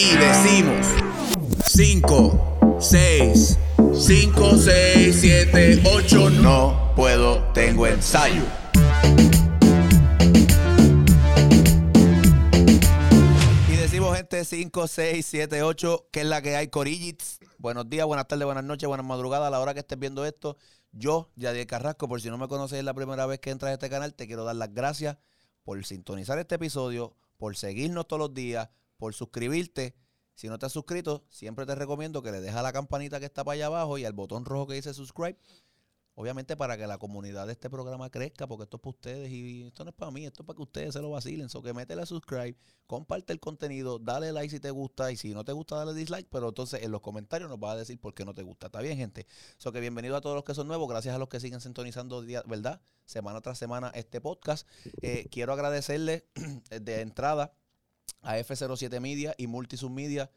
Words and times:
Y 0.00 0.16
decimos 0.16 0.86
5, 1.66 2.78
6, 2.80 3.58
5, 3.94 4.56
6, 4.56 5.18
7, 5.20 5.82
8, 5.92 6.30
no 6.30 6.92
puedo, 6.94 7.42
tengo 7.52 7.84
ensayo. 7.84 8.44
Y 13.68 13.74
decimos 13.74 14.16
gente 14.16 14.44
5, 14.44 14.86
6, 14.86 15.26
7, 15.26 15.62
8, 15.64 16.08
que 16.12 16.20
es 16.20 16.26
la 16.26 16.42
que 16.42 16.54
hay, 16.54 16.68
Corillits. 16.68 17.40
Buenos 17.58 17.90
días, 17.90 18.06
buenas 18.06 18.28
tardes, 18.28 18.44
buenas 18.44 18.62
noches, 18.62 18.86
buenas 18.86 19.04
madrugadas. 19.04 19.48
A 19.48 19.50
la 19.50 19.58
hora 19.58 19.74
que 19.74 19.80
estés 19.80 19.98
viendo 19.98 20.24
esto, 20.24 20.56
yo, 20.92 21.32
Yadier 21.34 21.66
Carrasco, 21.66 22.06
por 22.06 22.20
si 22.20 22.30
no 22.30 22.38
me 22.38 22.46
conoces 22.46 22.78
es 22.78 22.84
la 22.84 22.94
primera 22.94 23.26
vez 23.26 23.40
que 23.40 23.50
entras 23.50 23.70
a 23.70 23.72
este 23.72 23.90
canal, 23.90 24.14
te 24.14 24.28
quiero 24.28 24.44
dar 24.44 24.54
las 24.54 24.72
gracias 24.72 25.16
por 25.64 25.84
sintonizar 25.84 26.38
este 26.38 26.54
episodio, 26.54 27.16
por 27.36 27.56
seguirnos 27.56 28.06
todos 28.06 28.20
los 28.20 28.32
días, 28.32 28.68
por 28.98 29.14
suscribirte. 29.14 29.94
Si 30.34 30.48
no 30.48 30.58
te 30.58 30.66
has 30.66 30.72
suscrito, 30.72 31.24
siempre 31.30 31.64
te 31.66 31.74
recomiendo 31.74 32.22
que 32.22 32.30
le 32.30 32.40
dejes 32.40 32.56
a 32.56 32.62
la 32.62 32.72
campanita 32.72 33.18
que 33.18 33.26
está 33.26 33.42
para 33.42 33.54
allá 33.54 33.66
abajo 33.66 33.98
y 33.98 34.04
al 34.04 34.12
botón 34.12 34.44
rojo 34.44 34.66
que 34.68 34.74
dice 34.74 34.92
subscribe. 34.92 35.38
Obviamente 36.14 36.56
para 36.56 36.76
que 36.76 36.84
la 36.88 36.98
comunidad 36.98 37.46
de 37.46 37.52
este 37.52 37.70
programa 37.70 38.10
crezca, 38.10 38.48
porque 38.48 38.64
esto 38.64 38.78
es 38.78 38.80
para 38.80 38.90
ustedes 38.90 39.30
y 39.30 39.62
esto 39.68 39.84
no 39.84 39.90
es 39.90 39.96
para 39.96 40.10
mí, 40.10 40.26
esto 40.26 40.42
es 40.42 40.46
para 40.48 40.56
que 40.56 40.62
ustedes 40.62 40.92
se 40.94 41.00
lo 41.00 41.10
vacilen. 41.10 41.48
So 41.48 41.62
que 41.62 41.72
métele 41.72 42.02
a 42.02 42.06
subscribe, 42.06 42.56
comparte 42.88 43.32
el 43.32 43.38
contenido, 43.38 44.00
dale 44.00 44.32
like 44.32 44.50
si 44.50 44.58
te 44.58 44.72
gusta 44.72 45.12
y 45.12 45.16
si 45.16 45.32
no 45.32 45.44
te 45.44 45.52
gusta, 45.52 45.76
dale 45.76 45.94
dislike, 45.94 46.26
pero 46.28 46.48
entonces 46.48 46.82
en 46.82 46.90
los 46.90 47.02
comentarios 47.02 47.48
nos 47.48 47.58
va 47.60 47.70
a 47.70 47.76
decir 47.76 48.00
por 48.00 48.14
qué 48.14 48.24
no 48.24 48.34
te 48.34 48.42
gusta. 48.42 48.66
¿Está 48.66 48.80
bien, 48.80 48.96
gente? 48.98 49.28
So 49.58 49.70
que 49.70 49.78
bienvenido 49.78 50.16
a 50.16 50.20
todos 50.20 50.34
los 50.34 50.42
que 50.42 50.54
son 50.54 50.66
nuevos, 50.66 50.88
gracias 50.88 51.14
a 51.14 51.18
los 51.18 51.28
que 51.28 51.38
siguen 51.38 51.60
sintonizando, 51.60 52.20
día- 52.22 52.42
¿verdad? 52.46 52.80
Semana 53.04 53.40
tras 53.40 53.56
semana 53.56 53.92
este 53.94 54.20
podcast. 54.20 54.66
Eh, 55.02 55.28
quiero 55.30 55.52
agradecerle 55.52 56.26
de 56.80 57.00
entrada 57.00 57.52
a 58.22 58.38
F07 58.38 59.00
Media 59.00 59.34
y 59.38 59.46
Multisub 59.46 59.90
Media 59.90 60.30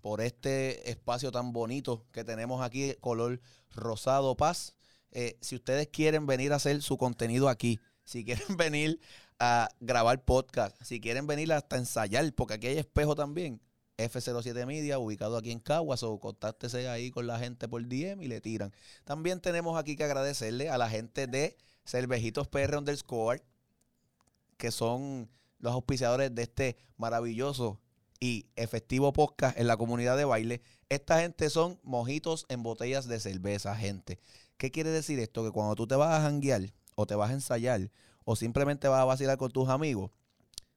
por 0.00 0.20
este 0.20 0.90
espacio 0.90 1.32
tan 1.32 1.52
bonito 1.52 2.04
que 2.12 2.24
tenemos 2.24 2.62
aquí, 2.62 2.94
color 3.00 3.40
rosado 3.74 4.36
paz. 4.36 4.76
Eh, 5.12 5.38
si 5.40 5.56
ustedes 5.56 5.88
quieren 5.88 6.26
venir 6.26 6.52
a 6.52 6.56
hacer 6.56 6.82
su 6.82 6.98
contenido 6.98 7.48
aquí, 7.48 7.80
si 8.04 8.24
quieren 8.24 8.46
venir 8.56 9.00
a 9.38 9.68
grabar 9.80 10.24
podcast, 10.24 10.76
si 10.82 11.00
quieren 11.00 11.26
venir 11.26 11.52
hasta 11.52 11.76
ensayar, 11.76 12.32
porque 12.34 12.54
aquí 12.54 12.66
hay 12.66 12.78
espejo 12.78 13.14
también, 13.14 13.60
F07 13.96 14.66
Media, 14.66 14.98
ubicado 14.98 15.36
aquí 15.36 15.52
en 15.52 15.60
Caguas, 15.60 16.02
o 16.02 16.18
contáctese 16.18 16.88
ahí 16.88 17.10
con 17.10 17.26
la 17.26 17.38
gente 17.38 17.68
por 17.68 17.82
DM 17.86 18.22
y 18.22 18.28
le 18.28 18.40
tiran. 18.40 18.72
También 19.04 19.40
tenemos 19.40 19.78
aquí 19.78 19.96
que 19.96 20.04
agradecerle 20.04 20.68
a 20.68 20.78
la 20.78 20.90
gente 20.90 21.26
de 21.26 21.56
Cervejitos 21.86 22.48
PR 22.48 22.76
underscore, 22.76 23.42
que 24.56 24.70
son 24.70 25.30
los 25.64 25.72
auspiciadores 25.72 26.34
de 26.34 26.42
este 26.42 26.76
maravilloso 26.98 27.80
y 28.20 28.44
efectivo 28.54 29.14
podcast 29.14 29.58
en 29.58 29.66
la 29.66 29.78
comunidad 29.78 30.14
de 30.14 30.26
baile. 30.26 30.60
Esta 30.90 31.20
gente 31.20 31.48
son 31.48 31.80
mojitos 31.82 32.44
en 32.50 32.62
botellas 32.62 33.08
de 33.08 33.18
cerveza, 33.18 33.74
gente. 33.74 34.20
¿Qué 34.58 34.70
quiere 34.70 34.90
decir 34.90 35.18
esto? 35.20 35.42
Que 35.42 35.50
cuando 35.50 35.74
tú 35.74 35.86
te 35.86 35.96
vas 35.96 36.20
a 36.20 36.22
janguear 36.22 36.74
o 36.96 37.06
te 37.06 37.14
vas 37.14 37.30
a 37.30 37.32
ensayar 37.32 37.90
o 38.26 38.36
simplemente 38.36 38.88
vas 38.88 39.00
a 39.00 39.06
vacilar 39.06 39.38
con 39.38 39.50
tus 39.50 39.70
amigos, 39.70 40.10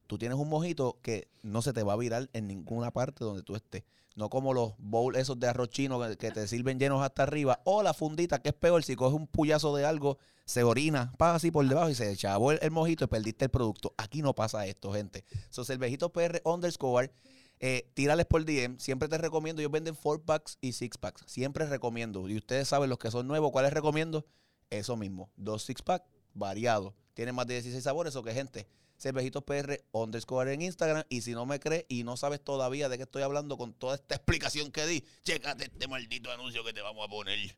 tú 0.06 0.16
tienes 0.16 0.38
un 0.38 0.48
mojito 0.48 0.98
que 1.02 1.28
no 1.42 1.60
se 1.60 1.74
te 1.74 1.82
va 1.82 1.92
a 1.92 1.96
virar 1.96 2.30
en 2.32 2.46
ninguna 2.46 2.90
parte 2.90 3.24
donde 3.24 3.42
tú 3.42 3.56
estés. 3.56 3.84
No 4.18 4.28
como 4.30 4.52
los 4.52 4.72
bowls 4.78 5.16
esos 5.16 5.38
de 5.38 5.46
arroz 5.46 5.68
chino 5.68 6.00
que, 6.00 6.32
te 6.32 6.48
sirven 6.48 6.80
llenos 6.80 7.00
hasta 7.02 7.22
arriba. 7.22 7.60
O 7.62 7.84
la 7.84 7.94
fundita, 7.94 8.42
que 8.42 8.48
es 8.48 8.54
peor, 8.54 8.82
si 8.82 8.96
coges 8.96 9.14
un 9.14 9.28
puyazo 9.28 9.76
de 9.76 9.86
algo, 9.86 10.18
se 10.44 10.64
orina, 10.64 11.12
pasa 11.16 11.36
así 11.36 11.52
por 11.52 11.64
debajo 11.68 11.88
y 11.88 11.94
se 11.94 12.16
chavó 12.16 12.50
el, 12.50 12.70
mojito 12.72 13.04
y 13.04 13.06
perdiste 13.06 13.44
el 13.44 13.52
producto. 13.52 13.94
Aquí 13.96 14.20
no 14.20 14.34
pasa 14.34 14.66
esto, 14.66 14.92
gente. 14.92 15.24
Son 15.50 15.64
cervejitos 15.64 16.10
PR 16.10 16.42
underscore. 16.44 17.12
Eh, 17.60 17.92
tírales 17.94 18.26
por 18.26 18.44
DM. 18.44 18.80
Siempre 18.80 19.08
te 19.08 19.18
recomiendo. 19.18 19.62
Ellos 19.62 19.70
venden 19.70 19.94
4 19.94 20.24
packs 20.24 20.58
y 20.60 20.72
6 20.72 20.90
packs. 20.98 21.22
Siempre 21.28 21.64
recomiendo. 21.66 22.28
Y 22.28 22.36
ustedes 22.36 22.66
saben 22.66 22.90
los 22.90 22.98
que 22.98 23.12
son 23.12 23.28
nuevos, 23.28 23.52
¿cuáles 23.52 23.72
recomiendo? 23.72 24.26
Eso 24.68 24.96
mismo. 24.96 25.30
Dos 25.36 25.62
6 25.62 25.82
packs 25.82 26.08
variados. 26.34 26.92
Tienen 27.14 27.36
más 27.36 27.46
de 27.46 27.54
16 27.54 27.84
sabores. 27.84 28.16
O 28.16 28.24
que, 28.24 28.34
gente, 28.34 28.66
cervejitos 28.98 29.44
PR 29.44 29.82
underscore 29.92 30.52
en 30.52 30.62
Instagram. 30.62 31.04
Y 31.08 31.22
si 31.22 31.32
no 31.32 31.46
me 31.46 31.60
crees 31.60 31.86
y 31.88 32.04
no 32.04 32.16
sabes 32.16 32.42
todavía 32.42 32.88
de 32.88 32.96
qué 32.96 33.04
estoy 33.04 33.22
hablando 33.22 33.56
con 33.56 33.72
toda 33.72 33.94
esta 33.94 34.16
explicación 34.16 34.70
que 34.70 34.86
di, 34.86 35.04
chécate 35.24 35.64
este 35.64 35.88
maldito 35.88 36.30
anuncio 36.30 36.64
que 36.64 36.72
te 36.72 36.82
vamos 36.82 37.06
a 37.06 37.10
poner. 37.10 37.56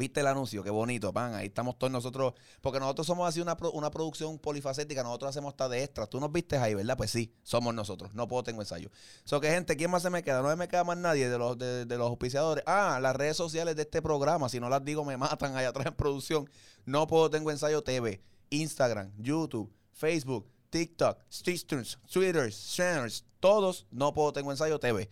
¿Viste 0.00 0.20
el 0.20 0.28
anuncio? 0.28 0.62
Qué 0.62 0.70
bonito, 0.70 1.12
pan. 1.12 1.34
Ahí 1.34 1.48
estamos 1.48 1.78
todos 1.78 1.90
nosotros. 1.90 2.32
Porque 2.62 2.80
nosotros 2.80 3.06
somos 3.06 3.28
así 3.28 3.42
una, 3.42 3.54
una 3.74 3.90
producción 3.90 4.38
polifacética. 4.38 5.02
Nosotros 5.02 5.28
hacemos 5.28 5.50
hasta 5.50 5.68
de 5.68 5.84
extras. 5.84 6.08
Tú 6.08 6.18
nos 6.18 6.32
viste 6.32 6.56
ahí, 6.56 6.74
¿verdad? 6.74 6.96
Pues 6.96 7.10
sí, 7.10 7.34
somos 7.42 7.74
nosotros. 7.74 8.14
No 8.14 8.26
puedo 8.26 8.42
tengo 8.42 8.62
ensayo. 8.62 8.90
So 9.24 9.42
que, 9.42 9.50
gente, 9.50 9.76
¿quién 9.76 9.90
más 9.90 10.00
se 10.00 10.08
me 10.08 10.22
queda? 10.22 10.40
No 10.40 10.56
me 10.56 10.68
queda 10.68 10.84
más 10.84 10.96
nadie 10.96 11.28
de 11.28 11.36
los, 11.36 11.58
de, 11.58 11.84
de 11.84 11.98
los 11.98 12.08
auspiciadores. 12.08 12.64
Ah, 12.66 12.98
las 13.02 13.14
redes 13.14 13.36
sociales 13.36 13.76
de 13.76 13.82
este 13.82 14.00
programa. 14.00 14.48
Si 14.48 14.58
no 14.58 14.70
las 14.70 14.82
digo, 14.82 15.04
me 15.04 15.18
matan 15.18 15.54
allá 15.54 15.68
atrás 15.68 15.88
en 15.88 15.94
producción. 15.94 16.48
No 16.86 17.06
puedo 17.06 17.28
tengo 17.28 17.50
ensayo 17.50 17.82
TV. 17.82 18.22
Instagram, 18.48 19.12
YouTube, 19.18 19.70
Facebook, 19.92 20.50
TikTok, 20.70 21.18
Stitchers, 21.30 21.98
Twitter, 22.10 22.48
Shares. 22.48 23.26
Todos 23.38 23.86
no 23.90 24.14
puedo 24.14 24.32
tengo 24.32 24.50
ensayo 24.50 24.80
TV. 24.80 25.10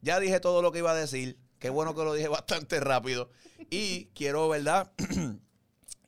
Ya 0.00 0.18
dije 0.18 0.40
todo 0.40 0.60
lo 0.60 0.72
que 0.72 0.78
iba 0.80 0.90
a 0.90 0.96
decir. 0.96 1.38
Qué 1.64 1.70
bueno 1.70 1.94
que 1.94 2.04
lo 2.04 2.12
dije 2.12 2.28
bastante 2.42 2.78
rápido. 2.78 3.30
Y 3.70 4.10
quiero, 4.14 4.50
¿verdad? 4.50 4.92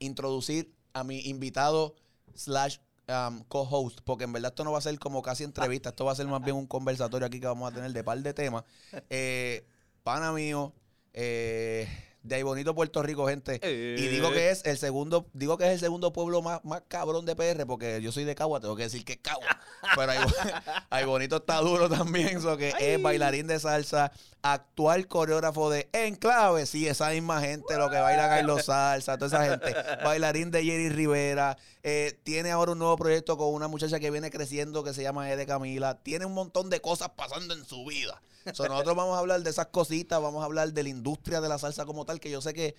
introducir 0.00 0.70
a 0.92 1.02
mi 1.02 1.20
invitado 1.20 1.96
slash 2.34 2.76
um, 3.08 3.42
co-host, 3.44 4.00
porque 4.04 4.24
en 4.24 4.34
verdad 4.34 4.50
esto 4.50 4.64
no 4.64 4.72
va 4.72 4.76
a 4.76 4.82
ser 4.82 4.98
como 4.98 5.22
casi 5.22 5.44
entrevista, 5.44 5.88
esto 5.88 6.04
va 6.04 6.12
a 6.12 6.14
ser 6.14 6.26
más 6.26 6.44
bien 6.44 6.56
un 6.56 6.66
conversatorio 6.66 7.26
aquí 7.26 7.40
que 7.40 7.46
vamos 7.46 7.72
a 7.72 7.74
tener 7.74 7.90
de 7.94 8.04
par 8.04 8.18
de 8.18 8.34
temas. 8.34 8.64
Eh, 9.08 9.66
pana 10.02 10.30
mío, 10.30 10.74
eh, 11.14 11.88
de 12.26 12.34
ahí 12.34 12.42
bonito 12.42 12.74
Puerto 12.74 13.02
Rico, 13.02 13.26
gente. 13.28 13.60
Y 13.62 14.08
digo 14.08 14.32
que 14.32 14.50
es 14.50 14.64
el 14.64 14.78
segundo, 14.78 15.26
digo 15.32 15.56
que 15.56 15.64
es 15.66 15.70
el 15.70 15.80
segundo 15.80 16.12
pueblo 16.12 16.42
más, 16.42 16.64
más 16.64 16.82
cabrón 16.88 17.24
de 17.24 17.36
PR, 17.36 17.66
porque 17.66 18.00
yo 18.02 18.12
soy 18.12 18.24
de 18.24 18.34
Cagua, 18.34 18.60
tengo 18.60 18.76
que 18.76 18.84
decir 18.84 19.04
que 19.04 19.14
es 19.14 19.18
Cagua. 19.22 19.46
Pero 19.94 20.12
ahí, 20.12 20.18
ahí 20.90 21.04
bonito 21.04 21.36
está 21.36 21.58
duro 21.58 21.88
también, 21.88 22.38
eso 22.38 22.56
que 22.56 22.74
es 22.78 23.00
bailarín 23.00 23.46
de 23.46 23.60
salsa, 23.60 24.12
actual 24.42 25.06
coreógrafo 25.06 25.70
de 25.70 25.88
Enclave, 25.92 26.66
sí, 26.66 26.88
esa 26.88 27.10
misma 27.10 27.40
gente, 27.40 27.76
lo 27.76 27.90
que 27.90 27.98
baila 27.98 28.28
Carlos 28.28 28.64
Salsa, 28.64 29.18
toda 29.18 29.26
esa 29.26 29.50
gente, 29.50 29.74
bailarín 30.04 30.50
de 30.50 30.64
Jerry 30.64 30.88
Rivera, 30.88 31.56
eh, 31.82 32.18
tiene 32.24 32.50
ahora 32.50 32.72
un 32.72 32.78
nuevo 32.78 32.96
proyecto 32.96 33.36
con 33.36 33.54
una 33.54 33.68
muchacha 33.68 34.00
que 34.00 34.10
viene 34.10 34.30
creciendo 34.30 34.82
que 34.82 34.92
se 34.92 35.02
llama 35.02 35.30
Ede 35.30 35.46
Camila, 35.46 35.98
tiene 36.02 36.26
un 36.26 36.34
montón 36.34 36.70
de 36.70 36.80
cosas 36.80 37.10
pasando 37.16 37.54
en 37.54 37.64
su 37.64 37.84
vida. 37.84 38.20
So, 38.52 38.68
nosotros 38.68 38.96
vamos 38.96 39.16
a 39.16 39.18
hablar 39.18 39.42
de 39.42 39.50
esas 39.50 39.66
cositas, 39.66 40.20
vamos 40.20 40.42
a 40.42 40.46
hablar 40.46 40.72
de 40.72 40.82
la 40.82 40.88
industria 40.88 41.40
de 41.40 41.48
la 41.48 41.58
salsa 41.58 41.84
como 41.84 42.04
tal, 42.04 42.20
que 42.20 42.30
yo 42.30 42.40
sé 42.40 42.54
que 42.54 42.76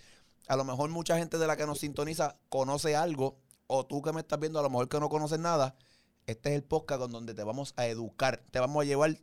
a 0.48 0.56
lo 0.56 0.64
mejor 0.64 0.90
mucha 0.90 1.18
gente 1.18 1.38
de 1.38 1.48
la 1.48 1.58
que 1.58 1.66
nos 1.66 1.80
sintoniza 1.80 2.38
conoce 2.50 2.96
algo, 2.96 3.38
o 3.68 3.86
tú 3.86 4.02
que 4.02 4.14
me 4.14 4.22
estás 4.22 4.40
viendo 4.40 4.60
a 4.60 4.64
lo 4.64 4.70
mejor 4.70 4.88
que 4.88 5.00
no 5.00 5.10
conoces 5.10 5.40
nada, 5.40 5.76
este 6.26 6.50
es 6.50 6.56
el 6.56 6.64
podcast 6.64 7.02
con 7.02 7.12
donde 7.12 7.34
te 7.34 7.44
vamos 7.44 7.74
a 7.78 7.86
educar, 7.88 8.44
te 8.52 8.60
vamos 8.60 8.82
a 8.82 8.86
llevar 8.86 9.18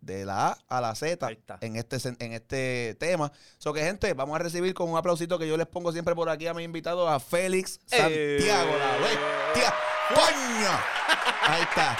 de 0.00 0.24
la 0.24 0.48
A 0.48 0.58
a 0.68 0.80
la 0.80 0.94
Z 0.94 1.28
en 1.60 1.76
este, 1.76 1.96
en 2.18 2.32
este 2.32 2.96
tema. 2.98 3.32
So 3.58 3.72
que 3.72 3.82
gente, 3.82 4.12
vamos 4.14 4.36
a 4.36 4.38
recibir 4.38 4.74
con 4.74 4.88
un 4.90 4.96
aplausito 4.96 5.38
que 5.38 5.48
yo 5.48 5.56
les 5.56 5.66
pongo 5.66 5.92
siempre 5.92 6.14
por 6.14 6.28
aquí 6.28 6.46
a 6.46 6.54
mi 6.54 6.62
invitado, 6.62 7.08
a 7.08 7.18
Félix 7.18 7.80
Eh. 7.90 8.38
Santiago, 8.38 8.76
la 8.78 8.96
bestia. 8.98 9.74
¡Coño! 10.14 10.70
Ahí 11.42 11.62
está. 11.62 11.98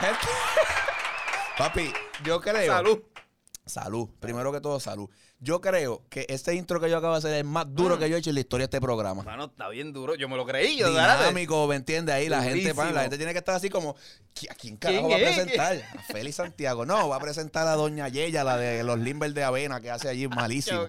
Papi, 1.58 1.92
yo 2.24 2.40
creo. 2.40 2.72
Salud. 2.72 3.00
Salud. 3.68 4.08
Primero 4.20 4.50
que 4.52 4.60
todo, 4.60 4.80
salud. 4.80 5.08
Yo 5.40 5.60
creo 5.60 6.02
que 6.08 6.26
este 6.28 6.54
intro 6.54 6.80
que 6.80 6.90
yo 6.90 6.96
acabo 6.98 7.12
de 7.12 7.18
hacer 7.18 7.32
es 7.34 7.38
el 7.40 7.44
más 7.44 7.66
duro 7.72 7.98
que 7.98 8.08
yo 8.10 8.16
he 8.16 8.18
hecho 8.18 8.30
en 8.30 8.34
la 8.34 8.40
historia 8.40 8.62
de 8.66 8.76
este 8.76 8.80
programa. 8.80 9.22
Mano, 9.22 9.44
está 9.44 9.68
bien 9.68 9.92
duro. 9.92 10.14
Yo 10.16 10.28
me 10.28 10.36
lo 10.36 10.44
creí. 10.44 10.76
Yo. 10.78 10.90
Dinámico, 10.90 11.66
¿me 11.68 11.76
entiendes? 11.76 12.14
Ahí 12.14 12.28
la 12.28 12.42
gente, 12.42 12.74
pan, 12.74 12.94
la 12.94 13.02
gente 13.02 13.16
tiene 13.18 13.32
que 13.32 13.38
estar 13.38 13.54
así 13.54 13.68
como, 13.70 13.94
¿qui- 14.34 14.50
¿a 14.50 14.54
quién 14.54 14.76
carajo 14.76 15.06
¿Quién 15.08 15.20
va 15.22 15.26
a 15.26 15.30
es? 15.30 15.36
presentar? 15.36 15.82
A 15.98 16.02
Félix 16.12 16.36
Santiago. 16.36 16.84
No, 16.86 17.08
va 17.08 17.16
a 17.16 17.20
presentar 17.20 17.66
a 17.68 17.74
Doña 17.76 18.08
Yeya, 18.08 18.42
la 18.42 18.56
de 18.56 18.82
los 18.82 18.98
Limber 18.98 19.32
de 19.32 19.44
avena 19.44 19.80
que 19.80 19.90
hace 19.90 20.08
allí 20.08 20.26
malísimo. 20.28 20.86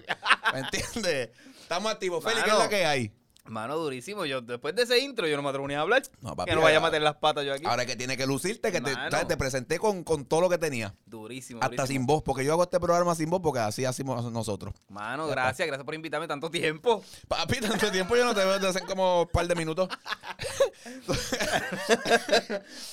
¿Me 0.52 0.60
entiendes? 0.60 1.30
Estamos 1.62 1.92
activos. 1.92 2.24
Félix, 2.24 2.42
¿qué 2.44 2.50
es 2.50 2.58
la 2.58 2.68
que 2.68 2.84
hay? 2.86 3.12
Mano, 3.50 3.76
durísimo. 3.76 4.24
Yo, 4.24 4.40
después 4.40 4.74
de 4.74 4.82
ese 4.82 4.98
intro, 5.00 5.26
yo 5.26 5.36
no 5.36 5.42
me 5.42 5.48
atrevo 5.48 5.66
ni 5.68 5.74
a 5.74 5.80
hablar. 5.80 6.02
No, 6.20 6.34
papi, 6.36 6.50
que 6.50 6.54
no 6.56 6.62
vaya 6.62 6.78
a 6.78 6.80
meter 6.80 7.02
las 7.02 7.16
patas 7.16 7.44
yo 7.44 7.52
aquí. 7.52 7.64
Ahora 7.66 7.84
que 7.84 7.96
tiene 7.96 8.16
que 8.16 8.26
lucirte, 8.26 8.70
que 8.72 8.80
te, 8.80 8.92
Mano. 8.94 9.10
¿sabes? 9.10 9.26
te 9.28 9.36
presenté 9.36 9.78
con, 9.78 10.04
con 10.04 10.24
todo 10.24 10.40
lo 10.40 10.48
que 10.48 10.56
tenía. 10.58 10.94
durísimo. 11.04 11.58
Hasta 11.60 11.74
durísimo. 11.82 11.86
sin 11.98 12.06
voz, 12.06 12.22
porque 12.22 12.44
yo 12.44 12.52
hago 12.52 12.62
este 12.62 12.78
programa 12.80 13.14
sin 13.14 13.28
voz 13.28 13.40
porque 13.42 13.58
así 13.60 13.84
hacemos 13.84 14.30
nosotros. 14.32 14.72
Mano, 14.88 15.24
Ya 15.24 15.30
está. 15.30 15.42
gracias, 15.42 15.66
gracias 15.66 15.84
por 15.84 15.94
invitarme 15.94 16.28
tanto 16.28 16.50
tiempo. 16.50 17.02
Papi, 17.28 17.60
tanto 17.60 17.90
tiempo 17.90 18.16
yo 18.16 18.24
no 18.24 18.34
te 18.34 18.40
veo 18.40 18.52
desde 18.54 18.68
hace 18.68 18.80
como 18.86 19.22
un 19.22 19.28
par 19.28 19.46
de 19.48 19.54
minutos. 19.56 19.88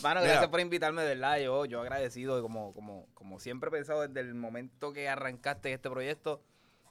Mano, 0.01 0.21
Mira. 0.21 0.31
gracias 0.31 0.47
por 0.49 0.59
invitarme, 0.59 1.01
de 1.03 1.09
verdad. 1.09 1.37
Yo, 1.39 1.65
yo 1.65 1.81
agradecido, 1.81 2.41
como, 2.41 2.73
como, 2.73 3.07
como 3.13 3.39
siempre 3.39 3.69
he 3.69 3.71
pensado 3.71 4.01
desde 4.07 4.19
el 4.21 4.33
momento 4.33 4.93
que 4.93 5.07
arrancaste 5.09 5.71
este 5.73 5.89
proyecto, 5.89 6.41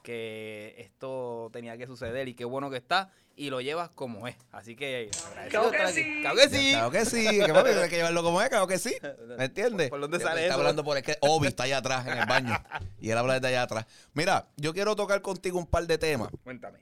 que 0.07 0.73
esto 0.77 1.49
tenía 1.51 1.77
que 1.77 1.85
suceder 1.85 2.29
y 2.29 2.33
qué 2.33 2.45
bueno 2.45 2.69
que 2.69 2.77
está. 2.77 3.11
Y 3.35 3.49
lo 3.49 3.59
llevas 3.59 3.89
como 3.89 4.25
es. 4.25 4.37
Así 4.53 4.73
que 4.73 5.11
Claro 5.49 5.69
que 5.69 5.77
de 5.77 5.91
sí. 5.91 6.21
Claro 6.21 6.35
que 6.37 6.47
sí. 6.49 6.69
Claro 6.71 6.91
que 6.91 7.05
sí, 7.05 7.27
que 7.45 7.53
papi, 7.53 7.69
hay 7.71 7.89
que 7.89 7.97
llevarlo 7.97 8.23
como 8.23 8.41
es, 8.41 8.47
claro 8.47 8.67
que 8.67 8.77
sí. 8.79 8.95
¿Me 9.37 9.43
entiendes? 9.45 9.89
¿Por 9.89 9.99
dónde 9.99 10.17
sale 10.21 10.43
está 10.43 10.53
eso? 10.53 10.59
hablando 10.61 10.85
por 10.85 10.95
es 10.95 11.03
que 11.03 11.17
Obi 11.19 11.47
está 11.47 11.63
allá 11.63 11.79
atrás 11.79 12.07
en 12.07 12.17
el 12.19 12.25
baño. 12.25 12.57
Y 13.01 13.09
él 13.09 13.17
habla 13.17 13.33
desde 13.33 13.49
allá 13.49 13.63
atrás. 13.63 13.85
Mira, 14.13 14.47
yo 14.55 14.73
quiero 14.73 14.95
tocar 14.95 15.21
contigo 15.21 15.59
un 15.59 15.67
par 15.67 15.85
de 15.85 15.97
temas 15.97 16.29
Cuéntame. 16.41 16.79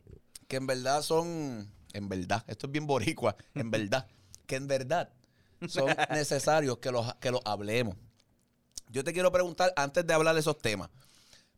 que 0.48 0.57
en 0.57 0.68
verdad 0.68 1.01
son, 1.01 1.68
en 1.94 2.07
verdad, 2.07 2.44
esto 2.45 2.68
es 2.68 2.72
bien 2.72 2.86
boricua, 2.86 3.36
en 3.56 3.72
verdad, 3.72 4.06
que 4.45 4.56
en 4.57 4.68
verdad 4.68 5.10
son 5.68 5.88
necesarios 6.12 6.77
que 6.77 6.92
los, 6.92 7.12
que 7.16 7.31
los 7.31 7.42
hablemos. 7.44 7.95
Yo 8.89 9.04
te 9.04 9.13
quiero 9.13 9.31
preguntar, 9.31 9.74
antes 9.75 10.06
de 10.06 10.13
hablar 10.13 10.36
de 10.36 10.42
esos 10.42 10.60
temas, 10.60 10.89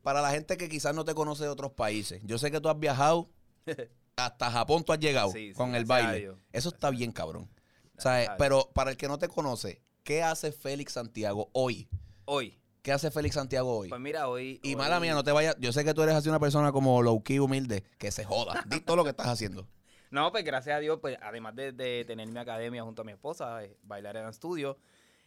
para 0.07 0.21
la 0.21 0.29
gente 0.31 0.55
que 0.55 0.69
quizás 0.69 0.95
no 0.95 1.03
te 1.03 1.13
conoce 1.13 1.43
de 1.43 1.49
otros 1.49 1.73
países, 1.73 2.21
yo 2.23 2.37
sé 2.37 2.49
que 2.49 2.61
tú 2.61 2.69
has 2.69 2.79
viajado, 2.79 3.29
hasta 4.15 4.49
Japón 4.49 4.85
tú 4.85 4.93
has 4.93 4.99
llegado 4.99 5.31
Sí, 5.33 5.49
sí, 5.49 5.53
con 5.53 5.75
el 5.75 5.83
baile. 5.83 6.31
Eso 6.53 6.69
está 6.69 6.91
bien, 6.91 7.11
cabrón. 7.11 7.49
Gracias 7.51 8.03
¿Sabes? 8.03 8.29
a 8.29 8.31
Dios. 8.31 8.35
Pero 8.39 8.69
para 8.73 8.91
el 8.91 8.95
que 8.95 9.09
no 9.09 9.17
te 9.17 9.27
conoce, 9.27 9.81
¿qué 10.05 10.23
hace 10.23 10.53
Félix 10.53 10.93
Santiago 10.93 11.49
hoy? 11.51 11.89
Hoy. 12.23 12.57
¿Qué 12.83 12.93
hace 12.93 13.11
Félix 13.11 13.35
Santiago 13.35 13.79
hoy? 13.79 13.89
Pues 13.89 13.99
mira, 13.99 14.29
hoy. 14.29 14.61
Y 14.63 14.69
hoy- 14.69 14.75
mala 14.77 15.01
mía, 15.01 15.13
no 15.13 15.25
te 15.25 15.33
vayas. 15.33 15.57
Yo 15.59 15.73
sé 15.73 15.83
que 15.83 15.93
tú 15.93 16.03
eres 16.03 16.15
así 16.15 16.29
una 16.29 16.39
persona 16.39 16.71
como 16.71 17.01
low 17.01 17.21
key, 17.21 17.39
humilde, 17.39 17.83
que 17.97 18.09
se 18.11 18.23
joda. 18.23 18.63
Di 18.69 18.79
todo 18.79 18.95
lo 18.95 19.03
que 19.03 19.09
estás 19.09 19.27
haciendo. 19.27 19.67
No, 20.09 20.31
pues 20.31 20.45
gracias 20.45 20.77
a 20.77 20.79
Dios, 20.79 20.99
pues 21.01 21.17
además 21.21 21.53
de, 21.53 21.73
de 21.73 22.05
tener 22.07 22.29
mi 22.29 22.39
academia 22.39 22.81
junto 22.81 23.01
a 23.01 23.05
mi 23.05 23.11
esposa, 23.11 23.61
eh, 23.61 23.75
Bailar 23.83 24.15
en 24.15 24.29
Estudio, 24.29 24.77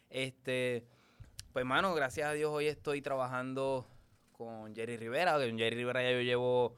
este, 0.08 0.86
pues 1.52 1.66
mano, 1.66 1.92
gracias 1.94 2.30
a 2.30 2.32
Dios 2.32 2.50
hoy 2.50 2.66
estoy 2.66 3.02
trabajando 3.02 3.86
con 4.40 4.74
Jerry 4.74 4.96
Rivera, 4.96 5.34
con 5.34 5.58
Jerry 5.58 5.76
Rivera 5.76 6.02
ya 6.02 6.12
yo 6.12 6.22
llevo 6.22 6.74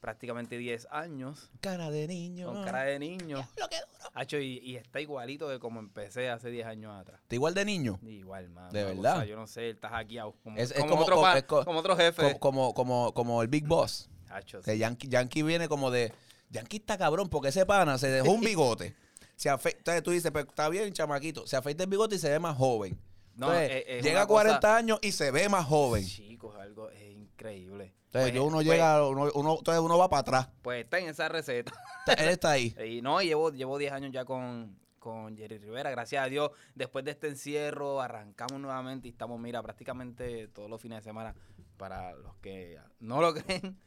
prácticamente 0.00 0.58
10 0.58 0.88
años, 0.90 1.50
Cara 1.60 1.90
de 1.90 2.06
niño. 2.06 2.46
con 2.52 2.62
cara 2.64 2.82
de 2.84 2.98
niño. 2.98 3.38
Lo 3.58 3.68
que 3.68 3.76
duro. 3.76 4.10
Hacho, 4.14 4.38
y, 4.38 4.58
y 4.58 4.76
está 4.76 5.00
igualito 5.00 5.48
de 5.48 5.58
como 5.58 5.80
empecé 5.80 6.28
hace 6.30 6.50
10 6.50 6.66
años 6.66 6.94
atrás. 6.98 7.20
¿Te 7.26 7.36
igual 7.36 7.54
de 7.54 7.64
niño? 7.64 7.98
Igual, 8.02 8.50
mano. 8.50 8.70
¿De 8.70 8.84
verdad? 8.84 9.14
cosa, 9.14 9.24
yo 9.24 9.36
no 9.36 9.46
sé, 9.46 9.70
estás 9.70 9.90
hackeado. 9.92 10.32
Como, 10.42 10.58
Es- 10.58 10.70
es 10.72 10.76
como 10.78 10.90
como- 10.90 11.02
otro, 11.02 11.14
como- 11.16 11.26
pa- 11.26 11.38
es 11.38 11.44
co- 11.44 11.64
como 11.64 11.78
otro 11.80 11.96
jefe. 11.96 12.22
Como, 12.22 12.38
como, 12.40 12.74
como, 12.74 13.14
como 13.14 13.42
el 13.42 13.48
Big 13.48 13.66
Boss. 13.66 14.08
Hacho, 14.28 14.60
Que. 14.60 14.76
Yankee, 14.78 15.08
Yankee 15.08 15.42
viene 15.42 15.68
como 15.68 15.90
de. 15.90 16.12
Yankee 16.50 16.76
está 16.78 16.98
cabrón 16.98 17.28
porque 17.30 17.48
ese 17.48 17.64
pana 17.66 17.96
se 17.98 18.08
dejó 18.08 18.30
un 18.32 18.40
bigote. 18.44 18.94
Se 19.36 19.48
afe- 19.50 19.76
Entonces 19.76 20.02
tú 20.02 20.10
dices, 20.10 20.30
pues 20.30 20.46
está 20.46 20.68
bien, 20.68 20.92
chamaquito. 20.92 21.46
Se 21.46 21.56
afeita 21.56 21.84
el 21.84 21.90
bigote 21.90 22.16
y 22.16 22.18
se 22.18 22.28
ve 22.30 22.38
más 22.38 22.56
joven. 22.56 22.98
No, 23.36 23.46
Entonces, 23.52 23.84
es- 23.86 23.96
es 23.98 24.04
llega 24.04 24.22
a 24.22 24.26
40 24.26 24.58
cosa- 24.60 24.76
años 24.76 24.98
y 25.02 25.12
se 25.12 25.30
ve 25.30 25.48
más 25.48 25.64
joven. 25.66 26.04
Chicos, 26.04 26.56
algo 26.56 26.90
es 26.90 27.02
increíble. 27.12 27.94
Entonces 28.06 28.32
Pues, 28.32 28.42
uno 28.42 28.56
pues- 28.56 28.66
llega, 28.66 29.06
uno, 29.06 29.30
uno- 29.34 29.56
entonces 29.58 29.82
uno 29.82 29.96
va 29.98 30.08
para 30.10 30.20
atrás. 30.20 30.48
Pues 30.62 30.84
está 30.84 30.98
en 30.98 31.08
esa 31.08 31.28
receta. 31.28 31.72
Él 32.18 32.28
está 32.28 32.50
ahí. 32.50 32.74
Y 32.86 33.00
no, 33.02 33.22
llevo, 33.22 33.50
llevo 33.50 33.78
10 33.78 33.92
años 33.92 34.10
ya 34.12 34.24
con, 34.24 34.76
con 34.98 35.36
Jerry 35.36 35.58
Rivera. 35.58 35.90
Gracias 35.90 36.22
a 36.24 36.28
Dios, 36.28 36.50
después 36.74 37.04
de 37.04 37.12
este 37.12 37.28
encierro, 37.28 38.00
arrancamos 38.02 38.60
nuevamente 38.60 39.08
y 39.08 39.12
estamos, 39.12 39.40
mira, 39.40 39.62
prácticamente 39.62 40.48
todos 40.48 40.68
los 40.68 40.80
fines 40.82 40.98
de 40.98 41.02
semana, 41.04 41.34
para 41.78 42.12
los 42.14 42.34
que 42.42 42.78
no 42.98 43.20
lo 43.22 43.32
creen, 43.72 43.78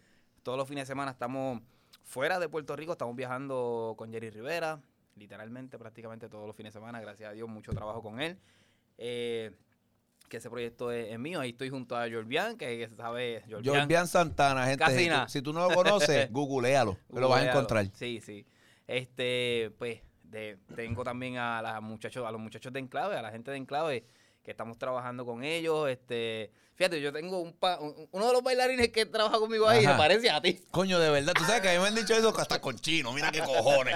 todos 0.42 0.58
los 0.58 0.68
fines 0.68 0.84
de 0.84 0.92
semana 0.92 1.12
estamos 1.12 1.62
fuera 2.04 2.40
de 2.40 2.50
Puerto 2.50 2.76
Rico, 2.76 2.94
estamos 2.94 3.16
viajando 3.16 3.94
con 3.98 4.12
Jerry 4.12 4.30
Rivera, 4.32 4.82
literalmente, 5.16 5.78
prácticamente 5.78 6.28
todos 6.30 6.48
los 6.48 6.56
fines 6.56 6.74
de 6.74 6.80
semana. 6.80 7.00
Gracias 7.02 7.30
a 7.30 7.34
Dios, 7.34 7.48
mucho 7.48 7.72
trabajo 7.74 8.02
con 8.02 8.20
él. 8.20 8.40
Eh, 8.98 9.52
que 10.30 10.38
ese 10.38 10.50
proyecto 10.50 10.92
es, 10.92 11.12
es 11.12 11.20
mío. 11.20 11.40
Ahí 11.40 11.52
estoy 11.52 11.70
junto 11.70 11.96
a 11.96 12.10
Jorbian, 12.10 12.58
que, 12.58 12.66
que 12.78 12.96
sabe. 12.96 13.44
Jorbian. 13.50 14.08
Santana, 14.08 14.66
gente. 14.66 14.84
Si 15.28 15.42
tú- 15.42 15.54
no 15.54 15.70
lo 15.70 15.76
conoces, 15.76 16.30
googlealo. 16.32 16.98
que 17.14 17.20
lo 17.20 17.30
vas 17.30 17.44
a 17.44 17.50
encontrar. 17.50 17.86
Sí, 17.94 18.20
sí. 18.20 18.46
Este, 18.88 19.72
pues, 19.78 20.02
de, 20.24 20.58
tengo 20.76 21.04
también 21.04 21.38
a 21.38 21.62
las 21.62 21.82
muchachos, 21.82 22.26
a 22.26 22.32
los 22.32 22.42
muchachos 22.42 22.74
de 22.74 22.80
Enclave, 22.80 23.16
a 23.16 23.22
la 23.22 23.32
gente 23.32 23.52
de 23.52 23.58
Enclave, 23.58 24.06
que 24.44 24.52
estamos 24.52 24.78
trabajando 24.78 25.26
con 25.26 25.44
ellos. 25.44 25.90
Este, 25.90 26.52
fíjate, 26.76 27.00
yo 27.00 27.14
tengo 27.14 27.40
un, 27.40 27.54
pa- 27.54 27.80
un- 27.80 28.10
uno 28.12 28.28
de 28.28 28.34
los 28.34 28.44
bailarines 28.44 28.90
que 28.90 29.06
trabaja 29.06 29.40
conmigo 29.40 29.68
ahí, 29.70 29.86
Ajá. 29.86 29.94
me 29.94 29.98
parece 29.98 30.30
a 30.30 30.42
ti. 30.42 30.60
Coño, 30.70 31.00
de 31.00 31.10
verdad. 31.10 31.32
Tú 31.34 31.46
sabes 31.46 31.62
que 31.62 31.70
a 31.70 31.74
mí 31.74 31.80
me 31.80 31.88
han 31.88 31.96
dicho 31.96 32.14
eso 32.14 32.38
hasta 32.38 32.60
con 32.60 32.78
chino. 32.78 33.14
Mira 33.14 33.32
qué 33.32 33.40
cojones. 33.40 33.96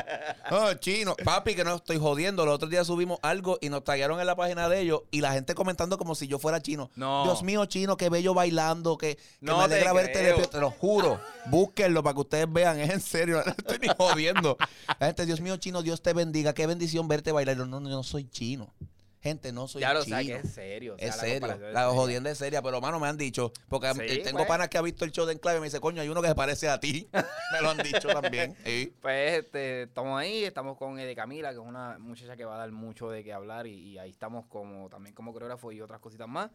No, 0.50 0.74
chino. 0.76 1.16
Papi, 1.22 1.54
que 1.54 1.66
no 1.66 1.76
estoy 1.76 1.98
jodiendo. 1.98 2.46
Los 2.46 2.56
otros 2.56 2.72
días 2.72 2.88
subimos 2.88 3.20
algo 3.24 3.58
y 3.60 3.68
nos 3.68 3.84
tallaron 3.84 4.22
en 4.22 4.26
la 4.26 4.36
página 4.38 4.70
de 4.70 4.80
ellos 4.80 5.02
y 5.12 5.20
la 5.20 5.34
gente 5.34 5.54
comentando 5.54 5.98
como 5.98 6.16
si 6.16 6.28
yo 6.28 6.40
fuera 6.40 6.62
chino. 6.62 6.90
No. 6.96 7.26
Dios 7.26 7.44
mío, 7.44 7.66
chino, 7.66 7.98
qué 7.98 8.10
bello 8.10 8.34
bailando, 8.34 8.98
que, 8.98 9.18
que 9.18 9.22
No 9.42 9.58
me 9.58 9.68
te 9.68 9.74
alegra 9.76 9.92
verte. 9.92 10.12
creo. 10.14 10.24
despierto. 10.28 10.52
Te 10.52 10.62
lo 10.62 10.72
juro. 10.72 11.20
Búsquenlo 11.48 12.02
para 12.04 12.14
que 12.14 12.22
ustedes 12.22 12.52
vean. 12.54 12.80
Es 12.80 12.90
en 12.90 13.02
serio. 13.02 13.44
No 13.46 13.52
estoy 13.52 13.80
ni 13.80 13.90
jodiendo. 13.90 14.56
La 15.00 15.08
gente, 15.08 15.26
Dios 15.26 15.42
mío, 15.42 15.58
chino, 15.58 15.82
Dios 15.82 16.02
te 16.02 16.14
bendiga. 16.14 16.54
Qué 16.54 16.66
bendición 16.68 17.08
verte 17.10 17.34
bailar. 17.34 17.58
No, 17.58 17.66
no, 17.66 17.90
yo 17.90 17.96
no 17.98 18.04
soy 18.04 18.30
chino. 18.30 18.74
Gente, 19.20 19.52
no 19.52 19.68
soy 19.68 19.82
ya 19.82 19.94
lo 19.94 20.04
chino. 20.04 20.16
sabes 20.16 20.28
que 20.28 20.48
es 20.48 20.54
serio. 20.54 20.94
o 20.96 20.98
sea, 20.98 21.08
Es 21.08 21.16
la 21.16 21.22
serio, 21.22 21.72
la 21.72 21.90
jodienda 21.90 22.30
es 22.30 22.38
seria, 22.38 22.62
pero 22.62 22.80
mano 22.80 23.00
me 23.00 23.08
han 23.08 23.18
dicho, 23.18 23.52
porque 23.68 23.92
Sí, 23.94 24.02
eh, 24.04 24.22
tengo 24.24 24.38
pues. 24.38 24.48
panas 24.48 24.70
que 24.70 24.78
ha 24.78 24.82
visto 24.82 25.06
el 25.06 25.12
show 25.12 25.26
de 25.26 25.34
Enclave 25.34 25.58
y 25.58 25.62
me 25.62 25.68
dice, 25.68 25.80
coño, 25.80 26.02
hay 26.02 26.10
uno 26.10 26.22
que 26.22 26.28
se 26.28 26.36
parece 26.36 26.70
a 26.70 26.80
ti. 26.80 27.10
me 27.52 27.62
lo 27.62 27.72
han 27.72 27.78
dicho 27.80 28.08
también. 28.10 28.56
Sí. 28.64 28.94
Pues 29.02 29.40
este, 29.40 29.84
estamos 29.84 30.20
ahí, 30.20 30.44
estamos 30.44 30.78
con 30.78 31.00
Ede 31.00 31.16
Camila, 31.16 31.50
que 31.50 31.56
es 31.60 31.66
una 31.66 31.98
muchacha 31.98 32.38
que 32.38 32.46
va 32.46 32.56
a 32.56 32.60
dar 32.60 32.72
mucho 32.72 33.10
de 33.10 33.24
qué 33.24 33.34
hablar 33.34 33.66
y, 33.68 33.74
y 33.74 33.98
ahí 33.98 34.12
estamos 34.12 34.46
como 34.46 34.88
también 34.90 35.16
como 35.16 35.34
coreógrafo 35.34 35.72
y 35.72 35.82
otras 35.82 36.00
cositas 36.00 36.28
más. 36.28 36.52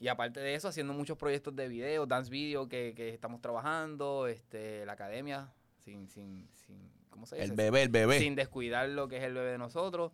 Y 0.00 0.08
aparte 0.08 0.38
de 0.40 0.54
eso, 0.54 0.68
haciendo 0.68 0.92
muchos 0.92 1.16
proyectos 1.18 1.56
de 1.56 1.66
video, 1.68 2.06
dance 2.06 2.30
video 2.30 2.68
que, 2.68 2.92
que 2.94 3.08
estamos 3.08 3.40
trabajando, 3.40 4.28
este, 4.28 4.86
la 4.86 4.92
academia, 4.92 5.52
sin, 5.78 6.08
sin, 6.08 6.48
sin, 6.54 6.92
¿cómo 7.10 7.26
se 7.26 7.34
dice? 7.36 7.46
El 7.48 7.52
bebé, 7.54 7.82
el 7.82 7.88
bebé. 7.88 8.18
Sin 8.20 8.36
descuidar 8.36 8.88
lo 8.90 9.08
que 9.08 9.16
es 9.16 9.24
el 9.24 9.34
bebé 9.34 9.52
de 9.52 9.58
nosotros. 9.58 10.12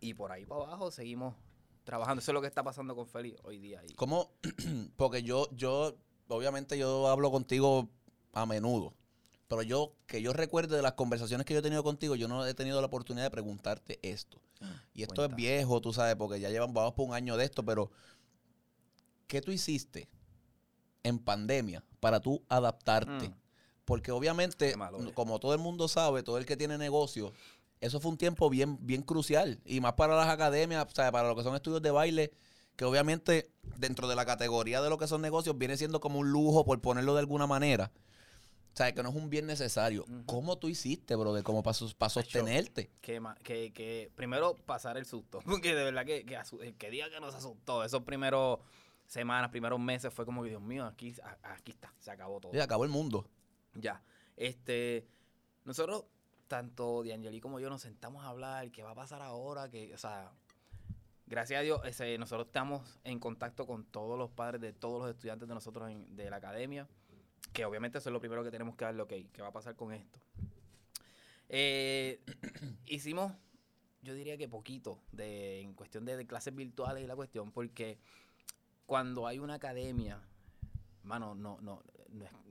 Y 0.00 0.14
por 0.14 0.32
ahí 0.32 0.44
para 0.44 0.62
abajo 0.62 0.90
seguimos 0.90 1.34
trabajando. 1.84 2.20
Eso 2.20 2.32
es 2.32 2.34
lo 2.34 2.40
que 2.40 2.48
está 2.48 2.62
pasando 2.62 2.94
con 2.94 3.06
Feli 3.06 3.36
hoy 3.44 3.58
día. 3.58 3.82
Y, 3.88 3.94
¿Cómo? 3.94 4.30
Porque 4.96 5.22
yo, 5.22 5.48
yo, 5.52 5.96
obviamente 6.28 6.76
yo 6.78 7.08
hablo 7.08 7.30
contigo 7.30 7.88
a 8.32 8.44
menudo. 8.46 8.92
Pero 9.48 9.62
yo, 9.62 9.92
que 10.06 10.20
yo 10.20 10.32
recuerde 10.32 10.76
de 10.76 10.82
las 10.82 10.94
conversaciones 10.94 11.46
que 11.46 11.54
yo 11.54 11.60
he 11.60 11.62
tenido 11.62 11.84
contigo, 11.84 12.16
yo 12.16 12.26
no 12.26 12.44
he 12.44 12.54
tenido 12.54 12.80
la 12.80 12.88
oportunidad 12.88 13.24
de 13.24 13.30
preguntarte 13.30 13.98
esto. 14.02 14.40
Y 14.94 15.02
esto 15.02 15.16
Cuenta. 15.16 15.32
es 15.32 15.36
viejo, 15.36 15.80
tú 15.80 15.92
sabes, 15.92 16.16
porque 16.16 16.40
ya 16.40 16.50
llevan, 16.50 16.72
vamos 16.74 16.94
por 16.94 17.06
un 17.06 17.14
año 17.14 17.36
de 17.36 17.44
esto, 17.44 17.64
pero 17.64 17.90
¿qué 19.26 19.40
tú 19.40 19.52
hiciste 19.52 20.08
en 21.02 21.18
pandemia 21.18 21.84
para 22.00 22.20
tú 22.20 22.42
adaptarte? 22.48 23.28
Mm. 23.28 23.34
Porque 23.84 24.10
obviamente, 24.10 24.74
como 25.14 25.38
todo 25.38 25.52
el 25.52 25.60
mundo 25.60 25.86
sabe, 25.86 26.24
todo 26.24 26.38
el 26.38 26.46
que 26.46 26.56
tiene 26.56 26.76
negocio, 26.76 27.32
eso 27.80 28.00
fue 28.00 28.10
un 28.10 28.18
tiempo 28.18 28.48
bien, 28.50 28.78
bien 28.84 29.02
crucial. 29.02 29.60
Y 29.64 29.80
más 29.80 29.94
para 29.94 30.16
las 30.16 30.28
academias, 30.28 30.86
o 30.86 30.94
sea, 30.94 31.12
para 31.12 31.28
lo 31.28 31.36
que 31.36 31.42
son 31.42 31.54
estudios 31.54 31.82
de 31.82 31.90
baile, 31.90 32.32
que 32.76 32.84
obviamente 32.84 33.50
dentro 33.76 34.08
de 34.08 34.16
la 34.16 34.26
categoría 34.26 34.82
de 34.82 34.90
lo 34.90 34.98
que 34.98 35.06
son 35.06 35.22
negocios 35.22 35.56
viene 35.56 35.76
siendo 35.76 36.00
como 36.00 36.18
un 36.18 36.30
lujo, 36.30 36.64
por 36.64 36.80
ponerlo 36.80 37.14
de 37.14 37.20
alguna 37.20 37.46
manera. 37.46 37.92
O 38.72 38.76
sea, 38.76 38.92
que 38.92 39.02
no 39.02 39.08
es 39.08 39.14
un 39.14 39.30
bien 39.30 39.46
necesario. 39.46 40.04
¿Cómo 40.26 40.58
tú 40.58 40.68
hiciste, 40.68 41.14
brother? 41.14 41.42
Como 41.42 41.62
para, 41.62 41.78
para 41.96 42.10
sostenerte. 42.10 42.90
que, 43.00 43.22
que, 43.42 43.72
que 43.72 44.12
primero 44.14 44.54
pasar 44.66 44.98
el 44.98 45.06
susto. 45.06 45.38
Porque 45.46 45.74
de 45.74 45.84
verdad 45.84 46.04
que, 46.04 46.26
que, 46.26 46.38
el 46.60 46.76
que 46.76 46.90
día 46.90 47.08
que 47.08 47.18
nos 47.18 47.34
asustó, 47.34 47.84
esos 47.84 48.02
primeros 48.02 48.58
semanas, 49.06 49.50
primeros 49.50 49.80
meses, 49.80 50.12
fue 50.12 50.26
como 50.26 50.42
que, 50.42 50.50
Dios 50.50 50.60
mío, 50.60 50.84
aquí, 50.84 51.14
aquí 51.42 51.72
está, 51.72 51.94
se 52.00 52.10
acabó 52.10 52.38
todo. 52.38 52.54
Y 52.54 52.60
acabó 52.60 52.84
el 52.84 52.90
mundo. 52.90 53.26
Ya. 53.72 54.02
Este, 54.36 55.06
nosotros, 55.64 56.04
tanto 56.48 57.02
D'Angeli 57.04 57.40
como 57.40 57.60
yo, 57.60 57.68
nos 57.68 57.82
sentamos 57.82 58.24
a 58.24 58.28
hablar, 58.28 58.70
qué 58.70 58.82
va 58.82 58.90
a 58.90 58.94
pasar 58.94 59.22
ahora, 59.22 59.68
que, 59.68 59.92
o 59.94 59.98
sea, 59.98 60.32
gracias 61.26 61.60
a 61.60 61.62
Dios, 61.62 61.80
ese, 61.84 62.16
nosotros 62.18 62.46
estamos 62.46 62.98
en 63.04 63.18
contacto 63.18 63.66
con 63.66 63.84
todos 63.84 64.18
los 64.18 64.30
padres 64.30 64.60
de 64.60 64.72
todos 64.72 65.02
los 65.02 65.10
estudiantes 65.10 65.48
de 65.48 65.54
nosotros 65.54 65.90
en- 65.90 66.16
de 66.16 66.30
la 66.30 66.36
academia, 66.36 66.86
que 67.52 67.64
obviamente 67.64 67.98
eso 67.98 68.08
es 68.10 68.12
lo 68.12 68.20
primero 68.20 68.44
que 68.44 68.50
tenemos 68.50 68.76
que 68.76 68.84
darle, 68.84 69.02
ok, 69.02 69.12
¿qué 69.32 69.42
va 69.42 69.48
a 69.48 69.52
pasar 69.52 69.76
con 69.76 69.92
esto? 69.92 70.20
Eh, 71.48 72.20
hicimos, 72.86 73.32
yo 74.02 74.14
diría 74.14 74.36
que 74.36 74.48
poquito, 74.48 75.00
de, 75.12 75.60
en 75.60 75.74
cuestión 75.74 76.04
de, 76.04 76.26
clases 76.26 76.54
virtuales 76.54 77.02
y 77.02 77.06
la 77.06 77.16
cuestión, 77.16 77.50
porque 77.52 77.98
cuando 78.86 79.26
hay 79.26 79.38
una 79.38 79.54
academia, 79.54 80.20
mano, 81.02 81.34
no, 81.34 81.58
no, 81.60 81.82
no 82.10 82.45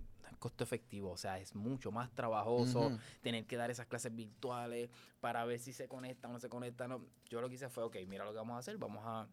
costo 0.45 0.63
efectivo, 0.63 1.09
o 1.09 1.17
sea, 1.17 1.39
es 1.39 1.55
mucho 1.55 1.91
más 1.91 2.13
trabajoso 2.13 2.95
tener 3.23 3.47
que 3.47 3.57
dar 3.57 3.71
esas 3.71 3.87
clases 3.87 4.13
virtuales 4.15 4.91
para 5.19 5.43
ver 5.43 5.57
si 5.57 5.73
se 5.73 5.87
conectan 5.87 6.29
o 6.29 6.33
no 6.35 6.39
se 6.39 6.49
conectan. 6.49 6.91
no. 6.91 7.01
Yo 7.27 7.41
lo 7.41 7.49
que 7.49 7.55
hice 7.55 7.67
fue, 7.67 7.83
ok, 7.83 7.95
mira 8.07 8.25
lo 8.25 8.31
que 8.31 8.37
vamos 8.37 8.53
a 8.53 8.59
hacer, 8.59 8.77
vamos 8.77 9.01
a, 9.07 9.27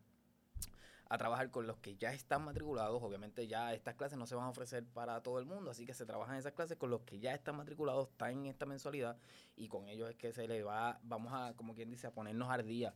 a 1.10 1.18
trabajar 1.18 1.50
con 1.50 1.66
los 1.66 1.76
que 1.80 1.96
ya 1.96 2.14
están 2.14 2.46
matriculados. 2.46 3.02
Obviamente 3.02 3.46
ya 3.46 3.74
estas 3.74 3.94
clases 3.94 4.16
no 4.16 4.24
se 4.26 4.34
van 4.34 4.46
a 4.46 4.48
ofrecer 4.48 4.86
para 4.86 5.22
todo 5.22 5.38
el 5.38 5.44
mundo, 5.44 5.70
así 5.70 5.84
que 5.84 5.92
se 5.92 6.06
trabajan 6.06 6.36
esas 6.36 6.52
clases 6.52 6.78
con 6.78 6.88
los 6.88 7.02
que 7.02 7.20
ya 7.20 7.34
están 7.34 7.58
matriculados, 7.58 8.08
están 8.08 8.30
en 8.30 8.46
esta 8.46 8.64
mensualidad 8.64 9.18
y 9.54 9.68
con 9.68 9.88
ellos 9.88 10.08
es 10.08 10.16
que 10.16 10.32
se 10.32 10.48
le 10.48 10.62
va, 10.62 10.98
vamos 11.02 11.30
a, 11.34 11.52
como 11.56 11.74
quien 11.74 11.90
dice, 11.90 12.06
a 12.06 12.10
ponernos 12.14 12.48
al 12.48 12.66
día 12.66 12.94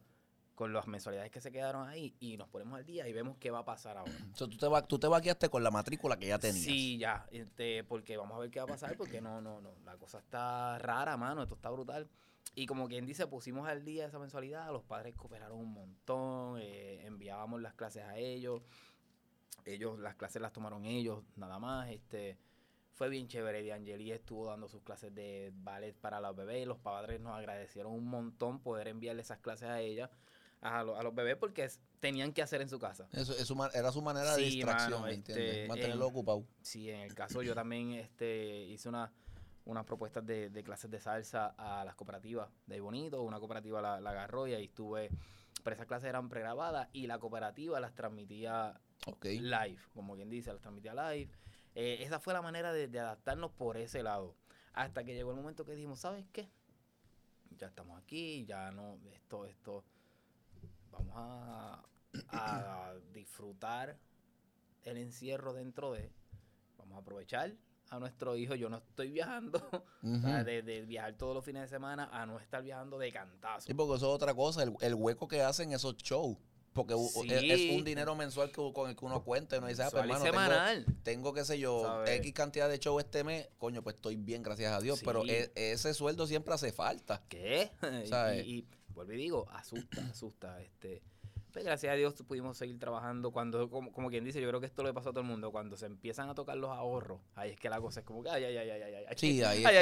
con 0.57 0.73
las 0.73 0.89
mensualidades 0.89 1.31
que 1.31 1.41
se 1.41 1.53
quedaron 1.53 1.87
ahí 1.87 2.17
y 2.19 2.37
nos 2.37 2.49
ponemos 2.49 2.79
al 2.79 2.85
día 2.85 3.07
y 3.07 3.13
vemos 3.13 3.37
qué 3.39 3.53
va 3.53 3.61
a 3.61 3.65
pasar 3.65 3.99
ahora. 3.99 4.11
O 4.33 4.37
sea, 4.37 4.49
tú 4.49 4.57
te, 4.57 4.67
va, 4.67 4.83
tú 4.83 4.99
te 4.99 5.07
vaqueaste 5.07 5.49
con 5.49 5.63
la 5.63 5.71
matrícula 5.71 6.19
que 6.19 6.27
ya 6.27 6.39
tenías. 6.39 6.65
Sí, 6.65 6.99
ya, 6.99 7.27
este, 7.31 7.85
porque 7.85 8.17
vamos 8.17 8.37
a 8.37 8.41
ver 8.41 8.51
qué 8.51 8.59
va 8.59 8.65
a 8.65 8.69
pasar, 8.69 8.97
porque 8.97 9.21
no, 9.21 9.41
no, 9.41 9.61
no, 9.61 9.71
la 9.85 9.97
cosa 9.97 10.19
está 10.19 10.79
rara, 10.79 11.17
mano, 11.17 11.43
esto 11.43 11.55
está 11.55 11.71
brutal. 11.71 12.09
Y 12.55 12.67
como 12.67 12.89
quien 12.89 13.05
dice, 13.05 13.27
pusimos 13.27 13.69
al 13.69 13.85
día 13.85 14.07
esa 14.07 14.19
mensualidad, 14.19 14.73
los 14.73 14.83
padres 14.83 15.15
cooperaron 15.15 15.59
un 15.59 15.73
montón, 15.73 16.59
eh, 16.59 17.05
enviábamos 17.05 17.61
las 17.61 17.75
clases 17.75 18.05
a 18.05 18.17
ellos, 18.17 18.63
ellos, 19.67 19.99
las 19.99 20.17
clases 20.17 20.41
las 20.41 20.53
tomaron 20.53 20.87
ellos, 20.87 21.23
nada 21.37 21.59
más, 21.59 21.91
este, 21.91 22.39
fue 22.95 23.11
bien 23.11 23.29
chévere, 23.29 23.63
de 23.63 23.75
Angeli 23.75 24.11
estuvo 24.11 24.47
dando 24.47 24.69
sus 24.69 24.83
clases 24.83 25.15
de 25.15 25.53
ballet 25.57 25.95
para 25.95 26.19
los 26.19 26.35
bebés, 26.35 26.67
los 26.67 26.79
padres 26.79 27.21
nos 27.21 27.35
agradecieron 27.35 27.93
un 27.93 28.07
montón 28.07 28.61
poder 28.61 28.89
enviarle 28.89 29.21
esas 29.21 29.39
clases 29.39 29.69
a 29.69 29.81
ella, 29.81 30.11
a, 30.61 30.83
lo- 30.83 30.97
a 30.97 31.03
los 31.03 31.15
bebés, 31.15 31.37
porque 31.37 31.65
es- 31.65 31.81
tenían 32.01 32.33
que 32.33 32.43
hacer 32.43 32.61
en 32.61 32.69
su 32.69 32.79
casa. 32.79 33.09
Eso, 33.13 33.33
es 33.37 33.47
su 33.47 33.55
ma- 33.55 33.71
era 33.75 33.93
su 33.93 34.03
manera 34.03 34.35
de 34.37 34.43
Sí, 34.45 34.57
distracción, 34.57 34.93
mano, 35.03 35.07
¿me 35.07 35.15
este, 35.15 35.33
entiendes? 35.33 35.69
Mantenerlo 35.69 36.05
en- 36.07 36.11
ocupado. 36.11 36.45
Sí, 36.63 36.91
en 36.91 37.01
el 37.01 37.15
caso 37.15 37.43
yo 37.43 37.55
también 37.55 37.93
este, 37.93 38.65
hice 38.65 38.89
una, 38.89 39.13
unas 39.65 39.85
propuestas 39.85 40.25
de, 40.27 40.51
de 40.51 40.63
clases 40.63 40.91
de 40.91 41.01
salsa 41.01 41.55
a 41.59 41.85
las 41.85 41.95
cooperativas 41.95 42.49
de 42.67 42.81
Bonito, 42.81 43.23
una 43.23 43.39
cooperativa 43.39 43.81
la, 43.81 44.01
la 44.01 44.11
agarró 44.11 44.47
y 44.47 44.55
ahí 44.55 44.65
estuve, 44.65 45.11
pero 45.65 45.75
esas 45.75 45.87
clases 45.87 46.09
eran 46.09 46.29
pregrabadas 46.29 46.89
y 46.93 47.07
la 47.07 47.19
cooperativa 47.19 47.81
las 47.81 47.95
transmitía 47.95 48.81
live, 49.41 49.79
como 49.95 50.15
quien 50.17 50.29
dice, 50.31 50.53
las 50.53 50.61
transmitía 50.63 50.95
live. 50.95 51.31
Eh, 51.75 51.99
esa 52.01 52.19
fue 52.21 52.33
la 52.33 52.43
manera 52.43 52.73
de, 52.73 52.89
de 52.89 53.01
adaptarnos 53.01 53.51
por 53.53 53.77
ese 53.77 54.03
lado. 54.03 54.35
Hasta 54.73 55.05
que 55.05 55.15
llegó 55.15 55.31
el 55.31 55.37
momento 55.37 55.65
que 55.65 55.73
dijimos, 55.75 56.01
¿sabes 56.01 56.25
qué? 56.33 56.49
Ya 57.59 57.67
estamos 57.69 58.01
aquí, 58.01 58.45
ya 58.47 58.71
no, 58.71 58.99
esto, 59.13 59.47
esto, 59.47 59.85
vamos 60.99 61.15
a, 61.17 61.85
a 62.29 62.95
disfrutar 63.13 63.99
el 64.85 64.97
encierro 64.99 65.53
dentro 65.53 65.93
de, 65.93 66.11
vamos 66.79 66.97
a 66.97 67.01
aprovechar 67.01 67.53
a 67.91 67.99
nuestro 68.01 68.37
hijo, 68.37 68.55
yo 68.55 68.69
no 68.69 68.79
estoy 68.79 69.11
viajando, 69.11 69.59
o 70.03 70.19
sea, 70.21 70.37
Ujú. 70.39 70.45
de, 70.45 70.63
de 70.63 70.83
viajar 70.83 71.15
todos 71.15 71.35
los 71.35 71.45
fines 71.45 71.63
de 71.63 71.69
semana 71.69 72.09
a 72.13 72.27
no 72.27 72.39
estar 72.41 72.63
viajando 72.63 72.99
de 72.99 73.13
cantazo. 73.13 73.67
Sí, 73.67 73.75
porque 73.75 73.95
eso 73.97 74.07
es 74.09 74.15
otra 74.15 74.35
cosa, 74.35 74.63
el, 74.63 74.75
el 74.81 74.95
hueco 74.95 75.29
que 75.29 75.43
hacen 75.43 75.73
esos 75.73 75.97
shows. 75.97 76.37
Porque 76.73 76.95
Sí. 76.95 77.27
es, 77.33 77.61
es 77.63 77.71
un 77.71 77.85
dinero 77.85 78.15
mensual 78.15 78.51
que, 78.53 78.71
con 78.75 78.91
el 78.91 78.97
que 78.97 79.05
uno 79.07 79.25
cuenta 79.25 79.57
y 79.57 79.61
uno 79.61 79.69
dice, 79.69 79.83
ah, 79.85 79.89
pues, 79.91 80.05
Mensual 80.05 80.27
y 80.27 80.29
hermano, 80.29 80.51
tengo, 80.51 80.67
semanal. 80.67 80.87
tengo, 81.05 81.33
qué 81.33 81.45
sé 81.47 81.59
yo, 81.59 81.81
¿Sabes? 81.83 82.11
X 82.19 82.35
cantidad 82.35 82.69
de 82.69 82.79
shows 82.79 83.03
este 83.03 83.25
mes, 83.25 83.49
coño, 83.57 83.83
pues 83.83 83.97
estoy 83.97 84.17
bien, 84.17 84.43
gracias 84.43 84.73
a 84.75 84.81
Dios. 84.83 85.01
Pero 85.03 85.23
e- 85.27 85.51
ese 85.55 85.95
sueldo 85.95 86.27
siempre 86.27 86.53
hace 86.53 86.73
falta. 86.73 87.23
¿Qué? 87.31 87.71
¿Sabes? 88.11 88.45
y, 88.45 88.59
y 88.59 88.69
vuelvo 88.97 89.13
y 89.13 89.17
digo, 89.17 89.47
asusta, 89.51 90.01
asusta. 90.11 90.61
Este, 90.63 91.03
pues 91.53 91.65
gracias 91.65 91.93
a 91.93 91.97
Dios 91.97 92.15
pudimos 92.27 92.57
seguir 92.59 92.79
trabajando. 92.79 93.31
Cuando, 93.31 93.71
como, 93.71 93.93
como 93.93 94.11
quien 94.11 94.25
dice, 94.25 94.41
yo 94.41 94.49
creo 94.49 94.61
que 94.61 94.67
esto 94.67 94.83
le 94.83 94.93
pasó 94.93 95.11
a 95.11 95.13
todo 95.13 95.21
el 95.21 95.27
mundo. 95.27 95.53
Cuando 95.53 95.77
se 95.77 95.87
empiezan 95.87 96.29
a 96.29 96.35
tocar 96.35 96.57
los 96.57 96.71
ahorros, 96.71 97.21
ahí 97.35 97.53
es 97.53 97.61
que 97.61 97.71
la 97.71 97.81
cosa 97.81 98.01
es 98.01 98.07
como 98.07 98.23
que, 98.23 98.31
ay, 98.31 98.45
ay, 98.45 98.57
ay, 98.57 98.71
ay, 98.71 98.83
ay, 98.83 98.95
ay. 99.09 99.15
Sí, 99.17 99.43
ahí 99.43 99.61
es 99.61 99.67
Ay, 99.67 99.75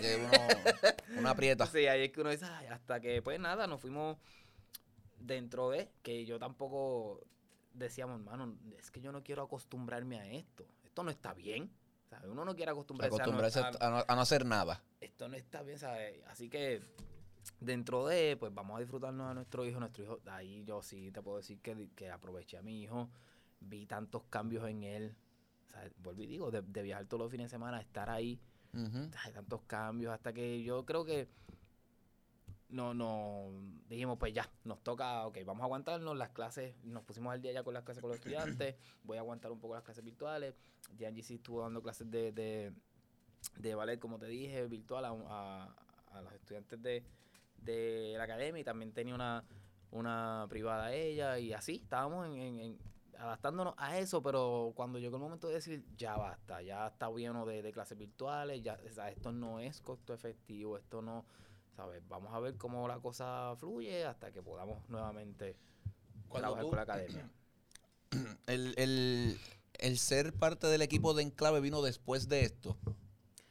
que, 0.00 0.06
ay. 0.08 0.20
uno, 0.26 1.18
uno 1.20 1.28
aprieta. 1.30 1.66
Sí, 1.66 1.86
ahí 1.86 2.04
es 2.04 2.12
que 2.12 2.20
uno 2.20 2.30
dice, 2.30 2.44
ay, 2.46 2.66
hasta 2.66 3.00
que, 3.00 3.22
pues 3.22 3.38
nada, 3.38 3.66
nos 3.66 3.80
fuimos 3.80 4.18
dentro 5.18 5.70
de 5.70 5.88
que 6.02 6.24
yo 6.26 6.38
tampoco 6.38 7.24
decíamos, 7.74 8.18
hermano, 8.20 8.56
es 8.78 8.90
que 8.90 9.00
yo 9.00 9.12
no 9.12 9.22
quiero 9.22 9.42
acostumbrarme 9.42 10.18
a 10.20 10.26
esto. 10.30 10.66
Esto 10.84 11.02
no 11.04 11.10
está 11.10 11.32
bien. 11.34 11.70
¿sabes? 12.10 12.28
Uno 12.30 12.44
no 12.44 12.54
quiere 12.54 12.70
acostumbrarse, 12.72 13.14
Acostumbrarse 13.16 13.58
a, 13.60 13.70
no- 13.70 13.78
a- 13.80 13.86
a 13.86 13.90
no, 13.90 14.04
a 14.06 14.14
no 14.16 14.20
hacer 14.20 14.44
nada. 14.44 14.82
esto 15.00 15.28
no 15.28 15.36
está 15.36 15.62
bien, 15.62 15.78
¿sabes? 15.78 16.20
Así 16.26 16.50
que 16.50 16.82
dentro 17.60 18.06
de, 18.06 18.36
pues 18.38 18.52
vamos 18.54 18.76
a 18.76 18.80
disfrutarnos 18.80 19.30
a 19.30 19.34
nuestro 19.34 19.64
hijo, 19.66 19.78
nuestro 19.80 20.04
hijo, 20.04 20.20
ahí 20.30 20.64
yo 20.64 20.82
sí 20.82 21.10
te 21.12 21.22
puedo 21.22 21.38
decir 21.38 21.60
que, 21.60 21.88
que 21.94 22.10
aproveché 22.10 22.58
a 22.58 22.62
mi 22.62 22.82
hijo, 22.82 23.08
vi 23.60 23.86
tantos 23.86 24.22
cambios 24.24 24.68
en 24.68 24.82
él, 24.82 25.14
¿sabes? 25.66 25.92
Vuelvo 25.98 26.22
y 26.22 26.26
digo, 26.26 26.50
de, 26.50 26.62
de 26.62 26.82
viajar 26.82 27.06
todos 27.06 27.22
los 27.22 27.30
fines 27.30 27.46
de 27.46 27.50
semana, 27.56 27.80
estar 27.80 28.10
ahí, 28.10 28.40
hay 29.24 29.32
tantos 29.32 29.62
cambios, 29.62 30.12
hasta 30.12 30.32
que 30.32 30.62
yo 30.62 30.84
creo 30.86 31.04
que 31.04 31.28
no, 32.70 32.94
no, 32.94 33.50
dijimos, 33.88 34.16
pues 34.18 34.32
ya, 34.32 34.50
nos 34.64 34.82
toca, 34.82 35.26
ok, 35.26 35.38
vamos 35.44 35.60
a 35.60 35.64
aguantarnos 35.64 36.16
las 36.16 36.30
clases, 36.30 36.74
nos 36.84 37.02
pusimos 37.04 37.30
al 37.32 37.42
día 37.42 37.52
ya 37.52 37.62
con 37.62 37.74
las 37.74 37.82
clases 37.84 38.00
con 38.00 38.08
los 38.10 38.18
estudiantes, 38.20 38.76
voy 39.04 39.18
a 39.18 39.20
aguantar 39.20 39.52
un 39.52 39.60
poco 39.60 39.74
las 39.74 39.82
clases 39.84 40.02
virtuales, 40.02 40.54
Giangi 40.96 41.22
sí 41.22 41.34
estuvo 41.34 41.60
dando 41.60 41.82
clases 41.82 42.10
de, 42.10 42.32
de, 42.32 42.72
de 43.58 43.74
ballet, 43.74 43.98
como 43.98 44.18
te 44.18 44.26
dije, 44.26 44.66
virtual 44.68 45.04
a, 45.04 45.10
a- 45.10 45.74
a 46.12 46.20
los 46.22 46.32
estudiantes 46.34 46.82
de, 46.82 47.04
de 47.64 48.14
la 48.16 48.24
academia 48.24 48.60
y 48.60 48.64
también 48.64 48.92
tenía 48.92 49.14
una, 49.14 49.44
una 49.90 50.46
privada 50.48 50.92
ella 50.92 51.38
y 51.38 51.52
así, 51.52 51.76
estábamos 51.82 52.26
en, 52.26 52.32
en- 52.40 52.58
en- 52.60 52.78
adaptándonos 53.18 53.74
a 53.76 53.98
eso, 53.98 54.22
pero 54.22 54.72
cuando 54.74 54.98
llegó 54.98 55.16
el 55.16 55.22
momento 55.22 55.46
de 55.48 55.54
decir, 55.54 55.84
ya 55.96 56.16
basta, 56.16 56.60
ya 56.62 56.88
está 56.88 57.06
bueno 57.08 57.46
de, 57.46 57.62
de 57.62 57.72
clases 57.72 57.96
virtuales, 57.96 58.62
ya, 58.62 58.78
o 58.88 58.92
sea, 58.92 59.10
esto 59.10 59.30
no 59.32 59.60
es 59.60 59.80
costo 59.80 60.12
efectivo, 60.12 60.76
esto 60.76 61.02
no, 61.02 61.24
¿sabes? 61.76 62.02
Vamos 62.08 62.32
a 62.34 62.40
ver 62.40 62.56
cómo 62.56 62.88
la 62.88 62.98
cosa 62.98 63.54
fluye 63.58 64.04
hasta 64.04 64.32
que 64.32 64.42
podamos 64.42 64.88
nuevamente 64.88 65.56
Cuando 66.28 66.48
trabajar 66.54 66.62
tú- 66.64 66.68
con 66.70 66.76
la 66.76 66.82
academia. 66.82 67.30
El, 68.46 68.74
el- 68.76 69.38
el 69.78 69.98
ser 69.98 70.32
parte 70.34 70.66
del 70.66 70.82
equipo 70.82 71.14
de 71.14 71.22
Enclave 71.22 71.60
vino 71.60 71.80
después 71.82 72.28
de 72.28 72.42
esto, 72.44 72.76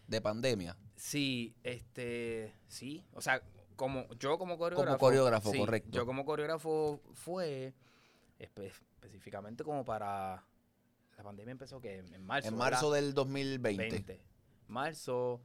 de 0.07 0.21
pandemia. 0.21 0.77
Sí, 0.95 1.55
este, 1.63 2.53
sí, 2.67 3.05
o 3.13 3.21
sea, 3.21 3.41
como 3.81 4.07
yo 4.19 4.37
como 4.37 4.59
coreógrafo. 4.59 4.99
coreógrafo, 4.99 5.51
sí, 5.51 5.57
correcto. 5.57 5.89
Yo 5.89 6.05
como 6.05 6.23
coreógrafo 6.23 7.01
fue 7.15 7.73
espe- 8.39 8.71
específicamente 9.01 9.63
como 9.63 9.83
para 9.83 10.45
la 11.17 11.23
pandemia 11.23 11.51
empezó 11.53 11.81
que 11.81 11.97
en 11.97 12.23
marzo. 12.23 12.47
en 12.49 12.53
¿verdad? 12.53 12.71
marzo 12.73 12.91
del 12.91 13.15
2020. 13.15 13.89
20. 13.89 14.21
Marzo, 14.67 15.41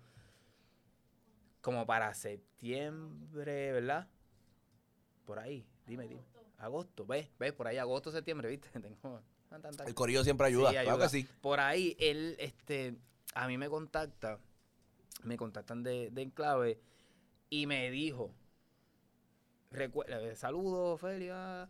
como 1.62 1.86
para 1.86 2.12
septiembre, 2.12 3.72
¿verdad? 3.72 4.06
Por 5.24 5.38
ahí, 5.38 5.66
dime, 5.86 6.06
dime. 6.06 6.20
Agosto, 6.58 7.06
ves, 7.06 7.30
ves, 7.38 7.54
por 7.54 7.66
ahí 7.68 7.78
agosto, 7.78 8.12
septiembre, 8.12 8.50
¿viste? 8.50 8.68
Tengo 8.80 9.22
tan, 9.48 9.62
tan, 9.62 9.74
tan. 9.74 9.88
El 9.88 9.94
corillo 9.94 10.22
siempre 10.24 10.46
ayuda, 10.46 10.72
Sí, 10.72 10.76
claro 10.82 10.98
que 10.98 11.08
sí. 11.08 11.26
Por 11.40 11.58
ahí, 11.58 11.96
él, 11.98 12.36
este, 12.38 12.98
a 13.34 13.46
mí 13.48 13.56
me 13.56 13.70
contacta, 13.70 14.38
me 15.22 15.38
contactan 15.38 15.82
de, 15.82 16.10
de 16.10 16.20
Enclave 16.20 16.78
y 17.50 17.66
me 17.66 17.90
dijo, 17.90 18.34
eh, 19.74 20.32
saludos, 20.36 21.00
Felia, 21.00 21.68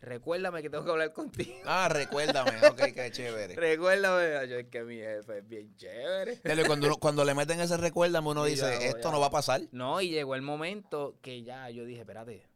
recuérdame 0.00 0.62
que 0.62 0.70
tengo 0.70 0.84
que 0.84 0.90
hablar 0.90 1.12
contigo. 1.12 1.54
Ah, 1.64 1.88
recuérdame, 1.90 2.50
ok, 2.68 2.92
qué 2.94 3.10
chévere. 3.10 3.54
Recuérdame, 3.56 4.48
yo 4.48 4.56
es 4.58 4.66
que 4.68 4.82
mi 4.84 4.96
jefe 4.96 5.38
es 5.38 5.48
bien 5.48 5.74
chévere. 5.76 6.36
Dele, 6.36 6.64
Cuando, 6.66 6.86
uno- 6.86 6.96
cuando 6.98 7.24
le 7.24 7.34
meten 7.34 7.60
ese 7.60 7.76
recuérdame, 7.76 8.28
uno 8.28 8.44
dice, 8.44 8.86
esto 8.86 9.08
ya. 9.08 9.10
no 9.12 9.20
va 9.20 9.26
a 9.26 9.30
pasar. 9.30 9.62
No, 9.72 10.00
y 10.00 10.10
llegó 10.10 10.34
el 10.34 10.42
momento 10.42 11.18
que 11.22 11.42
ya 11.42 11.68
yo 11.70 11.84
dije, 11.84 12.00
espérate, 12.00 12.46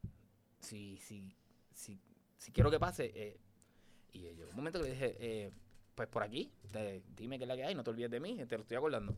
si, 0.61 0.99
si, 0.99 1.35
si, 1.73 1.99
si 2.37 2.53
quiero 2.53 2.71
que 2.71 2.79
pase, 2.79 3.11
eh, 3.15 3.39
y 4.13 4.21
llegó 4.21 4.51
un 4.51 4.57
momento 4.57 4.79
que 4.81 4.87
le 4.87 4.91
dije, 4.93 5.17
eh, 5.19 5.51
pues 5.95 6.09
por 6.09 6.23
aquí, 6.23 6.51
te- 6.71 7.03
dime 7.17 7.39
qué 7.39 7.45
es 7.45 7.49
la 7.49 7.57
que 7.57 7.65
hay, 7.65 7.75
no 7.75 7.83
te 7.83 7.91
olvides 7.91 8.11
de 8.11 8.21
mí, 8.21 8.37
te 8.47 8.57
lo 8.57 8.63
estoy 8.63 8.77
acordando. 8.77 9.17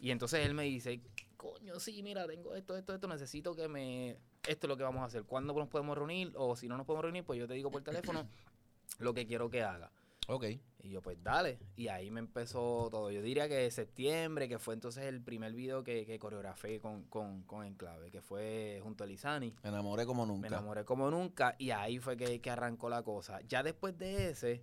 Y 0.00 0.10
entonces 0.10 0.44
él 0.44 0.54
me 0.54 0.64
dice, 0.64 1.00
coño, 1.42 1.80
sí, 1.80 2.02
mira, 2.02 2.26
tengo 2.26 2.54
esto, 2.54 2.76
esto, 2.76 2.94
esto, 2.94 3.08
necesito 3.08 3.54
que 3.56 3.66
me... 3.66 4.10
Esto 4.46 4.66
es 4.66 4.68
lo 4.68 4.76
que 4.76 4.84
vamos 4.84 5.02
a 5.02 5.06
hacer. 5.06 5.24
¿Cuándo 5.24 5.52
nos 5.52 5.68
podemos 5.68 5.98
reunir? 5.98 6.32
O 6.36 6.54
si 6.56 6.68
no 6.68 6.76
nos 6.76 6.86
podemos 6.86 7.02
reunir, 7.04 7.24
pues 7.24 7.38
yo 7.38 7.48
te 7.48 7.54
digo 7.54 7.70
por 7.70 7.82
teléfono 7.82 8.28
lo 8.98 9.12
que 9.12 9.26
quiero 9.26 9.50
que 9.50 9.62
haga. 9.62 9.90
Ok. 10.28 10.44
Y 10.84 10.90
yo, 10.90 11.02
pues 11.02 11.18
dale. 11.22 11.58
Y 11.76 11.88
ahí 11.88 12.10
me 12.10 12.20
empezó 12.20 12.88
todo. 12.90 13.10
Yo 13.10 13.22
diría 13.22 13.48
que 13.48 13.68
septiembre, 13.72 14.48
que 14.48 14.58
fue 14.60 14.74
entonces 14.74 15.04
el 15.04 15.20
primer 15.20 15.52
video 15.52 15.82
que, 15.82 16.06
que 16.06 16.18
coreografé 16.18 16.80
con, 16.80 17.02
con, 17.04 17.42
con 17.42 17.64
Enclave, 17.64 18.10
que 18.10 18.22
fue 18.22 18.80
junto 18.82 19.02
a 19.02 19.06
Lizani. 19.08 19.52
Me 19.64 19.68
enamoré 19.70 20.06
como 20.06 20.24
Me 20.24 20.32
nunca. 20.32 20.46
enamoré 20.46 20.84
como 20.84 21.10
nunca 21.10 21.56
y 21.58 21.70
ahí 21.70 21.98
fue 21.98 22.16
que, 22.16 22.40
que 22.40 22.50
arrancó 22.50 22.88
la 22.88 23.02
cosa. 23.02 23.40
Ya 23.48 23.62
después 23.64 23.98
de 23.98 24.30
ese, 24.30 24.62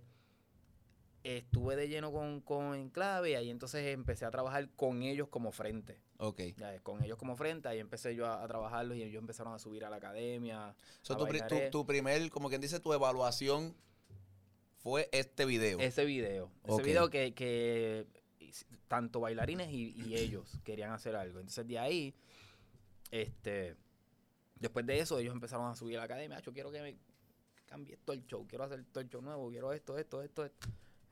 estuve 1.22 1.76
de 1.76 1.88
lleno 1.88 2.12
con, 2.12 2.40
con 2.40 2.74
Enclave 2.74 3.30
y 3.30 3.34
ahí 3.34 3.50
entonces 3.50 3.86
empecé 3.86 4.24
a 4.24 4.30
trabajar 4.30 4.68
con 4.76 5.02
ellos 5.02 5.28
como 5.28 5.52
frente. 5.52 6.00
Ok. 6.18 6.40
Ya, 6.56 6.70
ves, 6.70 6.80
con 6.80 7.02
ellos 7.02 7.18
como 7.18 7.36
frente, 7.36 7.68
ahí 7.68 7.78
empecé 7.78 8.14
yo 8.14 8.26
a, 8.26 8.42
a 8.42 8.48
trabajarlos 8.48 8.96
y 8.96 9.02
ellos 9.02 9.20
empezaron 9.20 9.52
a 9.54 9.58
subir 9.58 9.84
a 9.84 9.90
la 9.90 9.96
academia. 9.96 10.74
So, 11.02 11.16
tu, 11.16 11.26
tu- 11.26 11.70
tu 11.70 11.86
primer, 11.86 12.30
como 12.30 12.48
quien 12.48 12.60
dice, 12.60 12.80
tu 12.80 12.92
evaluación 12.92 13.74
fue 14.78 15.08
este 15.12 15.44
video. 15.44 15.78
Ese 15.78 16.04
video. 16.04 16.50
Ese 16.64 16.72
Ok. 16.74 16.82
video 16.84 17.10
que, 17.10 17.34
que 17.34 18.06
tanto 18.88 19.20
bailarines 19.20 19.70
y, 19.70 19.92
y 19.96 20.16
ellos 20.16 20.58
querían 20.64 20.92
hacer 20.92 21.14
algo. 21.16 21.38
Entonces 21.38 21.66
de 21.66 21.78
ahí, 21.78 22.14
este, 23.10 23.76
después 24.58 24.86
de 24.86 24.98
eso, 24.98 25.18
ellos 25.18 25.34
empezaron 25.34 25.70
a 25.70 25.74
subir 25.74 25.96
a 25.96 26.00
la 26.00 26.04
academia. 26.04 26.40
Yo 26.40 26.52
quiero 26.52 26.70
que 26.70 26.80
me 26.80 26.96
cambie 27.66 27.96
todo 27.98 28.14
el 28.14 28.26
show, 28.26 28.46
quiero 28.48 28.64
hacer 28.64 28.84
todo 28.86 29.00
el 29.00 29.08
show 29.08 29.22
nuevo, 29.22 29.48
quiero 29.50 29.72
esto, 29.72 29.96
esto, 29.98 30.22
esto, 30.22 30.44
esto. 30.44 30.68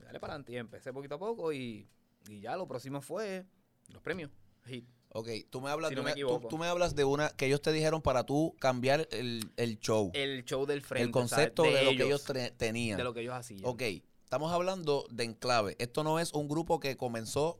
Dale 0.08 0.20
para 0.20 0.32
adelante. 0.32 0.52
Y 0.52 0.56
empecé 0.56 0.92
poquito 0.92 1.14
a 1.16 1.18
poco 1.18 1.52
y, 1.52 1.86
y 2.28 2.40
ya 2.40 2.56
lo 2.56 2.66
próximo 2.66 3.00
fue 3.00 3.44
los 3.92 4.02
premios. 4.02 4.30
Hit. 4.64 4.86
Ok, 5.10 5.28
tú 5.48 5.60
me 5.60 5.70
hablas, 5.70 5.88
Si 5.90 5.94
de 5.94 6.02
no 6.02 6.36
una, 6.36 6.48
tú, 6.48 6.58
me 6.58 6.66
hablas 6.66 6.94
de 6.94 7.04
una 7.04 7.30
que 7.30 7.46
ellos 7.46 7.62
te 7.62 7.72
dijeron 7.72 8.02
para 8.02 8.24
tú 8.24 8.54
cambiar 8.58 9.08
el, 9.10 9.50
el 9.56 9.78
show, 9.80 10.10
el, 10.14 10.30
El 10.30 10.44
show 10.44 10.66
del 10.66 10.82
frente. 10.82 11.10
concepto 11.10 11.64
¿sabes? 11.64 11.78
de, 11.78 11.84
lo 11.84 11.90
que 11.96 12.04
ellos 12.04 12.24
tenían. 12.56 12.98
de 12.98 13.04
lo 13.04 13.14
que 13.14 13.20
ellos 13.20 13.34
hacían. 13.34 13.62
Ok, 13.64 13.82
estamos 14.24 14.52
hablando 14.52 15.06
de 15.10 15.24
Enclave. 15.24 15.76
Esto 15.78 16.04
no 16.04 16.18
es 16.18 16.32
un 16.34 16.48
grupo 16.48 16.78
que 16.80 16.96
comenzó 16.96 17.58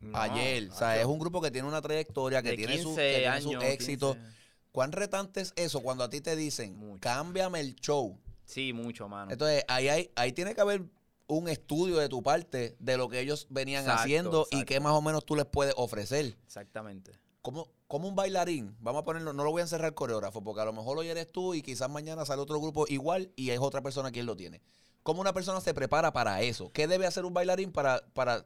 No, 0.00 0.16
ayer. 0.18 0.68
O 0.70 0.74
sea, 0.74 1.00
es 1.00 1.06
un 1.06 1.18
grupo 1.18 1.40
que 1.40 1.50
tiene 1.52 1.68
una 1.68 1.80
trayectoria, 1.80 2.42
que 2.42 2.56
tiene, 2.56 2.78
su, 2.78 2.88
15 2.88 3.00
que 3.00 3.18
tiene 3.20 3.40
su 3.40 3.48
años, 3.50 3.64
éxito. 3.64 4.14
15. 4.14 4.30
¿Cuán 4.72 4.92
retante 4.92 5.40
es 5.40 5.52
eso 5.56 5.80
cuando 5.80 6.04
a 6.04 6.10
ti 6.10 6.20
te 6.20 6.36
dicen, 6.36 6.76
Mucho. 6.76 7.00
cámbiame 7.00 7.60
el 7.60 7.74
show? 7.76 8.18
Sí, 8.44 8.72
mucho, 8.72 9.08
mano. 9.08 9.30
Entonces, 9.30 9.64
ahí, 9.68 9.88
hay, 9.88 10.10
ahí 10.16 10.32
tiene 10.32 10.54
que 10.56 10.60
haber 10.60 10.82
un 11.30 11.48
estudio 11.48 11.96
de 11.98 12.08
tu 12.08 12.22
parte 12.22 12.76
de 12.78 12.96
lo 12.96 13.08
que 13.08 13.20
ellos 13.20 13.46
venían 13.50 13.82
Exacto, 13.82 14.02
haciendo 14.02 14.46
y 14.50 14.64
qué 14.64 14.80
más 14.80 14.92
o 14.92 15.00
menos 15.00 15.24
tú 15.24 15.36
les 15.36 15.46
puedes 15.46 15.74
ofrecer. 15.76 16.36
Exactamente. 16.44 17.12
Como, 17.40 17.72
como 17.86 18.08
un 18.08 18.16
bailarín, 18.16 18.76
vamos 18.80 19.02
a 19.02 19.04
ponerlo, 19.04 19.32
no 19.32 19.44
lo 19.44 19.50
voy 19.50 19.60
a 19.60 19.62
encerrar 19.62 19.94
coreógrafo, 19.94 20.42
porque 20.42 20.60
a 20.60 20.64
lo 20.64 20.72
mejor 20.72 20.98
hoy 20.98 21.08
eres 21.08 21.30
tú 21.30 21.54
y 21.54 21.62
quizás 21.62 21.88
mañana 21.88 22.26
sale 22.26 22.42
otro 22.42 22.60
grupo 22.60 22.84
igual 22.88 23.32
y 23.36 23.50
es 23.50 23.60
otra 23.60 23.80
persona 23.80 24.10
quien 24.10 24.26
lo 24.26 24.36
tiene. 24.36 24.60
¿Cómo 25.02 25.20
una 25.22 25.32
persona 25.32 25.60
se 25.60 25.72
prepara 25.72 26.12
para 26.12 26.42
eso? 26.42 26.70
¿Qué 26.72 26.86
debe 26.86 27.06
hacer 27.06 27.24
un 27.24 27.32
bailarín 27.32 27.72
para, 27.72 28.04
para, 28.12 28.44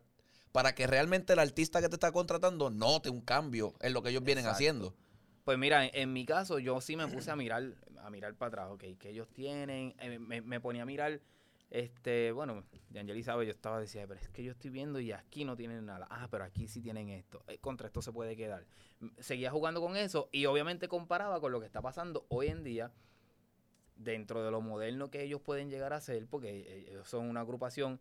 para 0.52 0.74
que 0.74 0.86
realmente 0.86 1.32
el 1.32 1.40
artista 1.40 1.80
que 1.80 1.88
te 1.88 1.96
está 1.96 2.12
contratando 2.12 2.70
note 2.70 3.10
un 3.10 3.22
cambio 3.22 3.74
en 3.80 3.92
lo 3.92 4.02
que 4.02 4.10
ellos 4.10 4.22
vienen 4.22 4.44
Exacto. 4.44 4.56
haciendo? 4.56 4.94
Pues 5.44 5.58
mira, 5.58 5.84
en, 5.86 5.90
en 5.94 6.12
mi 6.12 6.24
caso, 6.24 6.58
yo 6.58 6.80
sí 6.80 6.96
me 6.96 7.08
puse 7.08 7.30
a 7.30 7.36
mirar, 7.36 7.74
a 8.02 8.10
mirar 8.10 8.34
para 8.34 8.48
atrás, 8.48 8.68
ok, 8.70 8.98
que 8.98 9.10
ellos 9.10 9.28
tienen, 9.32 9.94
eh, 9.98 10.18
me, 10.18 10.40
me 10.40 10.60
ponía 10.60 10.82
a 10.84 10.86
mirar, 10.86 11.20
este, 11.70 12.30
bueno, 12.32 12.64
de 12.90 13.00
Angeli 13.00 13.22
sabe, 13.22 13.46
yo 13.46 13.52
estaba 13.52 13.80
decía, 13.80 14.06
pero 14.06 14.20
es 14.20 14.28
que 14.28 14.44
yo 14.44 14.52
estoy 14.52 14.70
viendo 14.70 15.00
y 15.00 15.10
aquí 15.12 15.44
no 15.44 15.56
tienen 15.56 15.84
nada. 15.86 16.06
Ah, 16.10 16.28
pero 16.30 16.44
aquí 16.44 16.68
sí 16.68 16.80
tienen 16.80 17.08
esto. 17.08 17.42
Eh, 17.48 17.58
contra 17.58 17.86
esto 17.88 18.00
se 18.02 18.12
puede 18.12 18.36
quedar. 18.36 18.64
Seguía 19.18 19.50
jugando 19.50 19.80
con 19.80 19.96
eso 19.96 20.28
y 20.30 20.46
obviamente 20.46 20.86
comparaba 20.88 21.40
con 21.40 21.50
lo 21.52 21.58
que 21.60 21.66
está 21.66 21.82
pasando 21.82 22.26
hoy 22.28 22.48
en 22.48 22.62
día 22.62 22.92
dentro 23.96 24.44
de 24.44 24.50
lo 24.50 24.60
moderno 24.60 25.10
que 25.10 25.22
ellos 25.22 25.40
pueden 25.40 25.70
llegar 25.70 25.92
a 25.92 26.00
ser, 26.00 26.26
porque 26.26 26.60
eh, 26.60 26.86
ellos 26.90 27.08
son 27.08 27.28
una 27.28 27.40
agrupación 27.40 28.00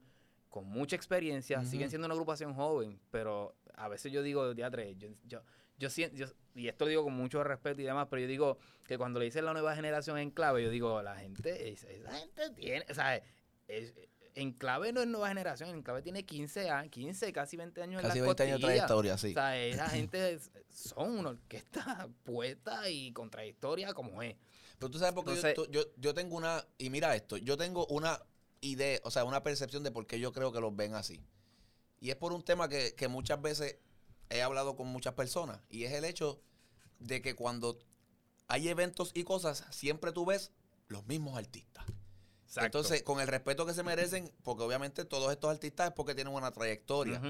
con 0.49 0.65
mucha 0.67 0.95
experiencia, 0.95 1.63
siguen 1.65 1.89
siendo 1.89 2.05
una 2.05 2.13
agrupación 2.13 2.53
joven, 2.53 2.99
pero 3.11 3.55
a 3.75 3.87
veces 3.87 4.11
yo 4.11 4.21
digo, 4.21 4.53
teatre, 4.55 4.95
yo, 4.97 5.09
yo, 5.25 5.41
yo 5.79 5.89
siento, 5.89 6.15
yo- 6.15 6.27
y 6.55 6.67
esto 6.67 6.85
lo 6.85 6.89
digo 6.89 7.03
con 7.03 7.13
mucho 7.13 7.43
respeto 7.43 7.81
y 7.81 7.85
demás, 7.85 8.07
pero 8.09 8.21
yo 8.21 8.27
digo 8.27 8.57
que 8.85 8.97
cuando 8.99 9.19
le 9.19 9.25
dicen 9.25 9.45
la 9.45 9.53
nueva 9.53 9.75
generación 9.75 10.19
en 10.19 10.29
clave, 10.29 10.61
yo 10.63 10.69
digo, 10.69 11.01
la 11.01 11.15
gente, 11.15 11.71
es- 11.71 11.83
esa 11.85 12.11
gente 12.11 12.49
tiene, 12.51 12.85
o 12.89 12.93
sea, 12.93 13.19
es- 13.77 13.93
en 14.35 14.51
clave 14.51 14.91
no 14.93 15.01
es 15.01 15.07
nueva 15.07 15.27
generación, 15.27 15.69
en 15.69 15.83
clave 15.83 16.01
tiene 16.01 16.25
15 16.25 16.69
años, 16.69 16.91
15, 16.91 17.31
casi 17.31 17.55
20 17.55 17.83
años 17.83 18.01
Casi 18.01 18.17
en 18.17 18.25
las 18.25 18.35
20 18.35 18.43
años 18.43 18.59
de 18.61 18.65
trayectoria, 18.65 19.17
sí. 19.17 19.29
O 19.29 19.33
sea, 19.33 19.57
esa 19.63 19.89
gente 19.89 20.33
es- 20.33 20.49
son 20.71 21.19
una 21.19 21.29
orquesta 21.29 22.09
puesta 22.23 22.89
y 22.89 23.11
con 23.13 23.29
trayectoria 23.29 23.93
como 23.93 24.23
es. 24.23 24.35
Pero 24.79 24.89
tú 24.89 24.97
sabes 24.97 25.13
por 25.13 25.23
qué 25.25 25.35
yo- 25.39 25.47
Entonces- 25.47 25.71
yo, 25.71 25.83
yo 25.97 26.13
tengo 26.15 26.35
una, 26.35 26.65
y 26.79 26.89
mira 26.89 27.15
esto, 27.15 27.37
yo 27.37 27.57
tengo 27.57 27.85
una 27.87 28.19
idea, 28.61 28.99
o 29.03 29.11
sea, 29.11 29.23
una 29.23 29.43
percepción 29.43 29.83
de 29.83 29.91
por 29.91 30.07
qué 30.07 30.19
yo 30.19 30.31
creo 30.33 30.51
que 30.51 30.59
los 30.61 30.75
ven 30.75 30.95
así. 30.95 31.21
Y 31.99 32.09
es 32.09 32.15
por 32.15 32.33
un 32.33 32.43
tema 32.43 32.67
que, 32.67 32.95
que 32.95 33.07
muchas 33.07 33.39
veces 33.41 33.77
he 34.31 34.41
hablado 34.41 34.75
con 34.75 34.87
muchas 34.87 35.13
personas, 35.13 35.59
y 35.69 35.83
es 35.83 35.93
el 35.93 36.05
hecho 36.05 36.41
de 36.99 37.21
que 37.21 37.35
cuando 37.35 37.77
hay 38.47 38.67
eventos 38.67 39.11
y 39.13 39.23
cosas, 39.25 39.63
siempre 39.69 40.11
tú 40.11 40.25
ves 40.25 40.51
los 40.87 41.05
mismos 41.05 41.37
artistas. 41.37 41.85
Entonces, 42.57 43.03
con 43.03 43.19
el 43.19 43.27
respeto 43.27 43.65
que 43.65 43.73
se 43.73 43.83
merecen, 43.83 44.31
porque 44.43 44.63
obviamente 44.63 45.05
todos 45.05 45.31
estos 45.31 45.49
artistas 45.51 45.87
es 45.87 45.93
porque 45.93 46.15
tienen 46.15 46.33
una 46.33 46.51
trayectoria, 46.51 47.21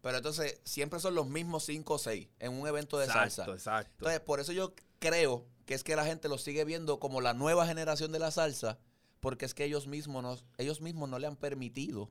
pero 0.00 0.16
entonces 0.16 0.60
siempre 0.64 1.00
son 1.00 1.14
los 1.14 1.28
mismos 1.28 1.64
cinco 1.64 1.94
o 1.94 1.98
seis 1.98 2.28
en 2.38 2.52
un 2.58 2.66
evento 2.66 2.98
de 2.98 3.04
exacto, 3.06 3.30
salsa. 3.30 3.52
exacto. 3.52 3.92
Entonces, 3.98 4.20
por 4.20 4.40
eso 4.40 4.52
yo 4.52 4.72
creo 4.98 5.44
que 5.66 5.74
es 5.74 5.84
que 5.84 5.94
la 5.96 6.04
gente 6.04 6.28
los 6.28 6.42
sigue 6.42 6.64
viendo 6.64 6.98
como 6.98 7.20
la 7.20 7.34
nueva 7.34 7.66
generación 7.66 8.10
de 8.12 8.18
la 8.18 8.30
salsa, 8.30 8.78
porque 9.20 9.44
es 9.44 9.52
que 9.54 9.64
ellos 9.64 9.86
mismos, 9.86 10.22
nos, 10.22 10.44
ellos 10.56 10.80
mismos 10.80 11.08
no 11.08 11.18
le 11.18 11.26
han 11.26 11.36
permitido 11.36 12.10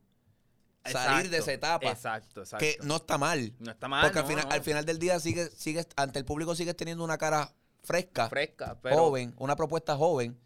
salir 0.85 1.29
de 1.29 1.37
esa 1.37 1.51
etapa, 1.53 1.91
Exacto, 1.91 2.41
exacto. 2.41 2.63
que 2.63 2.77
no 2.83 2.97
está 2.97 3.17
mal, 3.17 3.53
No 3.59 3.71
está 3.71 3.87
mal. 3.87 4.03
porque 4.05 4.19
al 4.19 4.25
final, 4.25 4.45
no. 4.47 4.51
al 4.53 4.61
final 4.63 4.85
del 4.85 4.97
día 4.99 5.19
sigue, 5.19 5.49
sigues, 5.49 5.87
ante 5.95 6.19
el 6.19 6.25
público 6.25 6.55
sigues 6.55 6.75
teniendo 6.75 7.03
una 7.03 7.17
cara 7.17 7.53
fresca, 7.83 8.29
fresca, 8.29 8.77
pero 8.81 8.95
joven, 8.97 9.33
una 9.37 9.55
propuesta 9.55 9.97
joven, 9.97 10.39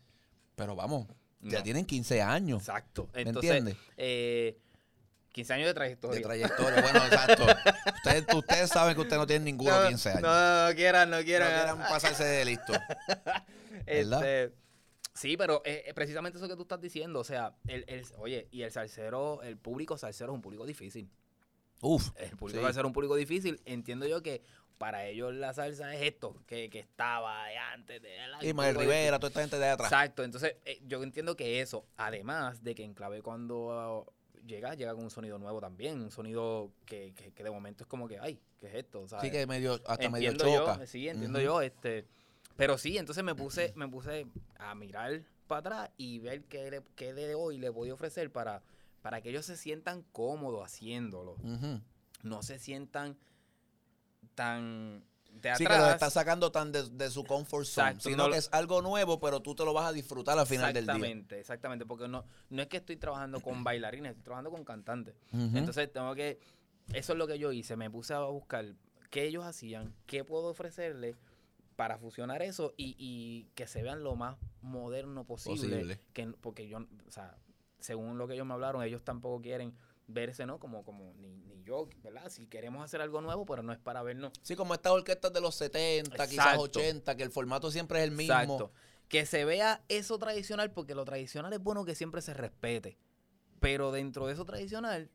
pero 0.56 0.76
vamos, 0.76 1.08
ya 1.44 1.64
tienen 1.64 1.86
15 1.86 2.22
años 2.22 2.60
Exacto. 2.62 3.10
¿Me 3.14 3.22
Entonces, 3.22 3.52
entiendes? 3.52 3.78
eh, 3.98 4.58
15 5.32 5.54
años 5.54 5.68
de 5.68 5.74
trayectoria. 5.74 6.18
de 6.18 6.24
trayectoria. 6.24 6.82
Bueno, 6.82 7.00
exacto. 7.06 7.46
Ustedes, 7.96 8.26
ustedes 8.36 8.70
saben 8.70 8.94
que 8.96 9.02
ustedes 9.02 9.18
no 9.20 9.26
tienen 9.28 9.46
ninguno 9.46 9.80
de 9.82 9.88
15 9.90 10.10
años. 10.10 10.22
No, 10.22 10.30
No, 10.30 10.70
no 10.70 10.76
quieran, 10.76 11.10
no 11.10 11.22
quieran. 11.24 11.50
quieran 11.54 11.78
pasarse 11.80 12.24
de 12.24 12.46
listo. 12.46 12.74
¿verdad? 13.86 14.24
Este, 14.24 14.56
sí, 15.14 15.36
pero 15.38 15.62
eh, 15.66 15.84
eh, 15.88 15.94
precisamente 15.94 16.38
eso 16.38 16.48
que 16.48 16.56
tú 16.56 16.62
estás 16.64 16.80
diciendo, 16.80 17.20
o 17.20 17.24
sea, 17.24 17.56
el, 17.68 17.84
el- 17.88 18.06
oye, 18.18 18.48
y 18.52 18.62
el 18.62 18.72
salsero, 18.72 19.42
el 19.42 19.58
público 19.58 19.98
salsero 19.98 20.32
es 20.32 20.36
un 20.36 20.42
público 20.42 20.66
difícil. 20.66 21.10
Uf. 21.82 22.12
El 22.16 22.38
público 22.38 22.60
Sí. 22.60 22.64
salsero 22.66 22.88
es 22.88 22.90
un 22.90 22.94
público 22.94 23.16
difícil. 23.16 23.60
Entiendo 23.66 24.06
yo 24.08 24.22
que 24.22 24.42
para 24.78 25.06
ellos 25.08 25.34
la 25.34 25.54
salsa 25.54 25.94
es 25.96 26.02
esto, 26.02 26.36
que, 26.48 26.70
que 26.70 26.80
estaba 26.80 27.48
de 27.48 27.58
antes 27.58 28.02
de 28.02 28.28
la 28.28 28.44
Y 28.44 28.54
Mael 28.54 28.76
Rivera, 28.76 29.18
toda 29.20 29.30
esta 29.30 29.42
gente 29.42 29.60
de 29.60 29.70
atrás. 29.70 29.92
Exacto, 29.92 30.24
entonces 30.24 30.56
eh, 30.66 30.82
yo 30.86 31.02
entiendo 31.04 31.36
que 31.36 31.62
eso, 31.62 31.86
además 31.98 32.64
de 32.64 32.76
que 32.76 32.84
en 32.84 32.94
clave 32.94 33.22
cuando 33.22 34.06
uh, 34.06 34.46
llega, 34.46 34.74
llega 34.76 34.94
con 34.94 35.04
un 35.06 35.10
sonido 35.10 35.38
nuevo 35.40 35.62
también, 35.62 36.02
un 36.02 36.12
sonido 36.12 36.72
que, 36.86 37.14
que, 37.16 37.32
que 37.32 37.44
de 37.44 37.52
momento 37.52 37.84
es 37.84 37.88
como 37.88 38.08
que, 38.08 38.20
ay, 38.20 38.40
¿qué 38.60 38.68
es 38.68 38.76
esto? 38.76 39.08
¿sabes? 39.08 39.26
Sí, 39.26 39.32
que 39.32 39.48
medio, 39.48 39.80
hasta 39.88 40.10
medio 40.10 40.32
entiendo 40.32 40.58
choca. 40.66 40.80
yo, 40.80 40.86
sí, 40.88 41.08
entiendo 41.08 41.40
yo, 41.40 41.62
este, 41.62 42.06
pero 42.58 42.78
sí, 42.78 42.98
entonces 42.98 43.24
me 43.24 43.36
puse, 43.36 43.72
me 43.76 43.88
puse 43.88 44.28
a 44.58 44.76
mirar 44.76 45.22
para 45.48 45.60
atrás 45.60 45.92
y 45.98 46.20
ver 46.20 46.44
qué, 46.46 46.70
le- 46.72 46.84
qué 46.96 47.14
de 47.14 47.36
hoy 47.36 47.58
le 47.58 47.72
podía 47.72 47.94
ofrecer 47.94 48.32
para, 48.32 48.62
para 49.02 49.22
que 49.22 49.30
ellos 49.30 49.46
se 49.46 49.56
sientan 49.56 50.04
cómodos 50.12 50.66
haciéndolo, 50.66 51.38
no 52.24 52.42
se 52.44 52.60
sientan 52.60 53.18
tan 54.36 55.04
de 55.32 55.56
Sí, 55.56 55.64
atrás. 55.64 55.78
que 55.78 55.84
los 55.84 55.94
está 55.94 56.10
sacando 56.10 56.52
tan 56.52 56.72
de, 56.72 56.84
de 56.90 57.10
su 57.10 57.24
comfort 57.24 57.66
zone, 57.66 57.90
Exacto, 57.90 58.10
sino 58.10 58.18
no 58.24 58.28
lo- 58.28 58.34
que 58.34 58.40
es 58.40 58.50
algo 58.52 58.82
nuevo, 58.82 59.20
pero 59.20 59.42
tú 59.42 59.56
te 59.56 59.66
lo 59.66 59.74
vas 59.74 59.88
a 59.88 59.92
disfrutar 59.94 60.38
al 60.38 60.46
final 60.46 60.72
del 60.74 60.86
día. 60.86 60.94
Exactamente, 60.94 61.40
exactamente, 61.40 61.86
porque 61.86 62.08
no, 62.08 62.24
no 62.50 62.62
es 62.62 62.68
que 62.68 62.78
estoy 62.78 62.98
trabajando 62.98 63.40
con 63.42 63.64
bailarines, 63.64 64.12
estoy 64.12 64.24
trabajando 64.24 64.52
con 64.52 64.64
cantantes. 64.64 65.16
Entonces 65.32 65.92
tengo 65.92 66.14
que, 66.16 66.40
eso 66.94 67.14
es 67.14 67.20
lo 67.20 67.28
que 67.28 67.40
yo 67.40 67.52
hice, 67.52 67.76
me 67.76 67.90
puse 67.90 68.14
a 68.14 68.20
buscar 68.22 68.66
qué 69.10 69.24
ellos 69.26 69.44
hacían, 69.46 69.94
qué 70.06 70.24
puedo 70.24 70.48
ofrecerle 70.50 71.16
para 71.76 71.98
fusionar 71.98 72.44
eso 72.44 72.74
y, 72.78 72.96
y 73.00 73.48
que 73.56 73.66
se 73.66 73.82
vean 73.82 74.04
lo 74.04 74.16
más 74.16 74.38
moderno 74.62 75.24
posible. 75.26 75.78
Posible. 75.78 76.00
Que, 76.14 76.28
porque 76.40 76.68
yo, 76.68 76.78
o 77.08 77.12
sea, 77.12 77.36
según 77.80 78.20
lo 78.20 78.28
que 78.28 78.36
ellos 78.36 78.46
me 78.46 78.54
hablaron, 78.54 78.84
ellos 78.84 79.04
tampoco 79.04 79.42
quieren 79.42 79.74
verse, 80.08 80.46
¿no? 80.46 80.60
Como, 80.60 80.84
como 80.84 81.14
ni, 81.18 81.36
ni 81.36 81.64
yo, 81.64 81.88
¿verdad? 82.04 82.30
Si 82.30 82.48
queremos 82.48 82.84
hacer 82.84 83.02
algo 83.02 83.22
nuevo, 83.22 83.46
pero 83.46 83.64
no 83.64 83.74
es 83.74 83.80
para 83.80 84.04
vernos 84.04 84.34
Sí, 84.42 84.56
como 84.56 84.74
estas 84.74 84.92
orquestas 84.92 85.34
de 85.34 85.42
los 85.42 85.56
70, 85.56 86.12
quizás 86.28 86.32
Exacto. 86.32 86.62
80, 86.62 87.18
que 87.18 87.24
el 87.24 87.32
formato 87.32 87.72
siempre 87.72 88.00
es 88.00 88.06
el 88.06 88.12
mismo. 88.12 88.34
Exacto. 88.34 88.72
Que 89.08 89.26
se 89.26 89.46
vea 89.46 89.84
eso 89.90 90.18
tradicional, 90.18 90.72
porque 90.72 90.96
lo 90.96 91.06
tradicional 91.06 91.54
es 91.54 91.60
bueno 91.60 91.86
que 91.86 91.96
siempre 91.96 92.22
se 92.22 92.34
respete. 92.34 92.98
Pero 93.60 93.92
dentro 93.92 94.28
de 94.28 94.34
eso 94.34 94.46
tradicional, 94.46 95.10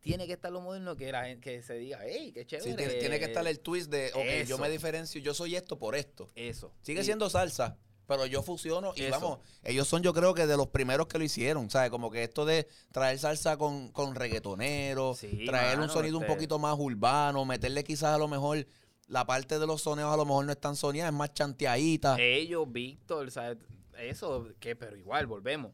tiene 0.00 0.26
que 0.26 0.32
estar 0.32 0.50
lo 0.50 0.60
moderno 0.60 0.96
que, 0.96 1.12
la, 1.12 1.36
que 1.36 1.62
se 1.62 1.74
diga, 1.74 2.00
hey, 2.02 2.32
qué 2.32 2.44
chévere. 2.44 2.70
Sí, 2.70 2.76
tiene, 2.76 2.94
tiene 2.94 3.18
que 3.18 3.26
estar 3.26 3.46
el 3.46 3.60
twist 3.60 3.90
de, 3.90 4.10
ok, 4.14 4.48
yo 4.48 4.58
me 4.58 4.68
diferencio, 4.68 5.20
yo 5.20 5.32
soy 5.32 5.54
esto 5.56 5.78
por 5.78 5.94
esto. 5.94 6.28
Eso. 6.34 6.74
Sigue 6.82 7.04
siendo 7.04 7.30
salsa, 7.30 7.78
pero 8.06 8.26
yo 8.26 8.42
fusiono 8.42 8.92
y 8.96 9.02
Eso. 9.04 9.10
vamos, 9.20 9.38
ellos 9.62 9.86
son 9.88 10.02
yo 10.02 10.12
creo 10.12 10.34
que 10.34 10.46
de 10.46 10.56
los 10.56 10.68
primeros 10.68 11.06
que 11.06 11.18
lo 11.18 11.24
hicieron, 11.24 11.70
¿sabes? 11.70 11.90
Como 11.90 12.10
que 12.10 12.22
esto 12.24 12.44
de 12.44 12.68
traer 12.90 13.18
salsa 13.18 13.56
con, 13.56 13.90
con 13.92 14.14
Sí, 14.14 15.44
traer 15.46 15.78
un 15.80 15.88
sonido 15.88 16.16
un 16.18 16.24
este- 16.24 16.34
poquito 16.34 16.58
más 16.58 16.76
urbano, 16.78 17.44
meterle 17.44 17.84
quizás 17.84 18.14
a 18.14 18.18
lo 18.18 18.28
mejor 18.28 18.66
la 19.08 19.26
parte 19.26 19.58
de 19.58 19.66
los 19.66 19.82
soneos 19.82 20.12
a 20.12 20.16
lo 20.16 20.24
mejor 20.24 20.44
no 20.46 20.52
es 20.52 20.60
tan 20.60 20.76
soneada, 20.76 21.10
es 21.10 21.14
más 21.14 21.32
chanteadita. 21.34 22.16
Ellos, 22.20 22.70
Víctor, 22.70 23.30
¿sabes? 23.30 23.58
Eso, 23.98 24.48
que, 24.58 24.74
pero 24.74 24.96
igual, 24.96 25.26
volvemos. 25.26 25.72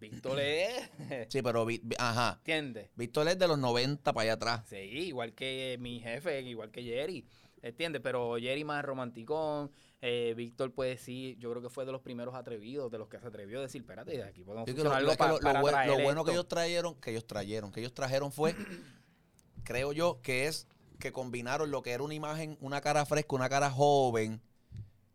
Víctor 0.00 0.38
es. 0.40 0.88
Sí, 1.28 1.42
pero, 1.42 1.66
ajá, 1.98 2.36
¿Entiendes? 2.38 2.90
Víctor 2.96 3.28
es 3.28 3.38
de 3.38 3.48
los 3.48 3.58
90 3.58 4.12
para 4.12 4.22
allá 4.24 4.32
atrás. 4.34 4.62
Sí, 4.68 4.76
igual 4.76 5.32
que 5.34 5.76
mi 5.80 6.00
jefe, 6.00 6.40
igual 6.42 6.70
que 6.70 6.82
Jerry. 6.82 7.26
¿Entiendes? 7.68 8.00
Pero 8.02 8.36
Jerry 8.38 8.64
más 8.64 8.84
romanticón. 8.84 9.70
eh, 10.00 10.34
Víctor, 10.36 10.72
pues 10.72 11.00
sí, 11.00 11.36
yo 11.40 11.50
creo 11.50 11.62
que 11.62 11.70
fue 11.70 11.84
de 11.86 11.92
los 11.92 12.00
primeros 12.02 12.34
atrevidos, 12.34 12.90
de 12.90 12.98
los 12.98 13.08
que 13.08 13.18
se 13.18 13.26
atrevió 13.26 13.58
a 13.58 13.62
decir, 13.62 13.80
espérate, 13.82 14.12
de 14.16 14.22
aquí 14.24 14.44
podemos 14.44 14.68
fusionar 14.70 14.92
lo, 14.92 14.96
algo 14.98 15.10
es 15.10 15.16
que 15.16 15.18
pa- 15.18 15.28
lo- 15.28 15.34
lo 15.36 15.40
para 15.40 15.60
buen- 15.60 15.72
lo 15.74 15.82
traer 15.84 16.02
bueno 16.04 16.24
que 16.24 16.30
esto". 16.30 16.40
ellos 16.40 16.48
trajeron, 16.48 16.94
que 16.96 17.10
ellos 17.10 17.26
trajeron, 17.26 17.72
que 17.72 17.80
ellos 17.80 17.94
trajeron 17.94 18.30
fue 18.30 18.54
creo 19.64 19.92
yo 19.92 20.20
que 20.22 20.46
es 20.46 20.66
que 20.98 21.12
combinaron 21.12 21.70
lo 21.70 21.82
que 21.82 21.90
era 21.92 22.02
una 22.02 22.14
imagen, 22.14 22.56
una 22.60 22.80
cara 22.80 23.04
fresca, 23.04 23.34
una 23.36 23.48
cara 23.48 23.70
joven, 23.70 24.40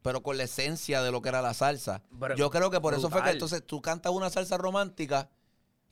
pero 0.02 0.22
con 0.24 0.38
la 0.38 0.44
esencia 0.44 1.02
de 1.02 1.12
lo 1.12 1.22
que 1.22 1.30
era 1.30 1.42
la 1.42 1.54
salsa. 1.54 2.04
Pero 2.20 2.36
yo 2.36 2.50
creo 2.50 2.70
que 2.70 2.80
por 2.82 2.94
eso 2.94 3.10
fue 3.10 3.24
que 3.24 3.30
entonces 3.32 3.64
tú 3.66 3.82
cantas 3.82 4.12
una 4.12 4.30
salsa 4.30 4.58
romántica 4.58 5.30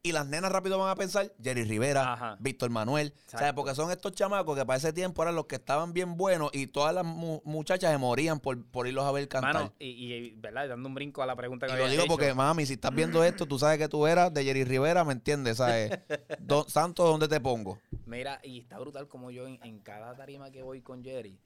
y 0.02 0.12
las 0.14 0.26
nenas 0.28 0.52
rápido 0.52 0.78
van 0.80 0.90
a 0.90 0.96
pensar 0.96 1.34
Jerry 1.44 1.64
Rivera, 1.66 2.14
Ajá. 2.14 2.38
Víctor 2.40 2.70
Manuel, 2.70 3.10
¿sabes? 3.12 3.34
Exacto. 3.34 3.56
Porque 3.56 3.76
son 3.76 3.92
estos 3.92 4.14
chamacos 4.14 4.58
que 4.58 4.66
para 4.66 4.78
ese 4.78 4.94
tiempo 4.94 5.22
eran 5.24 5.36
los 5.36 5.46
que 5.48 5.56
estaban 5.56 5.92
bien 5.94 6.16
buenos 6.16 6.52
y 6.54 6.68
todas 6.68 6.94
las 6.96 7.04
mu- 7.06 7.42
muchachas 7.44 7.92
se 7.92 7.98
morían 7.98 8.40
por, 8.40 8.64
por 8.66 8.88
irlos 8.88 9.06
a 9.06 9.12
ver 9.12 9.28
cantar. 9.28 9.54
Mano, 9.54 9.74
y, 9.80 9.88
y, 10.14 10.32
¿verdad? 10.36 10.70
Dando 10.70 10.88
un 10.88 10.96
brinco 10.96 11.22
a 11.22 11.26
la 11.26 11.36
pregunta 11.36 11.68
que 11.68 11.74
Y 11.74 11.76
me 11.76 11.82
lo 11.82 11.90
digo 11.90 12.04
hecho. 12.04 12.12
porque, 12.12 12.34
mami, 12.34 12.66
si 12.66 12.74
estás 12.74 12.96
viendo 12.96 13.24
esto, 13.24 13.46
tú 13.46 13.60
sabes 13.60 13.78
que 13.78 13.90
tú 13.90 14.08
eras 14.08 14.34
de 14.34 14.44
Jerry 14.44 14.64
Rivera, 14.64 15.04
¿me 15.04 15.14
entiendes? 15.14 15.58
¿Sabes? 15.58 15.92
Do- 16.40 16.66
Santo, 16.70 17.04
¿dónde 17.06 17.28
te 17.28 17.40
pongo? 17.42 17.78
Mira, 18.06 18.40
y 18.44 18.60
está 18.60 18.80
brutal 18.80 19.08
como 19.08 19.32
yo 19.32 19.48
en, 19.48 19.60
en 19.64 19.80
cada 19.80 20.16
tarima 20.16 20.50
que 20.52 20.64
voy 20.64 20.82
con 20.82 21.04
Jerry, 21.04 21.40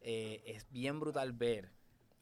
eh, 0.00 0.42
es 0.46 0.70
bien 0.70 1.00
brutal 1.00 1.32
ver 1.32 1.72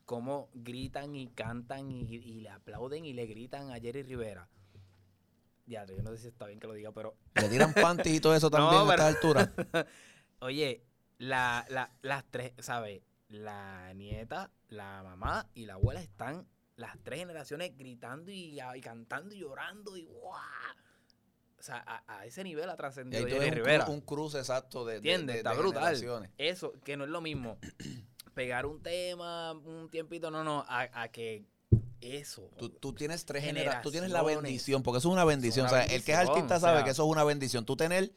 cómo 0.06 0.48
gritan 0.54 1.14
y 1.14 1.26
cantan 1.28 1.90
y, 1.90 2.02
y 2.14 2.40
le 2.40 2.48
aplauden 2.48 3.04
y 3.04 3.12
le 3.12 3.26
gritan 3.26 3.70
a 3.70 3.74
Jerry 3.78 4.02
Rivera. 4.02 4.48
Ya, 5.66 5.84
yo 5.84 6.00
no 6.02 6.10
sé 6.12 6.18
si 6.18 6.28
está 6.28 6.46
bien 6.46 6.60
que 6.60 6.66
lo 6.68 6.74
diga, 6.74 6.92
pero 6.92 7.16
Le 7.34 7.48
tiran 7.48 7.74
panties 7.74 8.16
y 8.16 8.20
todo 8.20 8.34
eso 8.34 8.50
también 8.50 8.84
No, 8.84 8.88
a 8.90 8.94
esta 8.94 9.06
altura. 9.06 9.52
Oye, 10.40 10.84
la, 11.18 11.66
la, 11.68 11.92
las 12.02 12.24
tres, 12.30 12.52
¿sabes? 12.58 13.02
La 13.28 13.92
nieta, 13.94 14.52
la 14.68 15.02
mamá 15.02 15.48
y 15.54 15.66
la 15.66 15.74
abuela 15.74 16.00
están 16.00 16.46
las 16.76 16.96
tres 17.02 17.18
generaciones 17.20 17.76
gritando 17.76 18.30
y, 18.30 18.60
y 18.60 18.80
cantando 18.80 19.34
y 19.34 19.38
llorando 19.38 19.96
y 19.96 20.04
¡guau! 20.04 20.40
O 21.58 21.62
sea, 21.62 21.82
a, 21.86 22.18
a 22.18 22.26
ese 22.26 22.44
nivel 22.44 22.68
ha 22.70 22.76
trascendido 22.76 23.24
un, 23.24 23.30
Rivera. 23.52 23.86
cru- 23.86 23.90
un 23.94 24.00
cruce 24.02 24.38
exacto 24.38 24.84
de, 24.84 24.92
de, 24.92 24.96
¿Entiendes? 24.98 25.34
de- 25.34 25.38
Está 25.40 25.50
de 25.52 25.58
brutal. 25.58 25.82
generaciones. 25.82 26.30
Eso, 26.38 26.72
que 26.84 26.96
no 26.96 27.04
es 27.04 27.10
lo 27.10 27.20
mismo 27.20 27.58
pegar 28.34 28.66
un 28.66 28.82
tema 28.82 29.52
un 29.52 29.88
tiempito, 29.90 30.30
no, 30.30 30.44
no, 30.44 30.64
a, 30.68 31.02
a 31.02 31.08
que 31.08 31.46
eso. 32.00 32.50
Tú, 32.58 32.70
tú 32.70 32.92
tienes 32.92 33.24
tres 33.24 33.44
generaciones. 33.44 33.82
Tú 33.82 33.90
tienes 33.90 34.10
la 34.10 34.22
bendición, 34.22 34.82
porque 34.82 34.98
eso 34.98 35.08
es 35.08 35.12
una 35.12 35.24
bendición. 35.24 35.66
una 35.66 35.72
o 35.72 35.82
sea, 35.82 35.84
el 35.94 36.02
que 36.04 36.12
es 36.12 36.18
artista 36.18 36.56
o 36.56 36.60
sabe 36.60 36.78
sea. 36.78 36.84
que 36.84 36.90
eso 36.90 37.04
es 37.04 37.10
una 37.10 37.24
bendición. 37.24 37.64
Tú 37.64 37.76
tener 37.76 38.12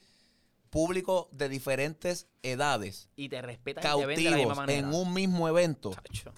público 0.70 1.30
de 1.32 1.50
diferentes 1.50 2.28
edades, 2.44 3.10
y 3.16 3.28
te 3.30 3.42
respetan 3.42 3.84
y 3.84 4.00
te 4.02 4.06
ven 4.06 4.18
de 4.24 4.30
la 4.30 4.38
misma 4.38 4.54
cautivos 4.56 4.58
manera. 4.58 4.88
en 4.88 4.94
un 4.94 5.14
mismo 5.14 5.48
evento. 5.50 5.92
Chacho, 5.94 6.32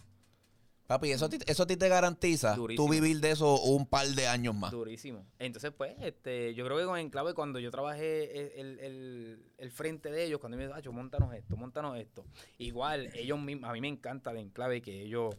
Papi, 0.87 1.11
eso, 1.11 1.25
a 1.25 1.29
ti- 1.29 1.37
eso 1.47 1.63
a 1.63 1.67
ti 1.67 1.77
te 1.77 1.87
garantiza 1.87 2.53
Durísimo. 2.55 2.85
tú 2.85 2.91
vivir 2.91 3.21
de 3.21 3.31
eso 3.31 3.61
un 3.61 3.85
par 3.85 4.05
de 4.07 4.27
años 4.27 4.53
más. 4.53 4.71
Durísimo. 4.71 5.25
Entonces, 5.39 5.71
pues, 5.77 5.95
este, 6.01 6.53
yo 6.53 6.65
creo 6.65 6.77
que 6.77 6.83
con 6.85 6.99
Enclave, 6.99 7.33
cuando 7.33 7.59
yo 7.59 7.71
trabajé 7.71 8.59
el, 8.59 8.77
el- 8.79 9.45
el 9.57 9.71
frente 9.71 10.11
de 10.11 10.25
ellos, 10.25 10.39
cuando 10.41 10.57
me 10.57 10.67
dicen, 10.67 10.93
montanos 10.93 11.33
esto, 11.33 11.55
montanos 11.55 11.97
esto. 11.97 12.25
Igual, 12.57 13.09
ellos 13.13 13.39
mismos, 13.39 13.69
a 13.69 13.73
mí 13.73 13.79
me 13.79 13.87
encanta 13.87 14.33
de 14.33 14.41
Enclave 14.41 14.81
que 14.81 15.01
ellos. 15.03 15.33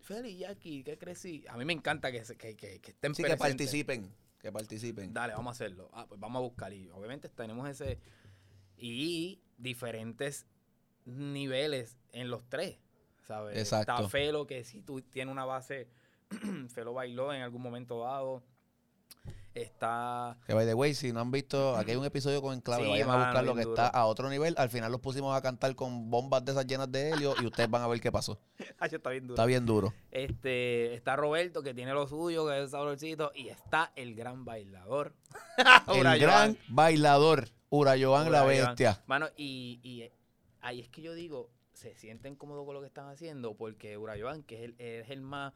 Feli, 0.00 0.38
Jackie, 0.38 0.82
¿qué 0.82 0.98
crees? 0.98 1.18
si-?" 1.18 1.44
A 1.48 1.56
mí 1.56 1.64
me 1.64 1.72
encanta 1.72 2.10
que, 2.10 2.22
que, 2.22 2.56
que, 2.56 2.80
que 2.80 2.90
estén 2.90 3.14
Sí, 3.14 3.22
que 3.22 3.36
participen. 3.36 4.12
Que 4.38 4.50
participen. 4.50 5.12
Dale, 5.12 5.34
vamos 5.34 5.50
a 5.50 5.52
hacerlo. 5.52 5.90
Ah, 5.92 6.06
pues 6.08 6.18
vamos 6.18 6.40
a 6.40 6.42
buscar. 6.42 6.72
Y 6.72 6.88
obviamente 6.90 7.28
tenemos 7.28 7.68
ese. 7.68 7.98
Y 8.76 9.42
diferentes 9.58 10.46
niveles 11.04 11.98
en 12.12 12.30
los 12.30 12.48
tres. 12.48 12.78
¿Sabes? 13.22 13.58
Exacto. 13.58 13.92
Está 13.92 14.08
Felo, 14.08 14.46
que 14.46 14.64
si 14.64 14.80
tú 14.80 15.02
tienes 15.02 15.30
una 15.30 15.44
base, 15.44 15.88
Felo 16.74 16.94
bailó 16.94 17.32
en 17.32 17.42
algún 17.42 17.62
momento 17.62 18.00
dado. 18.00 18.42
Está. 19.54 20.38
Que 20.46 20.54
by 20.54 20.64
the 20.64 20.74
way, 20.74 20.94
si 20.94 21.12
no 21.12 21.20
han 21.20 21.30
visto, 21.30 21.76
aquí 21.76 21.90
hay 21.90 21.96
un 21.96 22.04
episodio 22.04 22.40
con 22.40 22.54
Enclave, 22.54 22.84
Sí, 22.84 22.90
vayan 22.90 23.10
a 23.10 23.16
buscar 23.16 23.44
lo 23.44 23.54
que 23.54 23.62
está 23.62 23.88
a 23.88 24.06
otro 24.06 24.28
nivel. 24.28 24.54
Al 24.56 24.70
final 24.70 24.92
los 24.92 25.00
pusimos 25.00 25.36
a 25.36 25.42
cantar 25.42 25.74
con 25.74 26.08
bombas 26.08 26.44
de 26.44 26.52
esas 26.52 26.66
llenas 26.66 26.90
de 26.90 27.10
helio 27.10 27.34
y 27.40 27.46
ustedes 27.46 27.68
van 27.68 27.82
a 27.82 27.88
ver 27.88 28.00
qué 28.00 28.12
pasó. 28.12 28.38
Ay, 28.78 28.90
está 28.92 29.10
bien 29.10 29.26
duro. 29.26 29.34
Está 29.34 29.46
bien 29.46 29.66
duro. 29.66 29.94
Este, 30.10 30.94
está 30.94 31.16
Roberto, 31.16 31.62
que 31.62 31.74
tiene 31.74 31.92
lo 31.92 32.06
suyo, 32.06 32.46
que 32.46 32.62
es 32.62 32.70
saborcito. 32.70 33.32
Y 33.34 33.48
está 33.48 33.92
el 33.96 34.14
gran 34.14 34.44
bailador. 34.44 35.14
El 35.88 36.18
gran 36.18 36.56
bailador, 36.68 37.48
Urayoan 37.68 38.32
la 38.32 38.44
bestia. 38.44 39.02
Mano, 39.06 39.28
y, 39.36 39.80
y 39.82 40.10
ahí 40.60 40.80
es 40.80 40.88
que 40.88 41.02
yo 41.02 41.14
digo, 41.14 41.50
se 41.72 41.94
sienten 41.94 42.36
cómodos 42.36 42.64
con 42.66 42.74
lo 42.74 42.80
que 42.80 42.88
están 42.88 43.08
haciendo, 43.08 43.54
porque 43.54 43.96
Urayoan, 43.96 44.42
que 44.42 44.56
es 44.56 44.62
el, 44.62 44.74
es 44.78 45.10
el 45.10 45.22
más, 45.22 45.52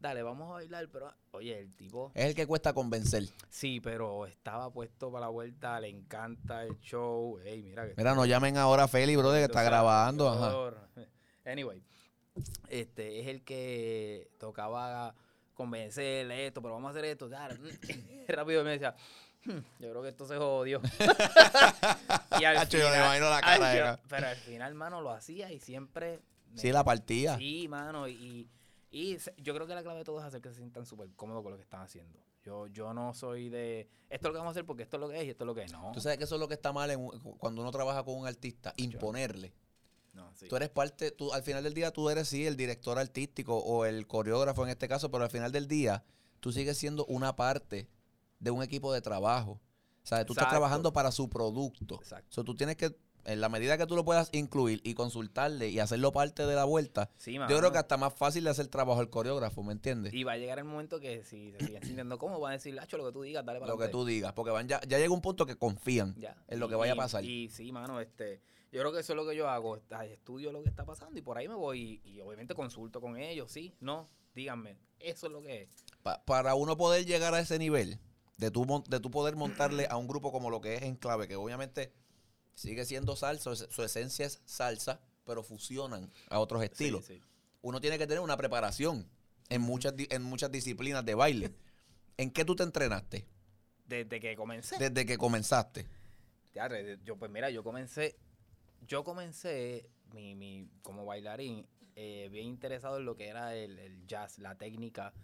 dale, 0.00 0.22
vamos 0.22 0.48
a 0.50 0.54
bailar, 0.54 0.88
pero, 0.90 1.14
oye, 1.32 1.58
el 1.58 1.76
tipo, 1.76 2.10
Es 2.14 2.24
el 2.26 2.34
que 2.34 2.46
cuesta 2.46 2.72
convencer. 2.72 3.24
sí, 3.48 3.80
pero 3.80 4.26
estaba 4.26 4.72
puesto 4.72 5.10
para 5.12 5.26
la 5.26 5.28
vuelta, 5.28 5.78
le 5.80 5.88
encanta 5.88 6.64
el 6.64 6.78
show, 6.80 7.38
ey, 7.44 7.62
mira 7.62 7.86
que... 7.86 7.94
Mira, 7.96 8.14
no 8.14 8.24
llamen 8.26 8.56
ahora 8.56 8.84
a 8.84 8.88
Feli, 8.88 9.14
brother, 9.16 9.40
que 9.40 9.44
está 9.44 9.60
O 9.60 9.62
sea, 9.62 9.70
grabando. 9.70 10.28
Ajá. 10.28 10.88
Anyway, 11.44 11.82
este 12.68 13.20
es 13.20 13.26
el 13.26 13.42
que 13.42 14.30
tocaba 14.38 15.14
convencerle 15.54 16.46
esto, 16.46 16.60
pero 16.62 16.74
vamos 16.74 16.88
a 16.88 16.90
hacer 16.92 17.04
esto. 17.06 17.28
dale, 17.28 17.58
Rápido 18.28 18.62
me 18.62 18.70
decía, 18.72 18.94
"Hmm, 19.44 19.58
yo 19.80 19.90
creo 19.90 20.02
que 20.02 20.08
esto 20.10 20.26
se 20.26 20.36
jodió. 20.36 20.80
y 22.40 22.44
al 22.44 22.56
Hacho, 22.58 22.78
yo 22.78 22.88
me 22.90 22.96
imagino 22.96 23.30
la 23.30 23.40
cara 23.40 23.68
ay, 23.70 23.74
de 23.74 23.80
yo- 23.80 23.88
acá. 23.88 24.02
pero 24.08 24.28
al 24.28 24.36
final, 24.36 24.74
mano, 24.74 25.00
lo 25.00 25.10
hacía 25.10 25.50
y 25.50 25.58
siempre. 25.60 26.20
me- 26.52 26.60
Sí, 26.60 26.70
la 26.72 26.84
partida. 26.84 27.36
Sí, 27.38 27.66
mano, 27.68 28.06
y, 28.06 28.48
y 28.90 29.16
yo 29.38 29.54
creo 29.54 29.66
que 29.66 29.74
la 29.74 29.82
clave 29.82 29.98
de 29.98 30.04
todo 30.04 30.18
es 30.18 30.24
hacer 30.24 30.40
que 30.40 30.48
se 30.48 30.56
sientan 30.56 30.84
súper 30.84 31.08
cómodos 31.14 31.42
con 31.42 31.52
lo 31.52 31.56
que 31.56 31.62
están 31.62 31.82
haciendo. 31.82 32.18
Yo, 32.42 32.66
yo 32.68 32.92
no 32.92 33.14
soy 33.14 33.48
de 33.48 33.88
esto 34.08 34.26
es 34.26 34.30
lo 34.30 34.32
que 34.32 34.38
vamos 34.38 34.50
a 34.50 34.52
hacer 34.52 34.66
porque 34.66 34.82
esto 34.82 34.96
es 34.96 35.00
lo 35.00 35.08
que 35.08 35.20
es 35.20 35.26
y 35.26 35.30
esto 35.30 35.44
es 35.44 35.46
lo 35.46 35.54
que 35.54 35.62
es. 35.62 35.72
No, 35.72 35.92
Tú 35.92 36.00
sabes 36.00 36.18
que 36.18 36.24
eso 36.24 36.34
es 36.34 36.40
lo 36.40 36.48
que 36.48 36.54
está 36.54 36.72
mal 36.72 36.90
en 36.90 37.06
cuando 37.38 37.62
uno 37.62 37.70
trabaja 37.70 38.02
con 38.02 38.16
un 38.16 38.26
artista, 38.26 38.74
imponerle. 38.76 39.54
no, 40.14 40.34
sí. 40.34 40.48
Tú 40.48 40.56
eres 40.56 40.70
parte, 40.70 41.12
tú 41.12 41.32
al 41.32 41.42
final 41.42 41.62
del 41.62 41.74
día 41.74 41.92
tú 41.92 42.10
eres 42.10 42.28
sí 42.28 42.46
el 42.46 42.56
director 42.56 42.98
artístico 42.98 43.56
o 43.58 43.84
el 43.84 44.06
coreógrafo 44.08 44.64
en 44.64 44.70
este 44.70 44.88
caso, 44.88 45.10
pero 45.10 45.22
al 45.24 45.30
final 45.30 45.52
del 45.52 45.68
día 45.68 46.02
tú 46.40 46.50
sigues 46.50 46.76
siendo 46.76 47.06
una 47.06 47.36
parte 47.36 47.88
de 48.40 48.50
un 48.50 48.62
equipo 48.62 48.92
de 48.92 49.00
trabajo. 49.00 49.60
O 50.02 50.06
sea, 50.06 50.24
tú 50.24 50.32
estás 50.32 50.48
trabajando 50.48 50.92
para 50.92 51.12
su 51.12 51.28
producto. 51.28 51.96
Exacto. 51.96 52.26
So, 52.30 52.42
tú 52.42 52.54
tienes 52.54 52.76
que, 52.76 52.96
en 53.24 53.40
la 53.40 53.48
medida 53.48 53.76
que 53.78 53.86
tú 53.86 53.96
lo 53.96 54.04
puedas 54.04 54.28
incluir 54.32 54.80
y 54.84 54.94
consultarle 54.94 55.68
y 55.68 55.78
hacerlo 55.78 56.12
parte 56.12 56.46
de 56.46 56.54
la 56.54 56.64
vuelta, 56.64 57.10
Sí, 57.16 57.34
yo 57.34 57.58
creo 57.58 57.72
que 57.72 57.78
hasta 57.78 57.96
más 57.96 58.14
fácil 58.14 58.44
de 58.44 58.50
hacer 58.50 58.68
trabajo 58.68 59.00
al 59.00 59.10
coreógrafo, 59.10 59.62
¿me 59.62 59.72
entiendes? 59.72 60.12
Y 60.14 60.24
va 60.24 60.32
a 60.32 60.36
llegar 60.38 60.58
el 60.58 60.64
momento 60.64 61.00
que 61.00 61.24
si 61.24 61.52
se 61.52 61.58
siguen 61.66 61.82
sintiendo 61.82 62.18
cómodos, 62.18 62.42
van 62.42 62.50
a 62.52 62.54
decir, 62.54 62.74
Lacho, 62.74 62.96
lo 62.96 63.06
que 63.06 63.12
tú 63.12 63.22
digas, 63.22 63.44
dale 63.44 63.60
para 63.60 63.70
Lo 63.72 63.78
que 63.78 63.84
adelante". 63.84 63.98
tú 64.04 64.04
digas, 64.06 64.32
porque 64.32 64.50
van 64.50 64.68
ya, 64.68 64.80
ya 64.88 64.98
llega 64.98 65.12
un 65.12 65.20
punto 65.22 65.46
que 65.46 65.56
confían 65.56 66.14
Ya. 66.18 66.36
en 66.48 66.60
lo 66.60 66.68
que 66.68 66.74
Y- 66.74 66.78
vaya 66.78 66.92
a 66.92 66.96
pasar. 66.96 67.24
Y 67.24 67.48
sí, 67.50 67.70
mano, 67.72 68.00
este, 68.00 68.40
yo 68.72 68.80
creo 68.80 68.92
que 68.92 69.00
eso 69.00 69.12
es 69.12 69.16
lo 69.16 69.26
que 69.28 69.36
yo 69.36 69.48
hago. 69.48 69.76
Estudio 69.76 70.52
lo 70.52 70.62
que 70.62 70.68
está 70.68 70.84
pasando 70.84 71.18
y 71.18 71.22
por 71.22 71.38
ahí 71.38 71.48
me 71.48 71.54
voy. 71.54 72.00
Y, 72.04 72.10
y 72.10 72.20
obviamente 72.20 72.54
consulto 72.54 73.00
con 73.00 73.16
ellos, 73.16 73.50
sí, 73.50 73.74
no, 73.80 74.08
díganme, 74.34 74.76
eso 74.98 75.26
es 75.26 75.32
lo 75.32 75.42
que 75.42 75.62
es. 75.62 75.68
Pa- 76.02 76.22
para 76.24 76.54
uno 76.54 76.76
poder 76.76 77.04
llegar 77.06 77.34
a 77.34 77.40
ese 77.40 77.58
nivel, 77.58 77.98
de 78.38 78.50
tu, 78.50 78.64
mon- 78.64 78.84
de 78.88 79.00
tu 79.00 79.10
poder 79.10 79.36
montarle 79.36 79.86
a 79.90 79.96
un 79.98 80.08
grupo 80.08 80.32
como 80.32 80.48
lo 80.50 80.60
que 80.62 80.74
es 80.76 80.82
Enclave, 80.82 81.28
que 81.28 81.36
obviamente 81.36 81.92
sigue 82.60 82.84
siendo 82.84 83.16
salsa, 83.16 83.56
su, 83.56 83.82
esencia 83.82 84.26
es 84.26 84.42
salsa, 84.44 85.00
pero 85.24 85.42
fusionan 85.42 86.12
a 86.28 86.38
otros 86.38 86.62
estilos. 86.62 87.06
Sí, 87.06 87.14
sí. 87.14 87.22
Uno 87.62 87.80
tiene 87.80 87.96
que 87.96 88.06
tener 88.06 88.20
una 88.20 88.36
preparación 88.36 89.08
en 89.48 89.62
muchas, 89.62 89.94
en 89.96 90.22
muchas 90.22 90.52
disciplinas 90.52 91.04
de 91.04 91.14
baile. 91.14 91.54
¿En 92.18 92.30
qué 92.30 92.44
tú 92.44 92.54
te 92.54 92.62
entrenaste 92.62 93.26
Desde 93.86 94.20
que 94.20 94.36
comencé. 94.36 94.76
desde 94.78 95.06
que 95.06 95.16
comenzaste? 95.16 95.86
Yo, 97.02 97.16
pues 97.16 97.30
mira, 97.30 97.48
yo 97.48 97.64
comencé, 97.64 98.16
yo 98.86 99.04
comencé 99.04 99.88
mi, 100.12 100.34
mi, 100.34 100.68
como 100.82 101.06
bailarín, 101.06 101.66
eh, 101.96 102.28
bien 102.30 102.46
interesado 102.46 102.98
en 102.98 103.06
lo 103.06 103.16
que 103.16 103.28
era 103.28 103.54
el, 103.54 103.78
el 103.78 104.06
jazz, 104.06 104.38
la 104.38 104.58
técnica. 104.58 105.14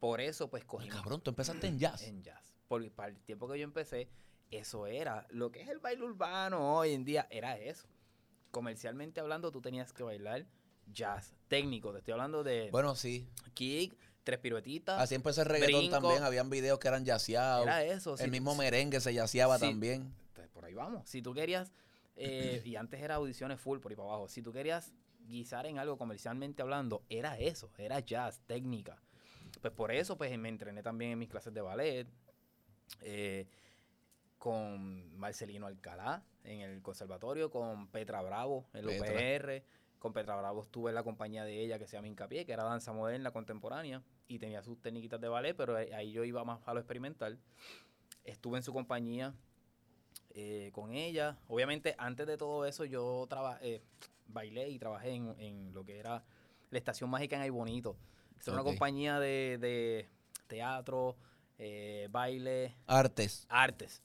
Por 0.00 0.20
eso, 0.20 0.50
pues, 0.50 0.64
cogí 0.64 0.88
cabrón, 0.88 1.20
tú 1.20 1.30
empezaste 1.30 1.68
en 1.68 1.78
jazz. 1.78 2.02
en 2.02 2.24
jazz. 2.24 2.56
Porque 2.66 2.90
para 2.90 3.10
el 3.10 3.20
tiempo 3.20 3.48
que 3.48 3.58
yo 3.58 3.64
empecé, 3.64 4.08
eso 4.52 4.86
era 4.86 5.26
lo 5.30 5.50
que 5.50 5.62
es 5.62 5.68
el 5.68 5.78
baile 5.78 6.04
urbano 6.04 6.76
hoy 6.76 6.92
en 6.92 7.04
día, 7.04 7.26
era 7.30 7.56
eso. 7.58 7.88
Comercialmente 8.50 9.20
hablando, 9.20 9.50
tú 9.50 9.60
tenías 9.60 9.92
que 9.92 10.02
bailar 10.02 10.46
jazz 10.92 11.34
técnico. 11.48 11.92
Te 11.92 11.98
estoy 11.98 12.12
hablando 12.12 12.44
de 12.44 12.70
Bueno, 12.70 12.94
sí. 12.94 13.26
kick, 13.54 13.96
tres 14.24 14.38
piruetitas. 14.38 15.00
Así 15.00 15.14
empezó 15.14 15.42
el 15.42 15.48
reggaetón 15.48 15.80
brinco. 15.80 16.00
también. 16.00 16.22
Habían 16.22 16.50
videos 16.50 16.78
que 16.78 16.88
eran 16.88 17.04
yaceados. 17.04 17.64
era 17.66 17.82
eso. 17.82 18.16
El 18.18 18.30
mismo 18.30 18.54
merengue 18.54 19.00
se 19.00 19.14
yaceaba 19.14 19.58
también. 19.58 20.14
Por 20.52 20.66
ahí 20.66 20.74
vamos. 20.74 21.08
Si 21.08 21.22
tú 21.22 21.32
querías, 21.32 21.72
eh, 22.16 22.62
y 22.64 22.76
antes 22.76 23.00
era 23.00 23.14
audiciones 23.16 23.58
full 23.58 23.78
por 23.78 23.90
ahí 23.90 23.96
para 23.96 24.10
abajo, 24.10 24.28
si 24.28 24.42
tú 24.42 24.52
querías 24.52 24.92
guisar 25.26 25.66
en 25.66 25.78
algo 25.78 25.96
comercialmente 25.96 26.62
hablando, 26.62 27.02
era 27.08 27.38
eso, 27.38 27.70
era 27.78 28.00
jazz, 28.00 28.42
técnica. 28.46 29.00
Pues 29.60 29.72
por 29.72 29.92
eso 29.92 30.16
pues 30.18 30.36
me 30.38 30.48
entrené 30.48 30.82
también 30.82 31.12
en 31.12 31.18
mis 31.18 31.30
clases 31.30 31.54
de 31.54 31.60
ballet, 31.62 32.06
eh, 33.00 33.46
con 34.42 35.16
Marcelino 35.16 35.68
Alcalá 35.68 36.24
en 36.42 36.62
el 36.62 36.82
conservatorio, 36.82 37.48
con 37.48 37.86
Petra 37.86 38.20
Bravo 38.22 38.66
en 38.72 38.80
el. 38.80 38.98
UPR, 39.00 39.62
con 40.00 40.12
Petra 40.12 40.34
Bravo 40.34 40.62
estuve 40.64 40.90
en 40.90 40.96
la 40.96 41.04
compañía 41.04 41.44
de 41.44 41.60
ella 41.62 41.78
que 41.78 41.86
se 41.86 41.92
llama 41.96 42.08
Hincapié, 42.08 42.44
que 42.44 42.52
era 42.52 42.64
danza 42.64 42.92
moderna 42.92 43.30
contemporánea, 43.30 44.02
y 44.26 44.40
tenía 44.40 44.60
sus 44.64 44.82
técnicas 44.82 45.20
de 45.20 45.28
ballet, 45.28 45.54
pero 45.56 45.76
ahí 45.76 46.10
yo 46.10 46.24
iba 46.24 46.42
más 46.44 46.58
a 46.66 46.74
lo 46.74 46.80
experimental. 46.80 47.38
Estuve 48.24 48.56
en 48.56 48.64
su 48.64 48.72
compañía 48.72 49.32
eh, 50.30 50.70
con 50.74 50.92
ella. 50.92 51.38
Obviamente, 51.46 51.94
antes 51.96 52.26
de 52.26 52.36
todo 52.36 52.66
eso, 52.66 52.84
yo 52.84 53.24
traba- 53.28 53.60
eh, 53.62 53.80
bailé 54.26 54.70
y 54.70 54.78
trabajé 54.80 55.10
en, 55.10 55.36
en 55.38 55.72
lo 55.72 55.84
que 55.84 56.00
era 56.00 56.24
la 56.70 56.78
Estación 56.78 57.08
Mágica 57.10 57.36
en 57.36 57.42
Ay 57.42 57.50
Bonito. 57.50 57.96
Es 58.40 58.48
una 58.48 58.64
compañía 58.64 59.20
de, 59.20 59.58
de 59.60 60.08
teatro, 60.48 61.16
eh, 61.58 62.08
baile, 62.10 62.74
Artes. 62.88 63.46
artes. 63.48 64.02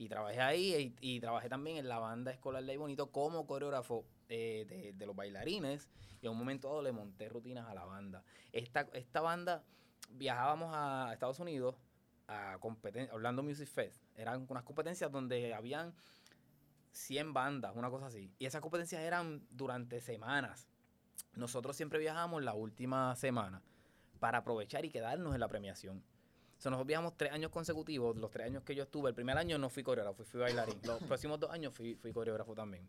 Y 0.00 0.08
trabajé 0.08 0.40
ahí 0.40 0.96
y, 1.02 1.20
trabajé 1.20 1.50
también 1.50 1.76
en 1.76 1.86
la 1.86 1.98
banda 1.98 2.30
escolar 2.30 2.64
de 2.64 2.74
Bonito 2.78 3.12
como 3.12 3.46
coreógrafo 3.46 4.06
eh, 4.30 4.94
de, 4.96 5.04
los 5.06 5.14
bailarines. 5.14 5.90
Y 6.22 6.26
en 6.26 6.32
un 6.32 6.38
momento 6.38 6.68
dado 6.68 6.80
le 6.80 6.90
monté 6.90 7.28
rutinas 7.28 7.68
a 7.68 7.74
la 7.74 7.84
banda. 7.84 8.24
Esta, 8.50 8.88
esta 8.94 9.20
banda 9.20 9.62
viajábamos 10.08 10.70
a 10.72 11.10
Estados 11.12 11.38
Unidos 11.38 11.76
a 12.28 12.56
competencia, 12.60 13.14
Orlando 13.14 13.42
Music 13.42 13.68
Fest. 13.68 14.02
Eran 14.14 14.46
unas 14.48 14.64
competencias 14.64 15.12
donde 15.12 15.52
habían 15.52 15.92
100 16.92 17.34
bandas, 17.34 17.76
una 17.76 17.90
cosa 17.90 18.06
así. 18.06 18.32
Y 18.38 18.46
esas 18.46 18.62
competencias 18.62 19.02
eran 19.02 19.46
durante 19.50 20.00
semanas. 20.00 20.66
Nosotros 21.34 21.76
siempre 21.76 21.98
viajábamos 21.98 22.42
la 22.42 22.54
última 22.54 23.14
semana 23.16 23.60
para 24.18 24.38
aprovechar 24.38 24.82
y 24.86 24.88
quedarnos 24.88 25.34
en 25.34 25.40
la 25.40 25.48
premiación. 25.48 26.02
O 26.60 26.62
sea, 26.62 26.68
nosotros 26.68 26.88
viajamos 26.88 27.16
tres 27.16 27.32
años 27.32 27.50
consecutivos, 27.50 28.18
los 28.18 28.30
tres 28.30 28.48
años 28.48 28.62
que 28.64 28.74
yo 28.74 28.82
estuve. 28.82 29.08
El 29.08 29.14
primer 29.14 29.38
año 29.38 29.56
no 29.56 29.70
fui 29.70 29.82
coreógrafo, 29.82 30.24
fui 30.24 30.40
bailarín. 30.40 30.78
Los 30.84 31.02
próximos 31.08 31.40
dos 31.40 31.50
años 31.50 31.72
fui, 31.72 31.94
fui 31.94 32.12
coreógrafo 32.12 32.54
también. 32.54 32.86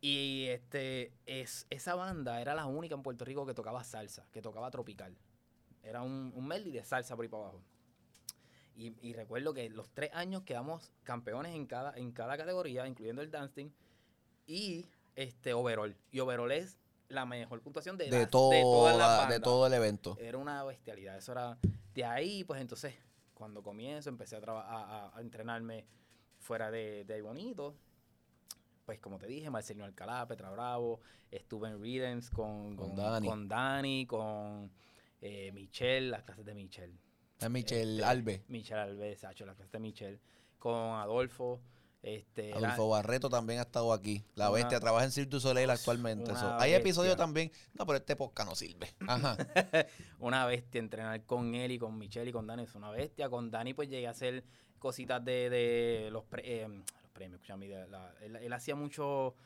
Y 0.00 0.46
este, 0.48 1.12
es, 1.24 1.68
esa 1.70 1.94
banda 1.94 2.40
era 2.40 2.56
la 2.56 2.66
única 2.66 2.96
en 2.96 3.02
Puerto 3.04 3.24
Rico 3.24 3.46
que 3.46 3.54
tocaba 3.54 3.84
salsa, 3.84 4.26
que 4.32 4.42
tocaba 4.42 4.72
tropical. 4.72 5.16
Era 5.84 6.02
un, 6.02 6.32
un 6.34 6.44
medley 6.48 6.72
de 6.72 6.82
salsa 6.82 7.14
por 7.14 7.22
ahí 7.22 7.28
para 7.28 7.44
abajo. 7.44 7.62
Y, 8.74 8.92
y 9.08 9.12
recuerdo 9.12 9.54
que 9.54 9.70
los 9.70 9.88
tres 9.90 10.10
años 10.12 10.42
quedamos 10.42 10.90
campeones 11.04 11.54
en 11.54 11.66
cada, 11.66 11.96
en 11.96 12.10
cada 12.10 12.36
categoría, 12.36 12.88
incluyendo 12.88 13.22
el 13.22 13.30
dancing 13.30 13.70
y 14.48 14.88
este 15.14 15.54
overall. 15.54 15.96
Y 16.10 16.18
overall 16.18 16.50
es 16.50 16.76
la 17.12 17.24
mejor 17.26 17.60
puntuación 17.60 17.96
de, 17.96 18.10
De, 18.10 18.18
las- 18.20 18.30
todo, 18.30 18.50
todas 18.60 18.96
las 18.96 19.28
de 19.28 19.40
todo 19.40 19.66
el 19.66 19.72
evento. 19.74 20.16
Era 20.20 20.38
una 20.38 20.64
bestialidad. 20.64 21.16
Eso 21.16 21.32
era. 21.32 21.58
De 21.94 22.04
ahí, 22.04 22.42
pues 22.44 22.60
entonces, 22.60 22.94
cuando 23.34 23.62
comienzo, 23.62 24.08
empecé 24.08 24.36
a, 24.36 24.40
a, 24.40 25.16
a- 25.16 25.20
entrenarme 25.20 25.84
fuera 26.38 26.70
de, 26.70 27.04
de 27.04 27.14
ahí 27.14 27.20
bonito. 27.20 27.74
Pues 28.84 28.98
como 28.98 29.18
te 29.18 29.26
dije, 29.26 29.48
Marcelino 29.48 29.84
Alcalá, 29.84 30.26
Petra 30.26 30.50
Bravo, 30.50 31.00
estuve 31.30 31.68
en 31.68 31.80
Rhythms 31.80 32.30
con, 32.30 32.74
Con 32.76 32.96
Dani. 32.96 33.28
con, 33.28 33.48
Dani, 33.48 34.06
con 34.06 34.72
eh, 35.20 35.52
Michelle, 35.52 36.08
las 36.10 36.24
clases 36.24 36.44
de 36.44 36.54
Michelle. 36.54 36.98
Es 37.38 37.48
Michelle 37.50 37.92
Este, 37.94 38.04
Alves. 38.04 38.42
Michelle 38.48 38.80
Alves, 38.80 39.20
Sacho, 39.20 39.46
las 39.46 39.54
clases 39.54 39.70
de 39.72 39.78
Michelle. 39.78 40.20
Con 40.58 40.74
Adolfo. 40.74 41.60
Este, 42.02 42.52
Adolfo 42.52 42.88
Barreto 42.88 43.28
también 43.30 43.60
ha 43.60 43.62
estado 43.62 43.92
aquí. 43.92 44.24
La 44.34 44.50
Una- 44.50 44.58
bestia 44.58 44.80
trabaja 44.80 45.04
en 45.04 45.12
Cirque 45.12 45.30
du 45.30 45.40
Soleil 45.40 45.70
actualmente. 45.70 46.34
So, 46.34 46.54
hay 46.58 46.74
episodios 46.74 47.16
también. 47.16 47.52
No, 47.74 47.86
pero 47.86 47.98
este 47.98 48.16
podcast 48.16 48.48
no 48.50 48.56
sirve. 48.56 48.88
Ajá. 49.06 49.36
una 50.18 50.44
bestia 50.46 50.80
entrenar 50.80 51.24
con 51.24 51.54
él 51.54 51.70
y 51.70 51.78
con 51.78 51.96
Michelle 51.98 52.28
y 52.28 52.32
con 52.32 52.46
Dani 52.46 52.64
es 52.64 52.74
una 52.74 52.90
bestia 52.90 53.30
con 53.30 53.50
Dani 53.52 53.72
pues 53.74 53.88
llegué 53.88 54.08
a 54.08 54.10
hacer 54.10 54.42
cositas 54.80 55.24
de, 55.24 55.48
de 55.48 56.08
los, 56.10 56.24
pre- 56.24 56.62
eh, 56.62 56.66
los 56.68 57.10
premios 57.12 57.36
escúchame, 57.40 57.68
de 57.68 57.86
la- 57.86 58.12
él, 58.20 58.34
él 58.36 58.52
hacía 58.52 58.74
mucho 58.74 59.36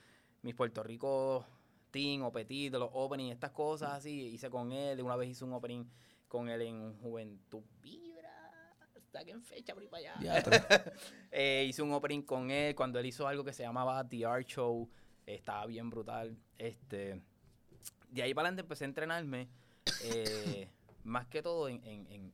mis 0.40 0.54
Puerto 0.54 0.82
Rico 0.82 1.44
team 1.90 2.22
o 2.22 2.32
petit 2.32 2.72
los 2.72 2.88
openings 2.92 3.32
estas 3.34 3.50
cosas 3.50 3.92
así 3.92 4.28
hice 4.28 4.48
con 4.50 4.72
él 4.72 5.00
una 5.02 5.16
vez 5.16 5.28
hice 5.30 5.44
un 5.44 5.52
opening 5.52 5.84
con 6.28 6.48
él 6.48 6.62
en 6.62 6.98
Juventud 7.00 7.62
saquen 9.18 9.42
fecha 9.42 9.74
por 9.74 9.82
ahí 9.82 9.88
para 9.88 10.14
allá. 10.18 10.42
Eh, 11.30 11.66
hice 11.68 11.82
un 11.82 11.92
opening 11.92 12.22
con 12.22 12.50
él 12.50 12.74
cuando 12.74 12.98
él 12.98 13.06
hizo 13.06 13.26
algo 13.28 13.44
que 13.44 13.52
se 13.52 13.62
llamaba 13.62 14.06
The 14.08 14.24
Art 14.26 14.46
Show. 14.46 14.88
estaba 15.26 15.66
bien 15.66 15.90
brutal. 15.90 16.36
Este, 16.58 17.20
de 18.10 18.22
ahí 18.22 18.32
para 18.34 18.48
adelante 18.48 18.62
empecé 18.62 18.84
a 18.84 18.88
entrenarme. 18.88 19.48
eh, 20.02 20.68
más 21.04 21.26
que 21.28 21.42
todo 21.42 21.68
en, 21.68 21.82
en- 21.84 22.06
en- 22.10 22.32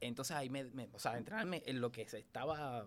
entonces 0.00 0.36
ahí 0.36 0.48
me, 0.48 0.64
me- 0.64 0.88
o 0.92 0.98
sea, 0.98 1.18
entrenarme 1.18 1.62
en 1.66 1.80
lo 1.80 1.90
que 1.90 2.08
se 2.08 2.18
estaba 2.18 2.86